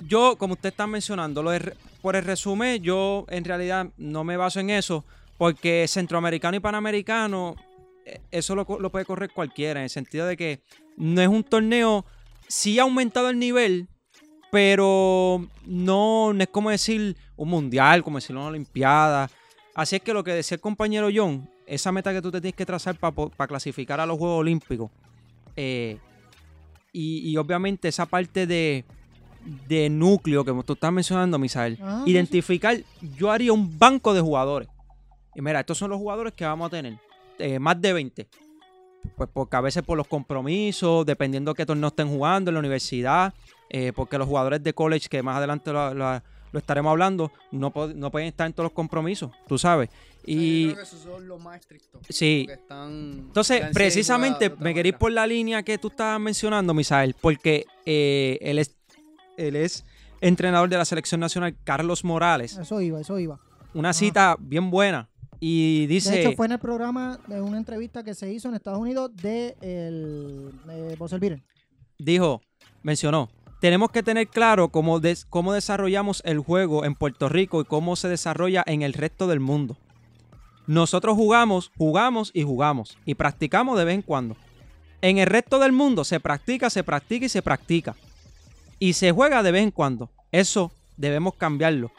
yo, 0.00 0.36
como 0.38 0.54
usted 0.54 0.68
está 0.68 0.86
mencionando, 0.86 1.42
lo 1.42 1.50
de 1.50 1.74
por 2.02 2.14
el 2.14 2.24
resumen, 2.24 2.80
yo 2.80 3.26
en 3.28 3.44
realidad 3.44 3.88
no 3.96 4.22
me 4.22 4.36
baso 4.36 4.60
en 4.60 4.70
eso. 4.70 5.04
Porque 5.38 5.86
centroamericano 5.88 6.56
y 6.56 6.60
panamericano, 6.60 7.56
eh, 8.04 8.20
eso 8.30 8.54
lo, 8.54 8.64
lo 8.78 8.90
puede 8.90 9.04
correr 9.04 9.30
cualquiera. 9.32 9.80
En 9.80 9.84
el 9.84 9.90
sentido 9.90 10.26
de 10.26 10.36
que 10.36 10.60
no 10.96 11.20
es 11.20 11.28
un 11.28 11.42
torneo. 11.42 12.04
Sí 12.46 12.78
ha 12.78 12.82
aumentado 12.82 13.28
el 13.28 13.40
nivel, 13.40 13.88
pero 14.56 15.46
no, 15.66 16.32
no 16.32 16.42
es 16.42 16.48
como 16.48 16.70
decir 16.70 17.14
un 17.36 17.50
mundial, 17.50 18.02
como 18.02 18.16
decir 18.16 18.34
una 18.34 18.46
olimpiada. 18.46 19.28
Así 19.74 19.96
es 19.96 20.02
que 20.02 20.14
lo 20.14 20.24
que 20.24 20.30
decía 20.32 20.54
el 20.54 20.62
compañero 20.62 21.10
John, 21.14 21.46
esa 21.66 21.92
meta 21.92 22.10
que 22.10 22.22
tú 22.22 22.30
te 22.32 22.40
tienes 22.40 22.56
que 22.56 22.64
trazar 22.64 22.96
para 22.96 23.46
clasificar 23.48 24.00
a 24.00 24.06
los 24.06 24.16
Juegos 24.16 24.40
Olímpicos. 24.40 24.90
eh, 25.56 25.98
y, 26.90 27.30
y 27.30 27.36
obviamente 27.36 27.88
esa 27.88 28.06
parte 28.06 28.46
de, 28.46 28.86
de 29.68 29.90
núcleo 29.90 30.42
que 30.42 30.54
tú 30.64 30.72
estás 30.72 30.90
mencionando, 30.90 31.38
Misael. 31.38 31.78
Ah, 31.82 32.02
identificar, 32.06 32.78
yo 33.18 33.30
haría 33.30 33.52
un 33.52 33.78
banco 33.78 34.14
de 34.14 34.22
jugadores. 34.22 34.70
Y 35.34 35.42
mira, 35.42 35.60
estos 35.60 35.76
son 35.76 35.90
los 35.90 35.98
jugadores 35.98 36.32
que 36.32 36.46
vamos 36.46 36.68
a 36.68 36.70
tener. 36.70 36.98
eh, 37.38 37.58
más 37.58 37.78
de 37.78 37.92
20. 37.92 38.26
Pues 39.16 39.28
porque 39.32 39.56
a 39.56 39.60
veces 39.60 39.82
por 39.82 39.96
los 39.96 40.06
compromisos, 40.08 41.04
dependiendo 41.06 41.54
qué 41.54 41.64
torneo 41.66 41.88
estén 41.88 42.08
jugando 42.08 42.50
en 42.50 42.54
la 42.54 42.60
universidad, 42.60 43.32
eh, 43.70 43.92
porque 43.94 44.18
los 44.18 44.26
jugadores 44.28 44.62
de 44.62 44.72
college, 44.72 45.08
que 45.08 45.22
más 45.22 45.36
adelante 45.36 45.72
lo, 45.72 45.92
lo- 45.94 46.22
lo 46.52 46.58
estaremos 46.60 46.90
hablando, 46.90 47.32
no, 47.50 47.72
no 47.94 48.10
pueden 48.10 48.28
estar 48.28 48.46
en 48.46 48.52
todos 48.52 48.66
los 48.66 48.72
compromisos, 48.72 49.30
tú 49.46 49.58
sabes. 49.58 49.90
Y 50.24 50.70
esos 50.70 51.00
son 51.00 51.26
los 51.28 51.40
más 51.42 51.60
estrictos. 51.60 52.00
sí, 52.08 52.46
entonces, 53.26 53.62
precisamente 53.74 54.48
me 54.58 54.72
quería 54.74 54.90
ir 54.90 54.96
por 54.96 55.12
la 55.12 55.26
línea 55.26 55.62
que 55.62 55.76
tú 55.78 55.88
estabas 55.88 56.20
mencionando, 56.20 56.72
Misael, 56.72 57.14
porque 57.20 57.66
eh, 57.84 58.38
él, 58.40 58.58
es, 58.58 58.74
él 59.36 59.56
es 59.56 59.84
entrenador 60.20 60.68
de 60.68 60.78
la 60.78 60.84
selección 60.84 61.20
nacional, 61.20 61.54
Carlos 61.64 62.04
Morales. 62.04 62.56
Eso 62.56 62.80
iba, 62.80 63.00
eso 63.00 63.18
iba. 63.18 63.38
Una 63.74 63.92
cita 63.92 64.36
bien 64.38 64.70
buena. 64.70 65.08
Y 65.40 65.86
dice, 65.86 66.10
De 66.12 66.20
hecho, 66.22 66.32
fue 66.36 66.46
en 66.46 66.52
el 66.52 66.58
programa 66.58 67.18
de 67.26 67.40
una 67.40 67.58
entrevista 67.58 68.02
que 68.02 68.14
se 68.14 68.32
hizo 68.32 68.48
en 68.48 68.54
Estados 68.54 68.78
Unidos 68.78 69.10
de 69.16 69.54
el 69.60 70.52
Beater. 71.20 71.42
dijo, 71.98 72.40
mencionó, 72.82 73.28
tenemos 73.60 73.90
que 73.90 74.02
tener 74.02 74.28
claro 74.28 74.68
cómo, 74.68 75.00
des- 75.00 75.24
cómo 75.26 75.52
desarrollamos 75.52 76.22
el 76.24 76.38
juego 76.40 76.84
en 76.84 76.94
Puerto 76.94 77.28
Rico 77.28 77.60
y 77.60 77.64
cómo 77.64 77.96
se 77.96 78.08
desarrolla 78.08 78.62
en 78.66 78.82
el 78.82 78.92
resto 78.92 79.26
del 79.26 79.40
mundo. 79.40 79.76
Nosotros 80.66 81.14
jugamos, 81.16 81.70
jugamos 81.76 82.30
y 82.34 82.42
jugamos. 82.42 82.98
Y 83.04 83.14
practicamos 83.14 83.78
de 83.78 83.84
vez 83.84 83.94
en 83.94 84.02
cuando. 84.02 84.36
En 85.00 85.18
el 85.18 85.26
resto 85.26 85.58
del 85.58 85.72
mundo 85.72 86.04
se 86.04 86.18
practica, 86.18 86.70
se 86.70 86.82
practica 86.82 87.26
y 87.26 87.28
se 87.28 87.42
practica. 87.42 87.94
Y 88.78 88.94
se 88.94 89.12
juega 89.12 89.42
de 89.42 89.52
vez 89.52 89.62
en 89.62 89.70
cuando. 89.70 90.10
Eso 90.32 90.72
debemos 90.96 91.34
cambiarlo. 91.34 91.92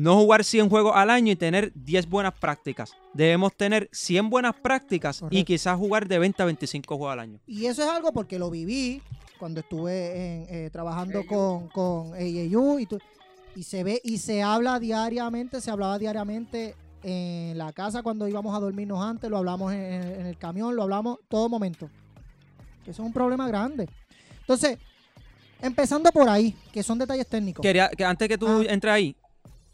No 0.00 0.14
jugar 0.16 0.44
100 0.44 0.68
juegos 0.68 0.92
al 0.94 1.10
año 1.10 1.32
y 1.32 1.36
tener 1.36 1.72
10 1.74 2.08
buenas 2.08 2.32
prácticas. 2.34 2.92
Debemos 3.14 3.52
tener 3.56 3.88
100 3.90 4.30
buenas 4.30 4.54
prácticas 4.54 5.24
y 5.28 5.42
quizás 5.42 5.76
jugar 5.76 6.06
de 6.06 6.20
20 6.20 6.40
a 6.40 6.46
25 6.46 6.96
juegos 6.96 7.12
al 7.12 7.18
año. 7.18 7.40
Y 7.48 7.66
eso 7.66 7.82
es 7.82 7.88
algo 7.88 8.12
porque 8.12 8.38
lo 8.38 8.48
viví 8.48 9.02
cuando 9.40 9.58
estuve 9.58 10.10
en, 10.12 10.46
eh, 10.66 10.70
trabajando 10.70 11.26
con, 11.26 11.68
con 11.70 12.12
AAU 12.14 12.78
y, 12.78 12.86
tu- 12.86 13.00
y 13.56 13.64
se 13.64 13.82
ve 13.82 14.00
y 14.04 14.18
se 14.18 14.40
habla 14.40 14.78
diariamente, 14.78 15.60
se 15.60 15.70
hablaba 15.72 15.98
diariamente 15.98 16.76
en 17.02 17.58
la 17.58 17.72
casa 17.72 18.02
cuando 18.04 18.28
íbamos 18.28 18.56
a 18.56 18.60
dormirnos 18.60 19.02
antes, 19.04 19.28
lo 19.28 19.36
hablamos 19.38 19.72
en, 19.72 19.80
en 19.80 20.26
el 20.26 20.38
camión, 20.38 20.76
lo 20.76 20.84
hablamos 20.84 21.18
todo 21.26 21.48
momento. 21.48 21.90
Que 22.84 22.92
eso 22.92 23.02
es 23.02 23.06
un 23.06 23.12
problema 23.12 23.48
grande. 23.48 23.88
Entonces, 24.42 24.78
empezando 25.60 26.12
por 26.12 26.28
ahí, 26.28 26.54
que 26.72 26.84
son 26.84 26.98
detalles 26.98 27.26
técnicos. 27.26 27.62
Quería 27.62 27.88
que 27.88 28.04
antes 28.04 28.28
que 28.28 28.38
tú 28.38 28.46
Ah. 28.48 28.64
entres 28.68 28.92
ahí, 28.94 29.16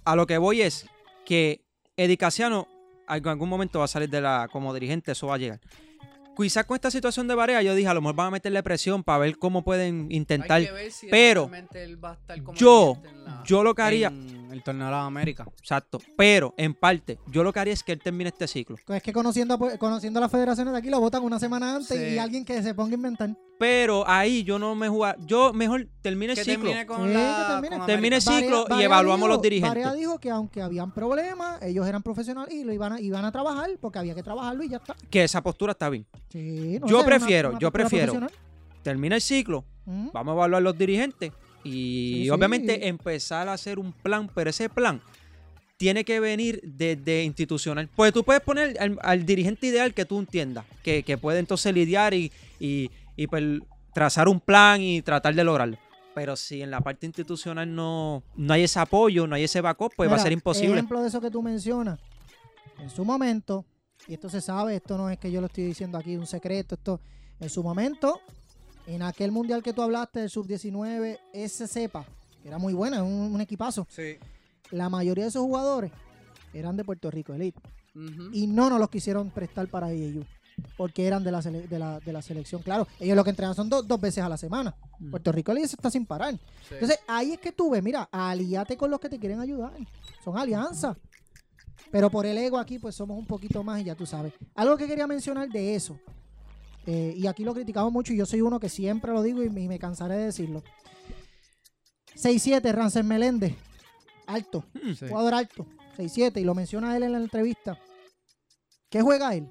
a 0.04 0.16
lo 0.16 0.26
que 0.26 0.38
voy 0.38 0.62
es 0.62 0.86
que 1.24 1.64
Eddie 1.96 2.16
Casiano 2.16 2.68
en 3.08 3.28
algún 3.28 3.48
momento 3.48 3.78
va 3.78 3.84
a 3.86 3.88
salir 3.88 4.08
de 4.08 4.20
la 4.20 4.48
como 4.50 4.72
dirigente, 4.72 5.12
eso 5.12 5.26
va 5.28 5.34
a 5.34 5.38
llegar. 5.38 5.60
Quizás 6.36 6.64
con 6.66 6.74
esta 6.74 6.90
situación 6.90 7.28
de 7.28 7.34
Barea, 7.34 7.62
yo 7.62 7.74
dije, 7.74 7.88
a 7.88 7.94
lo 7.94 8.00
mejor 8.00 8.16
van 8.16 8.26
a 8.28 8.30
meterle 8.32 8.62
presión 8.62 9.04
para 9.04 9.18
ver 9.18 9.38
cómo 9.38 9.62
pueden 9.62 10.08
intentar. 10.10 10.62
pero 11.10 11.48
yo, 12.54 13.00
yo 13.44 13.62
lo 13.62 13.74
que 13.74 13.82
haría, 13.82 14.08
En 14.08 14.33
el 14.54 14.62
torneo 14.62 14.86
de 14.86 14.92
la 14.92 15.04
América. 15.04 15.46
exacto, 15.58 15.98
pero 16.16 16.54
en 16.56 16.74
parte, 16.74 17.18
yo 17.26 17.42
lo 17.44 17.52
que 17.52 17.60
haría 17.60 17.72
es 17.74 17.82
que 17.82 17.92
él 17.92 18.00
termine 18.02 18.28
este 18.30 18.46
ciclo. 18.48 18.76
Es 18.88 19.02
que 19.02 19.12
conociendo, 19.12 19.54
a- 19.54 19.58
pues, 19.58 19.78
conociendo 19.78 20.18
a 20.18 20.22
las 20.22 20.30
federaciones 20.30 20.72
de 20.72 20.78
aquí, 20.78 20.88
lo 20.90 21.00
votan 21.00 21.22
una 21.22 21.38
semana 21.38 21.76
antes 21.76 21.98
Sí. 21.98 22.14
y 22.14 22.18
alguien 22.18 22.44
que 22.44 22.62
se 22.62 22.74
ponga 22.74 22.92
a 22.92 22.94
inventar. 22.94 23.36
Pero 23.58 24.02
ahí 24.08 24.42
yo 24.42 24.58
no 24.58 24.74
me 24.74 24.88
jugar, 24.88 25.16
yo 25.26 25.52
mejor 25.52 25.86
termine 26.02 26.32
el 26.32 26.38
Que 26.38 26.44
ciclo. 26.44 26.64
termine 26.64 26.86
con 26.86 27.06
Sí, 27.06 27.14
la 27.14 27.36
que 27.46 27.52
termine. 27.52 27.76
con 27.78 27.86
Termine 27.86 28.16
América. 28.16 28.16
el 28.36 28.42
ciclo 28.42 28.64
y 28.66 28.70
Barea 28.70 28.84
evaluamos 28.86 29.20
dijo- 29.20 29.28
los 29.28 29.42
dirigentes. 29.42 29.70
Barea 29.84 29.94
dijo 29.94 30.18
que 30.18 30.30
aunque 30.30 30.60
habían 30.62 30.92
problemas, 30.92 31.62
ellos 31.62 31.86
eran 31.86 32.02
profesionales 32.02 32.52
y 32.52 32.64
lo 32.64 32.72
iban 32.72 32.94
a, 32.94 33.00
iban 33.00 33.24
a 33.24 33.30
trabajar 33.30 33.70
porque 33.80 33.98
había 34.00 34.14
que 34.14 34.22
trabajarlo 34.24 34.64
y 34.64 34.68
ya 34.70 34.78
está. 34.78 34.96
Que 35.08 35.22
esa 35.24 35.40
postura 35.42 35.70
está 35.72 35.88
bien. 35.88 36.04
Sí, 36.30 36.78
no 36.80 36.86
Yo 36.88 37.00
sé, 37.00 37.06
prefiero, 37.06 37.50
una 37.50 37.58
yo 37.60 37.70
prefiero. 37.70 38.12
Termina 38.82 39.14
el 39.16 39.22
ciclo, 39.22 39.64
vamos 39.86 40.32
a 40.32 40.34
evaluar 40.34 40.60
los 40.62 40.76
dirigentes 40.76 41.32
y 41.64 42.12
Sí, 42.14 42.22
sí. 42.24 42.30
obviamente 42.30 42.86
empezar 42.88 43.48
a 43.48 43.54
hacer 43.54 43.78
un 43.78 43.92
plan, 43.92 44.30
pero 44.34 44.50
ese 44.50 44.68
plan 44.68 45.00
tiene 45.76 46.04
que 46.04 46.20
venir 46.20 46.60
desde 46.62 47.24
institucional. 47.24 47.88
Pues 47.96 48.12
tú 48.12 48.22
puedes 48.22 48.42
poner 48.42 48.76
al, 48.80 48.98
al 49.02 49.26
dirigente 49.26 49.66
ideal 49.66 49.92
que 49.92 50.04
tú 50.04 50.18
entiendas, 50.18 50.64
que, 50.82 51.02
que 51.02 51.18
puede 51.18 51.40
entonces 51.40 51.74
lidiar 51.74 52.14
y, 52.14 52.30
y, 52.60 52.90
y, 53.16 53.26
pues, 53.26 53.60
trazar 53.92 54.28
un 54.28 54.40
plan 54.40 54.80
y 54.80 55.02
tratar 55.02 55.34
de 55.34 55.42
lograrlo. 55.44 55.76
Pero 56.14 56.36
si 56.36 56.62
en 56.62 56.70
la 56.70 56.80
parte 56.80 57.06
institucional 57.06 57.74
no, 57.74 58.22
no 58.36 58.54
hay 58.54 58.62
ese 58.62 58.78
apoyo, 58.78 59.26
no 59.26 59.34
hay 59.34 59.44
ese 59.44 59.60
backup, 59.60 59.92
pues 59.96 60.08
va 60.10 60.14
a 60.14 60.20
ser 60.20 60.30
imposible. 60.32 60.74
Ejemplo 60.74 61.02
de 61.02 61.08
eso 61.08 61.20
que 61.20 61.30
tú 61.30 61.42
mencionas. 61.42 61.98
En 62.78 62.88
su 62.88 63.04
momento, 63.04 63.64
y 64.06 64.14
esto 64.14 64.28
se 64.28 64.40
sabe, 64.40 64.76
esto 64.76 64.96
no 64.96 65.10
es 65.10 65.18
que 65.18 65.30
yo 65.32 65.40
lo 65.40 65.48
estoy 65.48 65.64
diciendo 65.64 65.98
aquí 65.98 66.16
un 66.16 66.26
secreto, 66.26 66.76
esto 66.76 67.00
en 67.40 67.50
su 67.50 67.64
momento, 67.64 68.20
en 68.86 69.02
aquel 69.02 69.32
mundial 69.32 69.62
que 69.62 69.72
tú 69.72 69.82
hablaste 69.82 70.20
del 70.20 70.30
sub-19, 70.30 71.18
ese 71.32 71.66
cepa, 71.66 72.04
que 72.42 72.48
era 72.48 72.58
muy 72.58 72.74
buena, 72.74 73.02
un, 73.02 73.34
un 73.34 73.40
equipazo. 73.40 73.86
Sí. 73.90 74.16
La 74.70 74.88
mayoría 74.88 75.24
de 75.24 75.30
esos 75.30 75.42
jugadores 75.42 75.92
eran 76.52 76.76
de 76.76 76.84
Puerto 76.84 77.10
Rico, 77.10 77.32
Elite. 77.34 77.60
Y 78.32 78.48
no 78.48 78.68
nos 78.70 78.80
los 78.80 78.90
quisieron 78.90 79.30
prestar 79.30 79.68
para 79.68 79.92
IEU 79.94 80.24
porque 80.76 81.06
eran 81.06 81.22
de 81.24 81.30
la, 81.32 81.40
sele- 81.42 81.66
de 81.68 81.78
la, 81.78 81.98
de 82.00 82.12
la 82.12 82.22
selección. 82.22 82.60
Claro, 82.62 82.86
ellos 83.00 83.16
lo 83.16 83.22
que 83.24 83.30
entrenan 83.30 83.54
son 83.54 83.68
do- 83.68 83.82
dos 83.82 84.00
veces 84.00 84.22
a 84.22 84.28
la 84.28 84.36
semana. 84.36 84.74
Puerto 85.10 85.30
Rico 85.32 85.52
Elite 85.52 85.66
está 85.66 85.90
sin 85.90 86.04
parar. 86.06 86.34
Sí. 86.68 86.74
Entonces, 86.74 86.98
ahí 87.08 87.32
es 87.32 87.38
que 87.40 87.52
tú 87.52 87.70
ves, 87.70 87.82
mira, 87.82 88.08
alíate 88.12 88.76
con 88.76 88.90
los 88.90 88.98
que 89.00 89.08
te 89.08 89.18
quieren 89.18 89.40
ayudar. 89.40 89.72
Son 90.24 90.36
alianzas. 90.38 90.96
Pero 91.90 92.10
por 92.10 92.26
el 92.26 92.36
ego 92.38 92.58
aquí, 92.58 92.78
pues 92.78 92.94
somos 92.96 93.16
un 93.18 93.26
poquito 93.26 93.62
más 93.62 93.80
y 93.80 93.84
ya 93.84 93.94
tú 93.94 94.06
sabes. 94.06 94.32
Algo 94.54 94.76
que 94.76 94.86
quería 94.86 95.06
mencionar 95.06 95.48
de 95.48 95.74
eso, 95.76 95.98
eh, 96.86 97.14
y 97.16 97.26
aquí 97.26 97.44
lo 97.44 97.54
criticamos 97.54 97.92
mucho 97.92 98.12
y 98.12 98.16
yo 98.16 98.26
soy 98.26 98.40
uno 98.40 98.60
que 98.60 98.68
siempre 98.68 99.12
lo 99.12 99.22
digo 99.22 99.42
y, 99.42 99.50
me- 99.50 99.62
y 99.62 99.68
me 99.68 99.78
cansaré 99.78 100.16
de 100.16 100.24
decirlo. 100.26 100.62
6-7, 102.16 102.72
Rancel 102.72 103.04
Meléndez. 103.04 103.54
Alto. 104.26 104.64
Sí. 104.98 105.06
Jugador 105.08 105.34
alto. 105.34 105.66
6-7. 105.96 106.40
Y 106.40 106.44
lo 106.44 106.54
menciona 106.54 106.96
él 106.96 107.02
en 107.02 107.12
la 107.12 107.18
entrevista. 107.18 107.78
¿Qué 108.90 109.02
juega 109.02 109.34
él? 109.34 109.48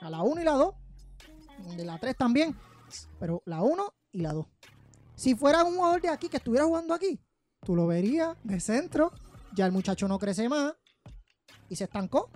A 0.00 0.10
la 0.10 0.22
1 0.22 0.40
y 0.40 0.44
la 0.44 0.52
2. 0.52 0.74
De 1.76 1.84
la 1.84 1.98
3 1.98 2.16
también. 2.16 2.56
Pero 3.20 3.42
la 3.46 3.62
1 3.62 3.94
y 4.12 4.20
la 4.20 4.32
2. 4.32 4.46
Si 5.14 5.34
fuera 5.34 5.64
un 5.64 5.76
jugador 5.76 6.00
de 6.02 6.08
aquí 6.08 6.28
que 6.28 6.36
estuviera 6.36 6.64
jugando 6.66 6.94
aquí, 6.94 7.20
tú 7.64 7.74
lo 7.74 7.86
verías 7.86 8.36
de 8.44 8.60
centro. 8.60 9.12
Ya 9.54 9.66
el 9.66 9.72
muchacho 9.72 10.06
no 10.08 10.18
crece 10.18 10.48
más. 10.48 10.74
Y 11.68 11.76
se 11.76 11.84
estancó. 11.84 12.30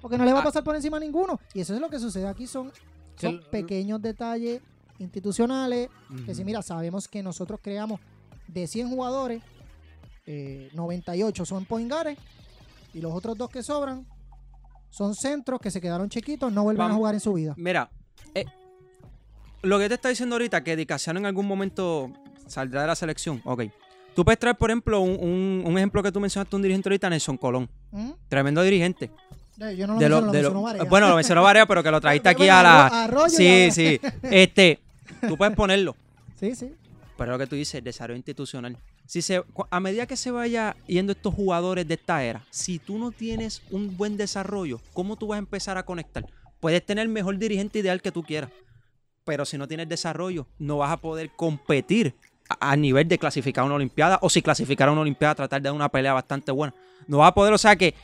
Porque 0.00 0.16
no 0.18 0.24
le 0.24 0.32
va 0.32 0.38
a 0.38 0.42
Ah. 0.42 0.44
pasar 0.44 0.64
por 0.64 0.74
encima 0.76 0.96
a 0.96 1.00
ninguno. 1.00 1.38
Y 1.54 1.60
eso 1.60 1.74
es 1.74 1.80
lo 1.80 1.88
que 1.90 1.98
sucede 1.98 2.26
aquí. 2.26 2.46
Son, 2.46 2.72
son 3.16 3.40
pequeños 3.50 4.00
detalles 4.00 4.60
institucionales. 4.98 5.88
Que 6.26 6.34
si 6.34 6.44
mira, 6.44 6.62
sabemos 6.62 7.08
que 7.08 7.22
nosotros 7.22 7.60
creamos 7.62 8.00
de 8.48 8.66
100 8.66 8.88
jugadores, 8.90 9.42
eh, 10.26 10.70
98 10.74 11.44
son 11.44 11.64
poingares. 11.64 12.18
Y 12.94 13.00
los 13.00 13.12
otros 13.12 13.36
dos 13.38 13.48
que 13.50 13.62
sobran 13.62 14.06
son 14.90 15.14
centros 15.14 15.60
que 15.60 15.70
se 15.70 15.80
quedaron 15.80 16.08
chiquitos, 16.08 16.52
no 16.52 16.64
vuelven 16.64 16.82
a 16.82 16.84
Vamos. 16.86 16.98
jugar 16.98 17.14
en 17.14 17.20
su 17.20 17.32
vida. 17.34 17.54
Mira, 17.56 17.90
eh, 18.34 18.44
lo 19.62 19.78
que 19.78 19.88
te 19.88 19.94
está 19.94 20.08
diciendo 20.08 20.34
ahorita, 20.34 20.64
que 20.64 20.74
Dicasiano 20.76 21.18
en 21.20 21.26
algún 21.26 21.46
momento 21.46 22.10
saldrá 22.46 22.80
de 22.82 22.86
la 22.88 22.96
selección. 22.96 23.40
Ok. 23.44 23.64
Tú 24.14 24.24
puedes 24.24 24.38
traer, 24.40 24.56
por 24.56 24.70
ejemplo, 24.70 25.00
un, 25.00 25.10
un- 25.20 25.62
un 25.64 25.78
ejemplo 25.78 26.02
que 26.02 26.10
tú 26.10 26.18
mencionaste, 26.18 26.56
un 26.56 26.62
dirigente 26.62 26.88
ahorita, 26.88 27.08
Nelson 27.08 27.36
Colón. 27.36 27.70
¿Mm? 27.92 28.10
Tremendo 28.28 28.62
dirigente. 28.62 29.10
Eh, 29.60 29.76
Yo 29.76 29.86
no 29.86 29.94
lo 29.94 29.98
De 30.00 30.08
menciono, 30.08 30.26
lo 30.26 30.32
de 30.72 30.78
lo- 30.78 30.86
bueno, 30.86 31.08
lo 31.08 31.16
mencionó 31.16 31.42
Varea, 31.42 31.66
pero 31.66 31.82
que 31.82 31.90
lo 31.90 32.00
trajiste 32.00 32.28
aquí 32.30 32.48
a 32.48 32.62
la. 32.62 32.86
Arroyo 33.04 33.28
sí, 33.28 33.66
a- 33.68 33.70
sí. 33.70 34.00
Este, 34.22 34.78
tú 35.28 35.36
puedes 35.36 35.54
ponerlo. 35.54 35.94
Sí, 36.38 36.54
sí. 36.54 36.72
Pero 37.18 37.32
lo 37.32 37.38
que 37.38 37.46
tú 37.46 37.56
dices, 37.56 37.84
desarrollo 37.84 38.16
institucional. 38.16 38.76
Si 39.06 39.20
se, 39.22 39.42
a 39.70 39.80
medida 39.80 40.06
que 40.06 40.16
se 40.16 40.30
vaya 40.30 40.76
yendo 40.86 41.12
estos 41.12 41.34
jugadores 41.34 41.86
de 41.86 41.94
esta 41.94 42.24
era, 42.24 42.42
si 42.50 42.78
tú 42.78 42.96
no 42.98 43.10
tienes 43.10 43.60
un 43.70 43.96
buen 43.96 44.16
desarrollo, 44.16 44.80
¿cómo 44.94 45.16
tú 45.16 45.26
vas 45.26 45.36
a 45.36 45.40
empezar 45.40 45.76
a 45.76 45.82
conectar? 45.82 46.24
Puedes 46.60 46.84
tener 46.86 47.02
el 47.02 47.08
mejor 47.08 47.36
dirigente 47.36 47.80
ideal 47.80 48.00
que 48.00 48.12
tú 48.12 48.22
quieras, 48.22 48.50
pero 49.24 49.44
si 49.44 49.58
no 49.58 49.66
tienes 49.68 49.88
desarrollo, 49.88 50.46
no 50.58 50.78
vas 50.78 50.92
a 50.92 50.96
poder 50.96 51.30
competir 51.36 52.14
a, 52.48 52.70
a 52.70 52.76
nivel 52.76 53.08
de 53.08 53.18
clasificar 53.18 53.62
a 53.62 53.66
una 53.66 53.74
Olimpiada, 53.74 54.18
o 54.22 54.30
si 54.30 54.40
clasificar 54.42 54.88
a 54.88 54.92
una 54.92 55.00
Olimpiada, 55.02 55.34
tratar 55.34 55.60
de 55.60 55.68
dar 55.68 55.74
una 55.74 55.88
pelea 55.88 56.12
bastante 56.14 56.52
buena. 56.52 56.72
No 57.08 57.18
vas 57.18 57.28
a 57.30 57.34
poder, 57.34 57.52
o 57.52 57.58
sea 57.58 57.74
que 57.76 57.94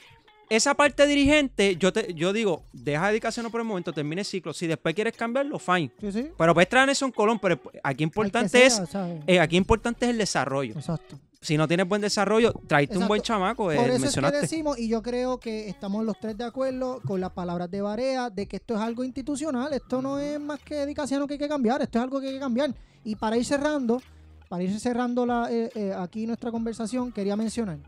esa 0.48 0.74
parte 0.74 1.06
dirigente, 1.06 1.76
yo 1.76 1.92
te, 1.92 2.14
yo 2.14 2.32
digo, 2.32 2.64
deja 2.72 3.08
dedicación 3.08 3.50
por 3.50 3.60
el 3.60 3.66
momento, 3.66 3.92
termine 3.92 4.22
el 4.22 4.26
ciclo. 4.26 4.52
Si 4.52 4.66
después 4.66 4.94
quieres 4.94 5.16
cambiarlo, 5.16 5.58
fine. 5.58 5.90
Sí, 6.00 6.12
sí. 6.12 6.30
Pero 6.36 6.54
puedes 6.54 6.68
traer 6.68 6.84
a 6.84 6.86
Nelson 6.86 7.12
Colón, 7.12 7.38
pero 7.38 7.60
aquí 7.82 8.04
importante 8.04 8.48
sea, 8.48 8.66
es 8.66 8.90
¿sabes? 8.90 9.22
eh, 9.26 9.40
aquí 9.40 9.56
importante 9.56 10.06
es 10.06 10.10
el 10.10 10.18
desarrollo. 10.18 10.74
Exacto. 10.74 11.18
Si 11.40 11.56
no 11.56 11.68
tienes 11.68 11.86
buen 11.86 12.00
desarrollo, 12.00 12.52
tráete 12.66 12.98
un 12.98 13.06
buen 13.06 13.22
chamaco, 13.22 13.70
eh, 13.70 13.76
eso 13.76 13.84
es 13.84 13.92
que 13.92 13.98
mencionaste. 14.00 14.40
decimos, 14.40 14.78
y 14.78 14.88
yo 14.88 15.00
creo 15.02 15.38
que 15.38 15.68
estamos 15.68 16.04
los 16.04 16.18
tres 16.18 16.36
de 16.36 16.44
acuerdo 16.44 17.00
con 17.06 17.20
las 17.20 17.30
palabras 17.30 17.70
de 17.70 17.82
Barea, 17.82 18.30
de 18.30 18.46
que 18.46 18.56
esto 18.56 18.74
es 18.74 18.80
algo 18.80 19.04
institucional, 19.04 19.72
esto 19.72 20.02
no 20.02 20.18
es 20.18 20.40
más 20.40 20.58
que 20.60 20.74
dedicación 20.74 21.24
que 21.28 21.34
hay 21.34 21.38
que 21.38 21.48
cambiar, 21.48 21.82
esto 21.82 21.98
es 21.98 22.04
algo 22.04 22.20
que 22.20 22.28
hay 22.28 22.34
que 22.34 22.40
cambiar. 22.40 22.74
Y 23.04 23.14
para 23.14 23.36
ir 23.36 23.44
cerrando, 23.44 24.02
para 24.48 24.64
ir 24.64 24.80
cerrando 24.80 25.24
la, 25.24 25.48
eh, 25.52 25.70
eh, 25.74 25.94
aquí 25.96 26.26
nuestra 26.26 26.50
conversación, 26.50 27.12
quería 27.12 27.36
mencionar, 27.36 27.78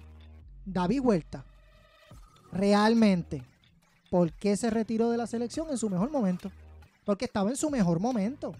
David 0.64 1.00
Huerta, 1.00 1.44
realmente, 2.52 3.42
¿por 4.10 4.32
qué 4.32 4.56
se 4.56 4.70
retiró 4.70 5.10
de 5.10 5.16
la 5.16 5.26
selección 5.26 5.68
en 5.70 5.78
su 5.78 5.88
mejor 5.90 6.10
momento? 6.10 6.50
Porque 7.04 7.24
estaba 7.24 7.50
en 7.50 7.56
su 7.56 7.70
mejor 7.70 8.00
momento. 8.00 8.54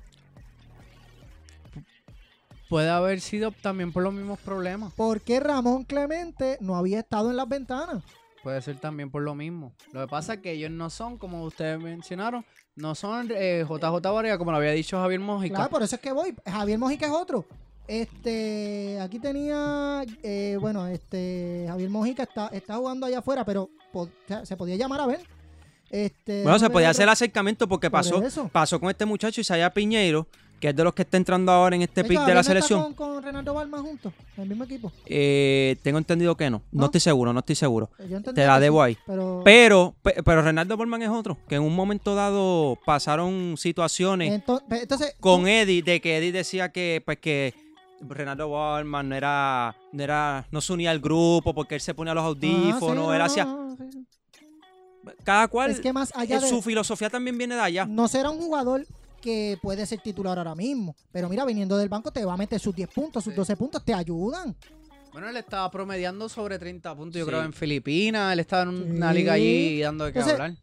Puede 2.68 2.90
haber 2.90 3.20
sido 3.20 3.50
también 3.50 3.92
por 3.92 4.02
los 4.02 4.12
mismos 4.12 4.38
problemas. 4.40 4.92
¿Por 4.92 5.22
qué 5.22 5.40
Ramón 5.40 5.84
Clemente 5.84 6.58
no 6.60 6.76
había 6.76 7.00
estado 7.00 7.30
en 7.30 7.36
las 7.36 7.48
ventanas? 7.48 8.04
Puede 8.42 8.60
ser 8.60 8.78
también 8.78 9.10
por 9.10 9.22
lo 9.22 9.34
mismo. 9.34 9.72
Lo 9.92 10.02
que 10.02 10.08
pasa 10.08 10.34
es 10.34 10.40
que 10.40 10.52
ellos 10.52 10.70
no 10.70 10.90
son, 10.90 11.16
como 11.16 11.42
ustedes 11.44 11.80
mencionaron, 11.80 12.44
no 12.76 12.94
son 12.94 13.28
eh, 13.34 13.64
JJ 13.68 14.00
Barea, 14.12 14.38
como 14.38 14.52
lo 14.52 14.58
había 14.58 14.72
dicho 14.72 14.98
Javier 14.98 15.20
Mójica. 15.20 15.54
Claro, 15.56 15.70
por 15.70 15.82
eso 15.82 15.96
es 15.96 16.00
que 16.00 16.12
voy. 16.12 16.34
Javier 16.46 16.78
Mojica 16.78 17.06
es 17.06 17.12
otro. 17.12 17.44
Este, 17.88 18.98
aquí 19.00 19.18
tenía, 19.18 20.04
eh, 20.22 20.58
bueno, 20.60 20.86
este, 20.86 21.64
Javier 21.68 21.88
Mojica 21.90 22.22
está, 22.24 22.48
está 22.48 22.76
jugando 22.76 23.06
allá 23.06 23.18
afuera, 23.20 23.44
pero 23.44 23.70
po- 23.92 24.10
se 24.44 24.56
podía 24.56 24.76
llamar 24.76 25.00
a 25.00 25.06
ver. 25.06 25.20
Este, 25.90 26.42
Bueno, 26.42 26.58
se 26.58 26.68
podía 26.68 26.88
ver 26.88 26.90
hacer 26.90 27.02
el 27.04 27.08
otro- 27.08 27.12
acercamiento 27.14 27.66
porque 27.66 27.90
por 27.90 28.00
pasó, 28.00 28.22
eso. 28.22 28.48
pasó 28.52 28.78
con 28.78 28.90
este 28.90 29.06
muchacho 29.06 29.40
Isaiah 29.40 29.72
Piñeiro, 29.72 30.26
que 30.60 30.68
es 30.68 30.76
de 30.76 30.84
los 30.84 30.92
que 30.92 31.00
está 31.02 31.16
entrando 31.16 31.50
ahora 31.50 31.76
en 31.76 31.82
este 31.82 32.02
pick 32.04 32.20
de 32.20 32.26
la 32.28 32.34
no 32.34 32.40
está 32.40 32.50
selección. 32.52 32.92
Con, 32.92 33.14
con 33.14 33.22
Renato 33.22 33.54
Balma 33.54 33.78
juntos, 33.78 34.12
en 34.36 34.42
el 34.42 34.48
mismo 34.50 34.64
equipo. 34.64 34.92
Eh, 35.06 35.76
tengo 35.82 35.96
entendido 35.96 36.36
que 36.36 36.50
no. 36.50 36.58
no. 36.70 36.80
¿No? 36.80 36.84
estoy 36.86 37.00
seguro, 37.00 37.32
no 37.32 37.38
estoy 37.40 37.54
seguro. 37.56 37.88
Entendí 37.98 38.34
Te 38.34 38.46
la 38.46 38.60
debo 38.60 38.84
sí, 38.84 38.88
ahí. 38.90 38.98
Pero, 39.06 39.40
Pero, 39.46 39.94
pe- 40.02 40.22
pero 40.22 40.42
Renaldo 40.42 40.76
Borman 40.76 41.00
es 41.02 41.08
otro, 41.08 41.38
que 41.48 41.54
en 41.54 41.62
un 41.62 41.74
momento 41.74 42.14
dado 42.14 42.76
pasaron 42.84 43.54
situaciones 43.56 44.30
entonces, 44.34 45.14
con 45.20 45.48
Eddie, 45.48 45.82
de 45.82 46.02
que 46.02 46.18
Eddie 46.18 46.32
decía 46.32 46.70
que, 46.70 47.00
pues 47.02 47.18
que 47.18 47.54
Renaldo 48.00 48.48
Borman 48.48 49.08
no 49.08 49.14
era, 49.14 49.74
no 49.92 50.02
era, 50.02 50.46
no 50.50 50.60
se 50.60 50.72
unía 50.72 50.90
al 50.90 51.00
grupo 51.00 51.54
porque 51.54 51.74
él 51.74 51.80
se 51.80 51.94
ponía 51.94 52.14
los 52.14 52.24
audífonos, 52.24 52.78
sí, 52.80 52.94
no, 52.94 53.12
él 53.12 53.18
no, 53.18 53.24
hacía, 53.24 53.44
no, 53.44 53.76
sí, 53.76 53.84
sí. 53.92 54.06
cada 55.24 55.48
cual, 55.48 55.70
Es 55.70 55.80
que 55.80 55.92
más 55.92 56.12
allá 56.14 56.36
eh, 56.36 56.40
de 56.40 56.48
su 56.48 56.62
filosofía 56.62 57.10
también 57.10 57.36
viene 57.36 57.54
de 57.56 57.60
allá. 57.60 57.86
no 57.86 58.06
será 58.08 58.30
un 58.30 58.38
jugador 58.38 58.86
que 59.20 59.58
puede 59.60 59.84
ser 59.86 60.00
titular 60.00 60.38
ahora 60.38 60.54
mismo, 60.54 60.94
pero 61.10 61.28
mira, 61.28 61.44
viniendo 61.44 61.76
del 61.76 61.88
banco 61.88 62.12
te 62.12 62.24
va 62.24 62.34
a 62.34 62.36
meter 62.36 62.60
sus 62.60 62.74
10 62.74 62.88
puntos, 62.90 63.24
sus 63.24 63.32
Sí. 63.32 63.36
12 63.36 63.56
puntos, 63.56 63.84
te 63.84 63.92
ayudan. 63.92 64.54
Bueno, 65.12 65.28
él 65.28 65.36
estaba 65.36 65.68
promediando 65.70 66.28
sobre 66.28 66.58
30 66.58 66.94
puntos, 66.94 67.18
yo 67.18 67.24
Sí. 67.24 67.28
creo, 67.30 67.42
en 67.42 67.52
Filipinas. 67.52 68.32
Él 68.32 68.38
estaba 68.40 68.62
en 68.62 68.68
una 68.96 69.10
Sí. 69.10 69.16
liga 69.18 69.32
allí 69.32 69.80
dando 69.80 70.04
de 70.04 70.12
qué 70.12 70.18
Entonces, 70.20 70.40
hablar. 70.40 70.58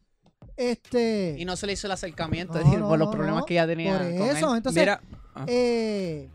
Este, 0.56 1.36
Y 1.38 1.44
no 1.44 1.58
se 1.58 1.68
le 1.68 1.74
hizo 1.74 1.88
el 1.88 1.92
acercamiento 1.92 2.54
No, 2.54 2.60
es 2.62 2.66
decir, 2.66 2.80
no, 2.80 2.88
por 2.88 2.98
los 2.98 3.10
problemas 3.10 3.42
no, 3.42 3.46
que 3.46 3.56
ya 3.56 3.68
tenía 3.68 3.98
por 3.98 4.02
con 4.18 4.28
eso, 4.38 4.52
él. 4.52 4.58
entonces, 4.58 4.82
Mira, 4.82 5.02
ah, 5.34 5.44
eh, 5.48 6.30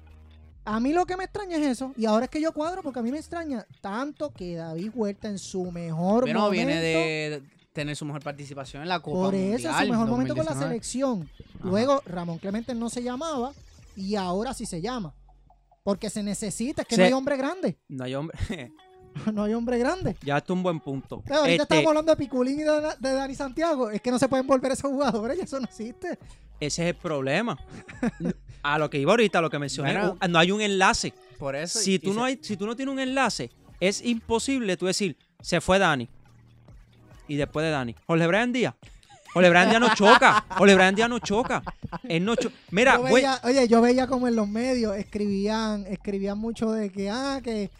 a 0.64 0.78
mí 0.80 0.92
lo 0.92 1.06
que 1.06 1.16
me 1.16 1.24
extraña 1.24 1.56
es 1.56 1.66
eso. 1.66 1.92
Y 1.96 2.06
ahora 2.06 2.26
es 2.26 2.30
que 2.30 2.40
yo 2.40 2.52
cuadro, 2.52 2.82
porque 2.82 2.98
a 3.00 3.02
mí 3.02 3.10
me 3.10 3.18
extraña 3.18 3.66
tanto 3.80 4.30
que 4.32 4.56
David 4.56 4.90
Huerta 4.94 5.28
en 5.28 5.38
su 5.38 5.70
mejor 5.72 6.22
Bueno, 6.24 6.40
momento. 6.40 6.50
viene 6.66 6.80
de 6.80 7.42
tener 7.72 7.96
su 7.96 8.04
mejor 8.04 8.22
participación 8.22 8.82
en 8.82 8.88
la 8.88 9.00
Copa 9.00 9.16
Por 9.18 9.34
eso, 9.34 9.44
en 9.68 9.74
Mundial. 9.74 9.86
su 9.86 9.90
mejor 9.92 10.06
momento 10.08 10.34
con 10.36 10.44
la 10.44 10.52
2019. 10.54 10.68
selección. 10.68 11.30
Luego, 11.62 12.02
Ramón 12.06 12.38
Clemente 12.38 12.74
no 12.74 12.90
se 12.90 13.02
llamaba 13.02 13.52
y 13.96 14.16
ahora 14.16 14.52
sí 14.54 14.66
se 14.66 14.80
llama. 14.80 15.14
Porque 15.82 16.10
se 16.10 16.22
necesita, 16.22 16.82
es 16.82 16.88
que 16.88 16.94
Se- 16.96 17.00
no 17.02 17.06
hay 17.06 17.12
hombre 17.14 17.36
grande. 17.36 17.78
no 17.88 18.04
hay 18.04 18.14
hombre, 18.14 18.36
no 19.32 19.44
hay 19.44 19.54
hombre 19.54 19.78
grande. 19.78 20.16
ya 20.22 20.36
está 20.38 20.52
un 20.52 20.62
buen 20.62 20.78
punto. 20.80 21.22
Pero 21.24 21.40
ahorita 21.40 21.62
Este, 21.62 21.74
estamos 21.74 21.88
hablando 21.88 22.12
de 22.12 22.16
Piculín 22.16 22.60
y 22.60 22.64
de, 22.64 22.80
de 22.98 23.12
Dani 23.14 23.34
Santiago. 23.34 23.90
Es 23.90 24.00
que 24.02 24.10
no 24.10 24.18
se 24.18 24.28
pueden 24.28 24.46
volver 24.46 24.72
esos 24.72 24.90
jugadores, 24.90 25.38
ya 25.38 25.44
eso 25.44 25.58
no 25.58 25.64
existe. 25.66 26.18
ese 26.60 26.82
es 26.82 26.88
el 26.90 26.96
problema. 26.96 27.56
A 28.62 28.78
lo 28.78 28.90
que 28.90 28.98
iba 28.98 29.12
ahorita, 29.12 29.38
a 29.38 29.42
lo 29.42 29.50
que 29.50 29.58
mencioné, 29.58 29.92
Bueno. 29.94 30.18
no 30.28 30.38
hay 30.38 30.50
un 30.52 30.60
enlace. 30.60 31.12
Por 31.38 31.56
eso. 31.56 31.78
Si 31.78 31.94
y- 31.94 31.98
tú 31.98 32.10
y 32.10 32.14
no 32.14 32.20
se- 32.20 32.26
hay, 32.26 32.38
si 32.42 32.56
tú 32.56 32.66
no 32.66 32.76
tienes 32.76 32.92
un 32.92 33.00
enlace, 33.00 33.50
es 33.80 34.04
imposible 34.04 34.76
tú 34.76 34.86
decir, 34.86 35.16
se 35.40 35.60
fue 35.60 35.78
Dani. 35.78 36.08
Y 37.28 37.36
después 37.36 37.64
de 37.64 37.70
Dani, 37.70 37.94
Jorge 38.06 38.26
Brian 38.26 38.52
Díaz. 38.52 38.74
Jorge 39.32 39.48
Brian 39.48 39.68
Díaz 39.70 39.80
no 39.80 39.88
choca. 39.94 40.44
Jorge 40.58 40.74
Brian 40.74 40.94
Díaz 40.94 41.08
no 41.08 41.18
choca. 41.20 41.62
Él 42.08 42.24
no 42.24 42.34
cho- 42.34 42.50
Mira, 42.72 42.96
Yo 42.96 43.02
veía- 43.04 43.40
oye, 43.44 43.68
yo 43.68 43.80
veía 43.80 44.06
como 44.08 44.26
en 44.28 44.34
los 44.36 44.48
medios 44.48 44.96
escribían, 44.96 45.86
escribían 45.86 46.36
mucho 46.36 46.72
de 46.72 46.90
que, 46.90 47.08
ah, 47.08 47.40
que 47.42 47.70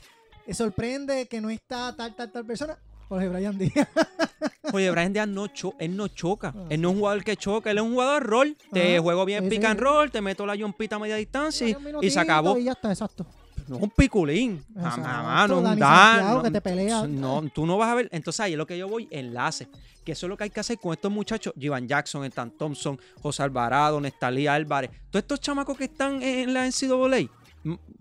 sorprende 0.52 1.26
que 1.26 1.40
no 1.40 1.50
está 1.50 1.94
tal, 1.96 2.14
tal, 2.14 2.30
tal 2.32 2.46
persona. 2.46 2.78
Jorge 3.10 3.28
Brian 3.28 3.58
Díaz. 3.58 3.88
Jorge 4.70 4.90
Brian 4.92 5.12
Díaz 5.12 5.26
no, 5.28 5.48
cho- 5.48 5.74
él 5.80 5.96
no 5.96 6.06
choca. 6.08 6.54
Ah. 6.56 6.66
Él 6.70 6.80
no 6.80 6.88
es 6.90 6.94
un 6.94 7.00
jugador 7.00 7.24
que 7.24 7.36
choca. 7.36 7.70
Él 7.72 7.78
es 7.78 7.82
un 7.84 7.92
jugador 7.92 8.22
rol. 8.22 8.56
Te 8.72 8.98
juego 9.00 9.24
bien 9.24 9.44
sí, 9.44 9.50
pick 9.50 9.60
sí. 9.62 9.66
and 9.66 9.80
roll, 9.80 10.10
te 10.10 10.20
meto 10.20 10.46
la 10.46 10.54
yompita 10.54 10.96
a 10.96 10.98
media 11.00 11.16
distancia 11.16 11.68
y- 12.00 12.10
se 12.10 12.20
acabó. 12.20 12.56
Y 12.56 12.64
ya 12.64 12.72
está, 12.72 12.88
exacto. 12.90 13.26
No 13.66 13.76
es 13.76 13.82
un 13.82 13.90
piculín. 13.90 14.64
Exacto, 14.76 15.00
Mamá, 15.02 15.48
no 15.48 15.58
un 15.58 15.78
Dan. 15.78 16.34
No- 16.34 16.42
que 16.42 16.50
te 16.52 16.60
pelea. 16.60 17.06
No, 17.06 17.42
tú 17.52 17.66
no 17.66 17.76
vas 17.76 17.88
a 17.90 17.94
ver. 17.96 18.08
Entonces 18.12 18.40
ahí 18.40 18.52
es 18.52 18.58
lo 18.58 18.66
que 18.66 18.78
yo 18.78 18.88
voy, 18.88 19.06
enlace. 19.10 19.68
Que 20.04 20.12
eso 20.12 20.26
es 20.26 20.28
lo 20.30 20.36
que 20.36 20.44
hay 20.44 20.50
que 20.50 20.60
hacer 20.60 20.78
con 20.78 20.92
estos 20.92 21.10
muchachos. 21.10 21.52
Jivan 21.58 21.86
Jackson, 21.86 22.24
Stan 22.24 22.50
Thompson, 22.52 22.98
José 23.20 23.42
Alvarado, 23.42 24.00
Nestalí 24.00 24.46
Álvarez. 24.46 24.90
Todos 25.10 25.22
estos 25.24 25.40
chamacos 25.40 25.76
que 25.76 25.84
están 25.84 26.22
en 26.22 26.54
la 26.54 26.64
NCAA, 26.66 27.28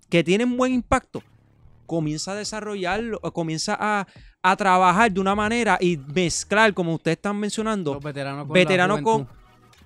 que 0.08 0.24
tienen 0.24 0.56
buen 0.56 0.74
impacto, 0.74 1.22
comienza 1.86 2.32
a 2.32 2.36
desarrollarlo, 2.36 3.20
comienza 3.34 3.76
a, 3.80 4.08
a 4.42 4.56
trabajar 4.56 5.12
de 5.12 5.20
una 5.20 5.36
manera 5.36 5.78
y 5.82 5.98
mezclar, 5.98 6.74
como 6.74 6.94
ustedes 6.96 7.18
están 7.18 7.38
mencionando, 7.38 7.96
los 7.96 8.04
veteranos 8.04 8.46
con 8.46 8.54
veterano 8.54 8.96
la 8.98 9.04
con. 9.04 9.28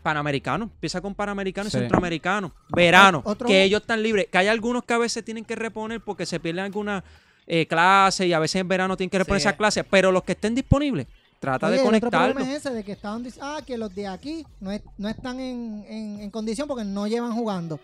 Panamericano. 0.03 0.65
Empieza 0.65 0.99
con 1.01 1.15
Panamericano 1.15 1.69
Sí. 1.69 1.77
y 1.77 1.79
Centroamericano. 1.79 2.51
Verano. 2.69 3.21
Otro- 3.25 3.47
Que 3.47 3.63
ellos 3.63 3.81
están 3.81 4.03
libres. 4.03 4.27
Que 4.29 4.37
hay 4.37 4.47
algunos 4.49 4.83
que 4.83 4.93
a 4.93 4.97
veces 4.97 5.23
tienen 5.23 5.45
que 5.45 5.55
reponer 5.55 6.01
porque 6.01 6.25
se 6.25 6.39
pierden 6.39 6.65
alguna 6.65 7.03
eh, 7.47 7.65
clase 7.67 8.25
y 8.27 8.33
a 8.33 8.39
veces 8.39 8.61
en 8.61 8.67
verano 8.67 8.95
tienen 8.97 9.09
que 9.09 9.17
reponer 9.17 9.41
Sí. 9.41 9.47
esas 9.47 9.57
clases. 9.57 9.85
Pero 9.89 10.11
los 10.11 10.23
que 10.23 10.33
estén 10.33 10.55
disponibles, 10.55 11.07
trata 11.39 11.67
Oye, 11.67 11.75
de 11.75 11.81
el 11.81 11.87
otro 11.87 11.99
conectarlos. 11.99 12.33
problema 12.35 12.51
es 12.53 12.65
ese 12.65 12.73
de 12.73 12.83
que 12.85 12.91
estaban 12.93 13.25
ah, 13.41 13.59
que 13.65 13.77
los 13.77 13.93
de 13.95 14.07
aquí 14.07 14.45
no, 14.61 14.71
es- 14.71 14.81
no 14.97 15.07
están 15.09 15.39
en, 15.39 15.85
en- 15.89 16.19
en 16.21 16.29
condición 16.31 16.67
porque 16.67 16.83
no 16.85 17.07
llevan 17.07 17.33
jugando. 17.33 17.79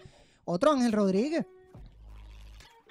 Otro 0.45 0.72
Ángel 0.72 0.91
Rodríguez. 0.91 1.45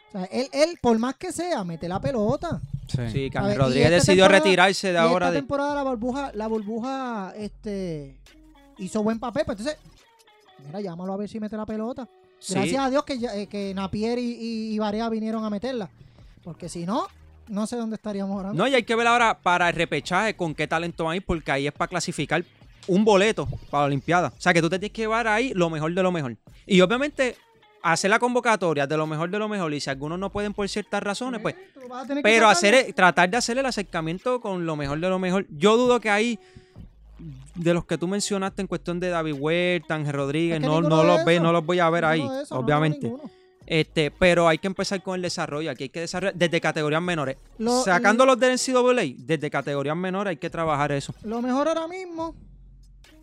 O 0.08 0.12
sea, 0.12 0.24
él, 0.24 0.48
él, 0.52 0.78
por 0.80 0.98
más 0.98 1.14
que 1.16 1.32
sea, 1.32 1.64
mete 1.64 1.86
la 1.88 2.00
pelota. 2.00 2.60
Sí, 2.88 3.30
ver, 3.30 3.52
y 3.52 3.54
Rodríguez 3.54 3.90
decidió 3.90 4.28
retirarse 4.28 4.88
de 4.88 4.94
y 4.94 4.96
ahora 4.96 5.26
esta 5.26 5.32
de... 5.32 5.38
temporada 5.38 5.74
la 5.74 5.82
burbuja, 5.82 6.32
la 6.34 6.46
burbuja 6.46 7.32
este, 7.36 8.18
hizo 8.78 9.02
buen 9.02 9.18
papel, 9.18 9.44
pues 9.44 9.58
entonces, 9.58 9.80
mira, 10.66 10.80
llámalo 10.80 11.12
a 11.12 11.16
ver 11.16 11.28
si 11.28 11.38
mete 11.38 11.56
la 11.56 11.66
pelota. 11.66 12.08
Sí. 12.38 12.54
Gracias 12.54 12.84
a 12.84 12.90
Dios 12.90 13.04
que, 13.04 13.14
eh, 13.14 13.46
que 13.46 13.74
Napier 13.74 14.18
y, 14.18 14.32
y, 14.32 14.74
y 14.74 14.78
Barea 14.78 15.08
vinieron 15.08 15.44
a 15.44 15.50
meterla. 15.50 15.90
Porque 16.42 16.68
si 16.68 16.86
no, 16.86 17.06
no 17.48 17.66
sé 17.66 17.76
dónde 17.76 17.96
estaríamos 17.96 18.36
ahora. 18.36 18.52
No, 18.52 18.66
y 18.66 18.74
hay 18.74 18.82
que 18.82 18.94
ver 18.94 19.06
ahora 19.06 19.38
para 19.38 19.68
el 19.68 19.74
repechaje 19.74 20.34
con 20.34 20.54
qué 20.54 20.66
talento 20.66 21.12
ir, 21.12 21.24
porque 21.24 21.50
ahí 21.50 21.66
es 21.66 21.72
para 21.72 21.88
clasificar 21.88 22.44
un 22.86 23.04
boleto 23.04 23.46
para 23.70 23.82
la 23.82 23.86
Olimpiada. 23.86 24.28
O 24.28 24.40
sea, 24.40 24.54
que 24.54 24.62
tú 24.62 24.70
te 24.70 24.78
tienes 24.78 24.94
que 24.94 25.02
llevar 25.02 25.26
ahí 25.26 25.52
lo 25.54 25.68
mejor 25.68 25.92
de 25.94 26.02
lo 26.02 26.12
mejor. 26.12 26.36
Y 26.66 26.80
obviamente, 26.80 27.36
hacer 27.92 28.10
la 28.10 28.18
convocatoria 28.18 28.86
de 28.86 28.96
lo 28.96 29.06
mejor 29.06 29.30
de 29.30 29.38
lo 29.38 29.48
mejor. 29.48 29.72
Y 29.74 29.80
si 29.80 29.90
algunos 29.90 30.18
no 30.18 30.30
pueden 30.30 30.54
por 30.54 30.68
ciertas 30.68 31.02
razones, 31.02 31.40
pues. 31.40 31.54
Pero 32.22 32.48
hacer, 32.48 32.92
tratar 32.94 33.30
de 33.30 33.36
hacer 33.36 33.58
el 33.58 33.66
acercamiento 33.66 34.40
con 34.40 34.64
lo 34.66 34.76
mejor 34.76 35.00
de 35.00 35.08
lo 35.08 35.18
mejor. 35.18 35.46
Yo 35.50 35.76
dudo 35.76 36.00
que 36.00 36.10
ahí, 36.10 36.38
de 37.54 37.74
los 37.74 37.84
que 37.84 37.98
tú 37.98 38.06
mencionaste 38.06 38.62
en 38.62 38.68
cuestión 38.68 39.00
de 39.00 39.08
David 39.08 39.34
Huerta, 39.38 39.94
Ángel 39.94 40.12
Rodríguez, 40.14 40.56
Es 40.56 40.60
que 40.62 40.66
no, 40.66 40.80
no 40.80 41.02
los 41.02 41.24
ve, 41.24 41.40
no 41.40 41.52
los 41.52 41.64
voy 41.64 41.80
a 41.80 41.90
ver 41.90 42.04
ahí, 42.04 42.22
no, 42.22 42.42
obviamente. 42.50 43.12
Este, 43.66 44.10
pero 44.10 44.48
hay 44.48 44.56
que 44.58 44.66
empezar 44.66 45.02
con 45.02 45.16
el 45.16 45.22
desarrollo. 45.22 45.70
Aquí 45.70 45.84
hay 45.84 45.88
que 45.90 46.00
desarrollar 46.00 46.34
desde 46.34 46.58
categorías 46.60 47.02
menores. 47.02 47.36
Lo- 47.58 47.82
Sacando 47.82 48.24
los 48.24 48.38
del 48.38 48.52
NCAA, 48.54 49.14
desde 49.18 49.50
categorías 49.50 49.96
menores 49.96 50.30
hay 50.30 50.36
que 50.38 50.48
trabajar 50.48 50.90
eso. 50.92 51.12
Lo 51.22 51.42
mejor 51.42 51.68
ahora 51.68 51.86
mismo 51.86 52.34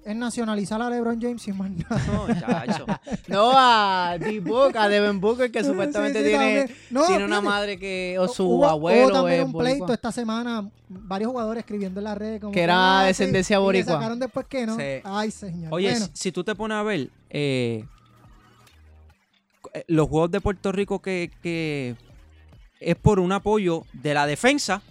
es 0.06 0.16
nacionalizar 0.16 0.82
a 0.82 0.90
LeBron 0.90 1.20
James 1.20 1.42
sin 1.42 1.58
más 1.58 1.70
nada. 1.72 2.02
No, 2.08 2.28
chacho. 2.40 2.86
No 3.28 3.52
a 3.56 4.18
D-Book, 4.20 4.78
a 4.78 4.88
Devin 4.88 5.20
Booker, 5.20 5.52
que 5.52 5.62
Sí, 5.64 5.70
supuestamente 5.70 6.20
sí, 6.20 6.26
tiene, 6.30 6.44
también. 6.62 6.78
No, 6.92 7.08
tiene 7.08 7.26
una 7.26 7.42
madre 7.42 7.78
que. 7.80 8.16
O 8.20 8.28
su 8.28 8.44
Hubo- 8.46 8.56
hubo 8.58 8.66
abuelo 8.68 9.12
también 9.12 9.40
es 9.42 9.46
un 9.48 9.52
pleito 9.54 9.80
boricua. 9.80 9.96
esta 9.96 10.12
semana, 10.12 10.70
varios 10.88 11.32
jugadores 11.32 11.62
escribiendo 11.62 12.00
en 12.00 12.04
las 12.04 12.18
redes 12.18 12.40
como 12.40 12.52
Que 12.54 12.62
era 12.62 13.00
"Ah, 13.00 13.02
sí", 13.04 13.08
descendencia 13.08 13.56
y 13.58 13.60
boricua. 13.60 13.94
sacaron 13.96 14.20
después 14.20 14.46
que 14.48 14.66
no. 14.68 14.76
Sí. 14.78 14.84
Ay, 15.04 15.32
señor. 15.32 15.74
Oye, 15.74 15.90
Bueno, 15.92 16.06
si, 16.06 16.12
si 16.14 16.32
tú 16.32 16.44
te 16.44 16.54
pones 16.56 16.76
a 16.78 16.84
ver 16.84 17.10
eh, 17.32 17.84
eh, 19.74 19.84
los 19.88 20.08
juegos 20.08 20.32
de 20.32 20.42
Puerto 20.42 20.72
Rico 20.72 21.02
que, 21.02 21.32
que 21.42 21.96
es 22.80 22.96
por 22.96 23.20
un 23.20 23.32
apoyo 23.32 23.84
de 23.94 24.14
la 24.14 24.28
defensa 24.28 24.82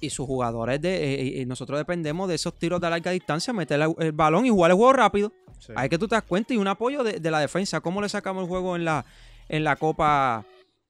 y 0.00 0.10
sus 0.10 0.26
jugadores 0.26 0.80
de 0.80 0.96
eh, 1.14 1.42
eh, 1.42 1.46
nosotros 1.46 1.78
dependemos 1.78 2.28
de 2.28 2.34
esos 2.36 2.58
tiros 2.58 2.80
de 2.80 2.88
larga 2.90 3.10
distancia, 3.10 3.52
meter 3.52 3.80
el 3.98 4.12
balón 4.12 4.46
y 4.46 4.50
jugar 4.50 4.70
el 4.70 4.76
juego 4.76 4.92
rápido. 4.94 5.32
Hay 5.76 5.88
que 5.90 5.98
tú 5.98 6.08
te 6.08 6.14
das 6.14 6.24
cuenta 6.24 6.54
y 6.54 6.56
un 6.56 6.66
apoyo 6.68 7.04
de, 7.04 7.20
de 7.20 7.30
la 7.30 7.38
defensa. 7.40 7.80
¿Cómo 7.80 8.00
le 8.00 8.08
sacamos 8.08 8.42
el 8.44 8.48
juego 8.48 8.76
en 8.76 8.84
la, 8.86 9.04
en 9.48 9.62
la 9.64 9.76
Copa 9.76 10.44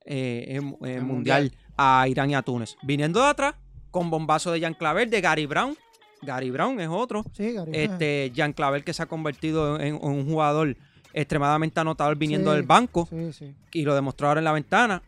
eh, 0.05 0.45
en- 0.49 0.77
en 0.81 0.89
El 0.97 1.03
mundial, 1.03 1.43
Mundial. 1.45 1.53
a 1.77 2.07
Irán 2.09 2.31
y 2.31 2.35
a 2.37 2.43
Túnez? 2.43 2.77
Viniendo 2.83 3.21
de 3.21 3.27
atrás, 3.31 3.55
con 3.91 4.11
bombazo 4.11 4.53
de 4.53 4.61
Jan 4.61 4.75
Claver, 4.75 5.11
de 5.11 5.21
Gary 5.21 5.47
Brown. 5.47 5.77
Gary 6.23 6.51
Brown 6.51 6.79
es 6.81 6.89
otro. 6.89 7.25
sí, 7.33 7.53
Gary. 7.53 7.73
Este, 7.75 8.33
Jan 8.37 8.53
Claver 8.53 8.85
que 8.85 8.93
se 8.93 9.03
ha 9.03 9.07
convertido 9.07 9.81
en, 9.81 9.97
en 9.97 9.99
un 10.03 10.25
jugador 10.27 10.77
extremadamente 11.13 11.81
anotador 11.81 12.17
viniendo 12.17 12.51
Sí. 12.53 12.57
del 12.57 12.67
banco 12.67 13.09
Sí, 13.11 13.33
sí. 13.33 13.55
y 13.73 13.83
lo 13.83 13.95
demostró 13.95 14.29
ahora 14.29 14.39
en 14.41 14.45
la 14.45 14.53
ventana. 14.53 15.03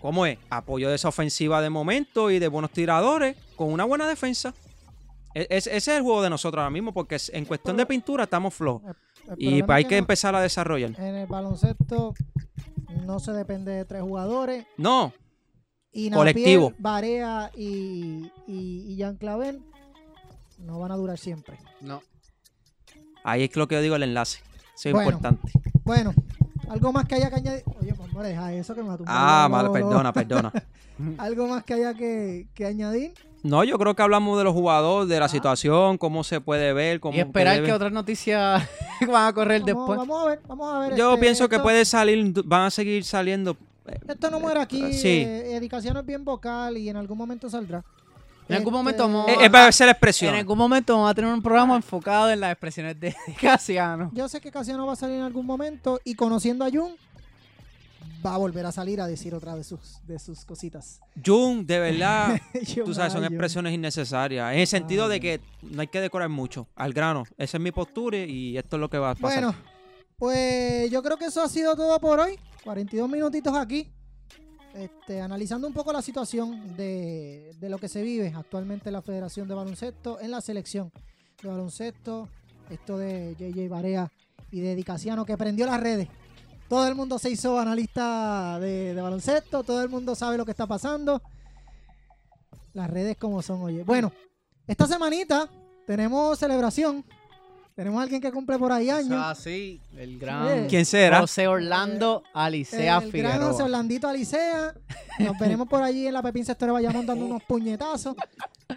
¿Cómo 0.00 0.26
es? 0.26 0.38
Apoyo 0.48 0.88
de 0.88 0.94
esa 0.96 1.08
ofensiva 1.08 1.60
de 1.60 1.70
momento 1.70 2.30
y 2.30 2.38
de 2.38 2.48
buenos 2.48 2.70
tiradores 2.70 3.36
con 3.56 3.72
una 3.72 3.84
buena 3.84 4.08
defensa. 4.08 4.54
E- 5.34 5.46
es- 5.50 5.66
ese 5.66 5.76
es 5.76 5.88
el 5.88 6.02
juego 6.02 6.22
de 6.22 6.30
nosotros 6.30 6.60
ahora 6.60 6.70
mismo 6.70 6.92
porque 6.92 7.16
en 7.32 7.44
cuestión 7.44 7.76
de 7.76 7.86
pintura 7.86 8.24
estamos 8.24 8.54
flojos. 8.54 8.82
El 9.28 9.36
Y 9.38 9.62
pues 9.62 9.76
hay 9.76 9.84
que 9.84 9.94
no- 9.96 9.98
empezar 10.00 10.34
a 10.34 10.40
desarrollar. 10.40 10.90
En 10.98 11.14
el 11.14 11.26
baloncesto 11.26 12.14
no 13.04 13.20
se 13.20 13.32
depende 13.32 13.72
de 13.72 13.84
tres 13.84 14.02
jugadores. 14.02 14.66
No, 14.76 15.12
Y 15.92 16.10
Colectivo. 16.10 16.70
Napier, 16.70 16.82
Barea 16.82 17.50
y, 17.56 18.30
y, 18.46 18.92
y 18.92 18.96
Jan 18.98 19.16
Clavel 19.16 19.60
no 20.58 20.78
van 20.78 20.92
a 20.92 20.96
durar 20.96 21.18
siempre. 21.18 21.58
No. 21.80 22.00
ahí 23.24 23.42
es 23.44 23.54
lo 23.56 23.68
que 23.68 23.74
yo 23.74 23.82
digo 23.82 23.96
el 23.96 24.02
enlace. 24.04 24.38
Eso 24.74 24.88
es 24.88 24.94
Bueno. 24.94 25.10
importante. 25.10 25.52
Bueno, 25.84 26.14
algo 26.70 26.92
más 26.92 27.04
que 27.06 27.14
haya 27.16 27.28
que 27.30 27.36
añadir. 27.36 27.62
Oye, 27.80 27.92
pues 27.94 28.12
no 28.12 28.22
deja 28.22 28.52
eso 28.52 28.74
que 28.74 28.82
me 28.82 28.88
va 28.88 28.94
a 28.94 28.96
tumbar 28.98 29.14
Ah, 29.18 29.48
luego, 29.50 29.72
perdona, 29.72 30.12
perdona. 30.12 30.52
Algo 31.18 31.46
más 31.48 31.64
que 31.64 31.74
haya 31.74 31.94
que, 31.94 32.46
que 32.54 32.66
añadir. 32.66 33.14
No, 33.42 33.64
yo 33.64 33.78
creo 33.78 33.96
que 33.96 34.02
hablamos 34.02 34.36
de 34.36 34.44
los 34.44 34.52
jugadores, 34.52 35.08
de 35.08 35.18
la 35.18 35.28
situación, 35.28 35.96
cómo 35.96 36.22
se 36.24 36.42
puede 36.42 36.74
ver, 36.74 37.00
cómo 37.00 37.16
Y 37.16 37.20
esperar 37.20 37.56
debe- 37.56 37.64
que 37.66 37.72
otras 37.72 37.90
noticias 37.90 38.68
van 39.10 39.26
a 39.28 39.32
correr 39.32 39.62
Vamos, 39.62 39.66
después. 39.66 39.98
vamos 39.98 40.22
a 40.22 40.26
ver, 40.28 40.40
vamos 40.46 40.74
a 40.74 40.78
ver. 40.80 40.96
Yo 40.96 41.14
este, 41.14 41.20
pienso 41.22 41.48
que 41.48 41.58
puede 41.58 41.86
salir, 41.86 42.34
van 42.44 42.66
a 42.66 42.70
seguir 42.70 43.02
saliendo. 43.04 43.56
Esto 44.06 44.30
no 44.30 44.40
muere 44.40 44.60
aquí. 44.60 44.92
Sí. 44.92 45.24
Eh, 45.26 45.56
Edicación 45.56 45.96
es 45.96 46.04
bien 46.04 46.22
vocal 46.24 46.76
y 46.76 46.90
en 46.90 46.96
algún 46.98 47.16
momento 47.16 47.48
saldrá. 47.48 47.82
En 48.50 48.56
algún 48.56 48.74
Este, 48.74 48.78
momento 48.78 49.02
vamos 49.04 49.28
Es, 49.28 49.36
es 49.40 49.50
para 49.50 49.72
ser 49.72 49.86
la 49.86 49.92
expresión. 49.92 50.34
En 50.34 50.40
algún 50.40 50.58
momento 50.58 50.94
vamos 50.94 51.10
a 51.10 51.14
tener 51.14 51.32
un 51.32 51.42
programa 51.42 51.76
enfocado 51.76 52.30
en 52.30 52.40
las 52.40 52.52
expresiones 52.52 52.98
de 52.98 53.14
Casiano. 53.40 54.10
Yo 54.12 54.28
sé 54.28 54.40
que 54.40 54.50
Casiano 54.50 54.86
va 54.86 54.94
a 54.94 54.96
salir 54.96 55.16
en 55.16 55.22
algún 55.22 55.46
momento 55.46 56.00
y 56.04 56.14
conociendo 56.14 56.64
a 56.64 56.70
Jun, 56.70 56.94
va 58.24 58.34
a 58.34 58.38
volver 58.38 58.66
a 58.66 58.72
salir 58.72 59.00
a 59.00 59.06
decir 59.06 59.34
otra 59.34 59.54
de 59.54 59.64
sus, 59.64 60.00
de 60.06 60.18
sus 60.18 60.44
cositas. 60.44 61.00
Jun, 61.24 61.66
de 61.66 61.78
verdad, 61.78 62.40
tú 62.84 62.92
sabes, 62.92 63.12
son 63.12 63.24
expresiones 63.24 63.72
innecesarias. 63.72 64.52
En 64.52 64.60
el 64.60 64.66
sentido 64.66 65.04
Ay, 65.04 65.10
de 65.10 65.20
que 65.20 65.40
no 65.62 65.80
hay 65.80 65.88
que 65.88 66.00
decorar 66.00 66.28
mucho. 66.28 66.66
Al 66.76 66.92
grano. 66.92 67.24
Esa 67.38 67.56
es 67.56 67.62
mi 67.62 67.72
postura 67.72 68.18
y 68.18 68.58
esto 68.58 68.76
es 68.76 68.80
lo 68.80 68.90
que 68.90 68.98
va 68.98 69.10
a 69.10 69.14
pasar. 69.14 69.44
Bueno, 69.44 69.54
pues 70.16 70.90
yo 70.90 71.02
creo 71.02 71.16
que 71.16 71.26
eso 71.26 71.42
ha 71.42 71.48
sido 71.48 71.76
todo 71.76 71.98
por 72.00 72.20
hoy. 72.20 72.38
42 72.64 73.08
minutitos 73.08 73.54
aquí. 73.56 73.90
Este, 74.74 75.20
analizando 75.20 75.66
un 75.66 75.74
poco 75.74 75.92
la 75.92 76.00
situación 76.00 76.76
de, 76.76 77.52
de 77.58 77.68
lo 77.68 77.78
que 77.78 77.88
se 77.88 78.02
vive 78.02 78.32
actualmente 78.36 78.88
en 78.88 78.92
la 78.92 79.02
Federación 79.02 79.48
de 79.48 79.54
Baloncesto, 79.54 80.20
en 80.20 80.30
la 80.30 80.40
selección 80.40 80.92
de 81.42 81.48
baloncesto, 81.48 82.28
esto 82.68 82.96
de 82.96 83.34
JJ 83.38 83.68
Barea 83.68 84.12
y 84.50 84.60
de 84.60 84.76
Dicasiano 84.76 85.24
que 85.24 85.36
prendió 85.36 85.66
las 85.66 85.80
redes. 85.80 86.08
Todo 86.68 86.86
el 86.86 86.94
mundo 86.94 87.18
se 87.18 87.30
hizo 87.30 87.58
analista 87.58 88.58
de, 88.60 88.94
de 88.94 89.02
baloncesto, 89.02 89.64
todo 89.64 89.82
el 89.82 89.88
mundo 89.88 90.14
sabe 90.14 90.38
lo 90.38 90.44
que 90.44 90.52
está 90.52 90.66
pasando. 90.68 91.20
Las 92.72 92.88
redes 92.88 93.16
como 93.16 93.42
son, 93.42 93.62
oye. 93.62 93.82
Bueno, 93.82 94.12
esta 94.68 94.86
semanita 94.86 95.48
tenemos 95.84 96.38
celebración. 96.38 97.04
Tenemos 97.80 97.98
a 97.98 98.02
alguien 98.02 98.20
que 98.20 98.30
cumple 98.30 98.58
por 98.58 98.70
ahí 98.72 98.90
años. 98.90 99.14
Ah, 99.16 99.34
sí, 99.34 99.80
el 99.96 100.18
gran 100.18 100.46
Eh, 100.48 100.66
¿Quién 100.68 100.84
será? 100.84 101.20
José 101.20 101.46
Orlando 101.48 102.22
Alicea 102.34 102.98
el 102.98 103.10
gran 103.10 103.40
José. 103.40 103.62
Orlandito 103.62 104.06
Alicea. 104.06 104.74
Nos 105.18 105.38
veremos 105.38 105.66
por 105.66 105.82
allí 105.82 106.06
en 106.06 106.12
la 106.12 106.22
Pepín 106.22 106.44
Sector 106.44 106.70
Bayamón 106.72 107.06
dando 107.06 107.24
unos 107.24 107.42
puñetazos. 107.44 108.16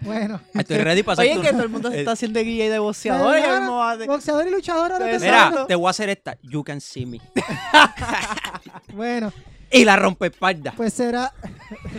Bueno. 0.04 0.40
Estoy 0.54 0.78
ready 0.78 1.04
para 1.04 1.22
hacer 1.22 1.26
Oye, 1.26 1.36
tu- 1.36 1.42
que 1.42 1.52
todo 1.52 1.64
el 1.64 1.70
mundo 1.70 1.90
se 1.92 1.98
Eh, 1.98 2.00
está 2.00 2.14
haciendo 2.14 2.40
guía 2.40 2.72
de 2.72 2.80
boxeador. 2.80 3.38
y 3.38 3.42
mismo 3.42 3.76
va 3.76 3.98
de- 3.98 4.08
Boxeador 4.08 4.48
y 4.48 4.52
luchador 4.52 4.94
ahora 4.94 5.06
te 5.06 5.20
Mira, 5.20 5.20
salgo. 5.20 5.52
Mira, 5.52 5.68
te 5.68 5.76
voy 5.76 5.88
a 5.88 5.90
hacer 5.90 6.08
esta. 6.10 6.38
You 6.42 6.64
can 6.64 6.80
see 6.80 7.06
me. 7.06 7.20
Bueno, 8.94 9.34
Y 9.74 9.84
la 9.86 9.96
rompe 9.96 10.28
espalda. 10.28 10.74
pues 10.78 10.94
será. 10.94 11.34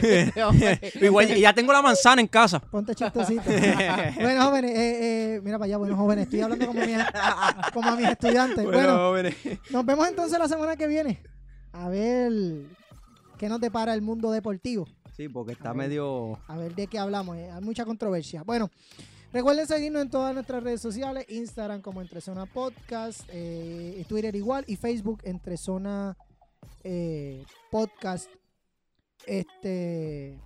Igual, 1.01 1.37
y 1.37 1.41
ya 1.41 1.53
tengo 1.53 1.73
la 1.73 1.83
manzana 1.83 2.21
en 2.21 2.29
casa. 2.29 2.61
Ponte 2.61 2.95
chistosito. 2.97 3.43
bueno, 4.21 4.45
jóvenes, 4.47 4.71
eh, 4.73 5.35
eh, 5.37 5.41
mira 5.43 5.59
para 5.59 5.67
allá, 5.67 5.77
bueno, 5.79 5.97
jóvenes, 5.97 6.25
estoy 6.25 6.41
hablando 6.41 6.67
como, 6.67 6.81
mi- 6.81 6.93
como 7.73 7.91
a 7.91 7.97
mis 7.97 8.09
estudiantes. 8.09 8.65
Bueno, 8.65 8.97
jóvenes. 8.97 9.35
nos 9.71 9.85
vemos 9.85 10.09
entonces 10.09 10.39
la 10.39 10.49
semana 10.49 10.77
que 10.77 10.87
viene. 10.87 11.21
A 11.73 11.89
ver 11.89 12.33
qué 13.39 13.49
nos 13.49 13.61
depara 13.61 13.95
el 13.95 14.03
mundo 14.03 14.31
deportivo. 14.31 14.87
Sí, 15.17 15.29
porque 15.29 15.53
A 15.53 15.55
está 15.55 15.69
ver. 15.73 15.89
medio. 15.89 16.39
A 16.49 16.57
ver 16.57 16.75
de 16.75 16.87
qué 16.87 16.99
hablamos. 16.99 17.37
eh, 17.37 17.51
Hay 17.51 17.61
mucha 17.63 17.85
controversia. 17.85 18.43
Bueno, 18.45 18.71
recuerden 19.33 19.67
seguirnos 19.67 20.03
en 20.03 20.11
todas 20.11 20.35
nuestras 20.35 20.63
redes 20.63 20.81
sociales. 20.81 21.25
Instagram 21.29 21.81
como 21.83 22.01
Entre 22.03 22.21
Zona 22.21 22.47
Podcast. 22.47 23.23
eh, 23.33 24.05
Twitter 24.09 24.35
igual. 24.37 24.65
Y 24.69 24.77
Facebook 24.77 25.21
Entre 25.25 25.57
Zona 25.57 26.17
eh, 26.83 27.45
podcast 27.71 28.29
este, 29.27 30.39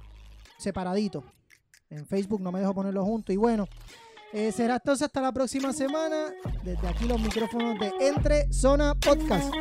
separadito. 0.59 1.25
En 1.91 2.07
Facebook 2.07 2.41
no 2.41 2.53
me 2.53 2.61
dejo 2.61 2.75
ponerlo 2.75 3.05
junto. 3.05 3.33
Y 3.33 3.37
bueno, 3.37 3.67
eh, 4.33 4.53
será 4.53 4.77
entonces 4.77 5.07
hasta 5.07 5.21
la 5.21 5.33
próxima 5.33 5.73
semana. 5.73 6.33
Desde 6.63 6.87
aquí 6.87 7.07
los 7.07 7.21
micrófonos 7.21 7.79
de 7.79 7.93
Entre 8.01 8.53
Zona 8.53 8.95
Podcast. 8.95 9.53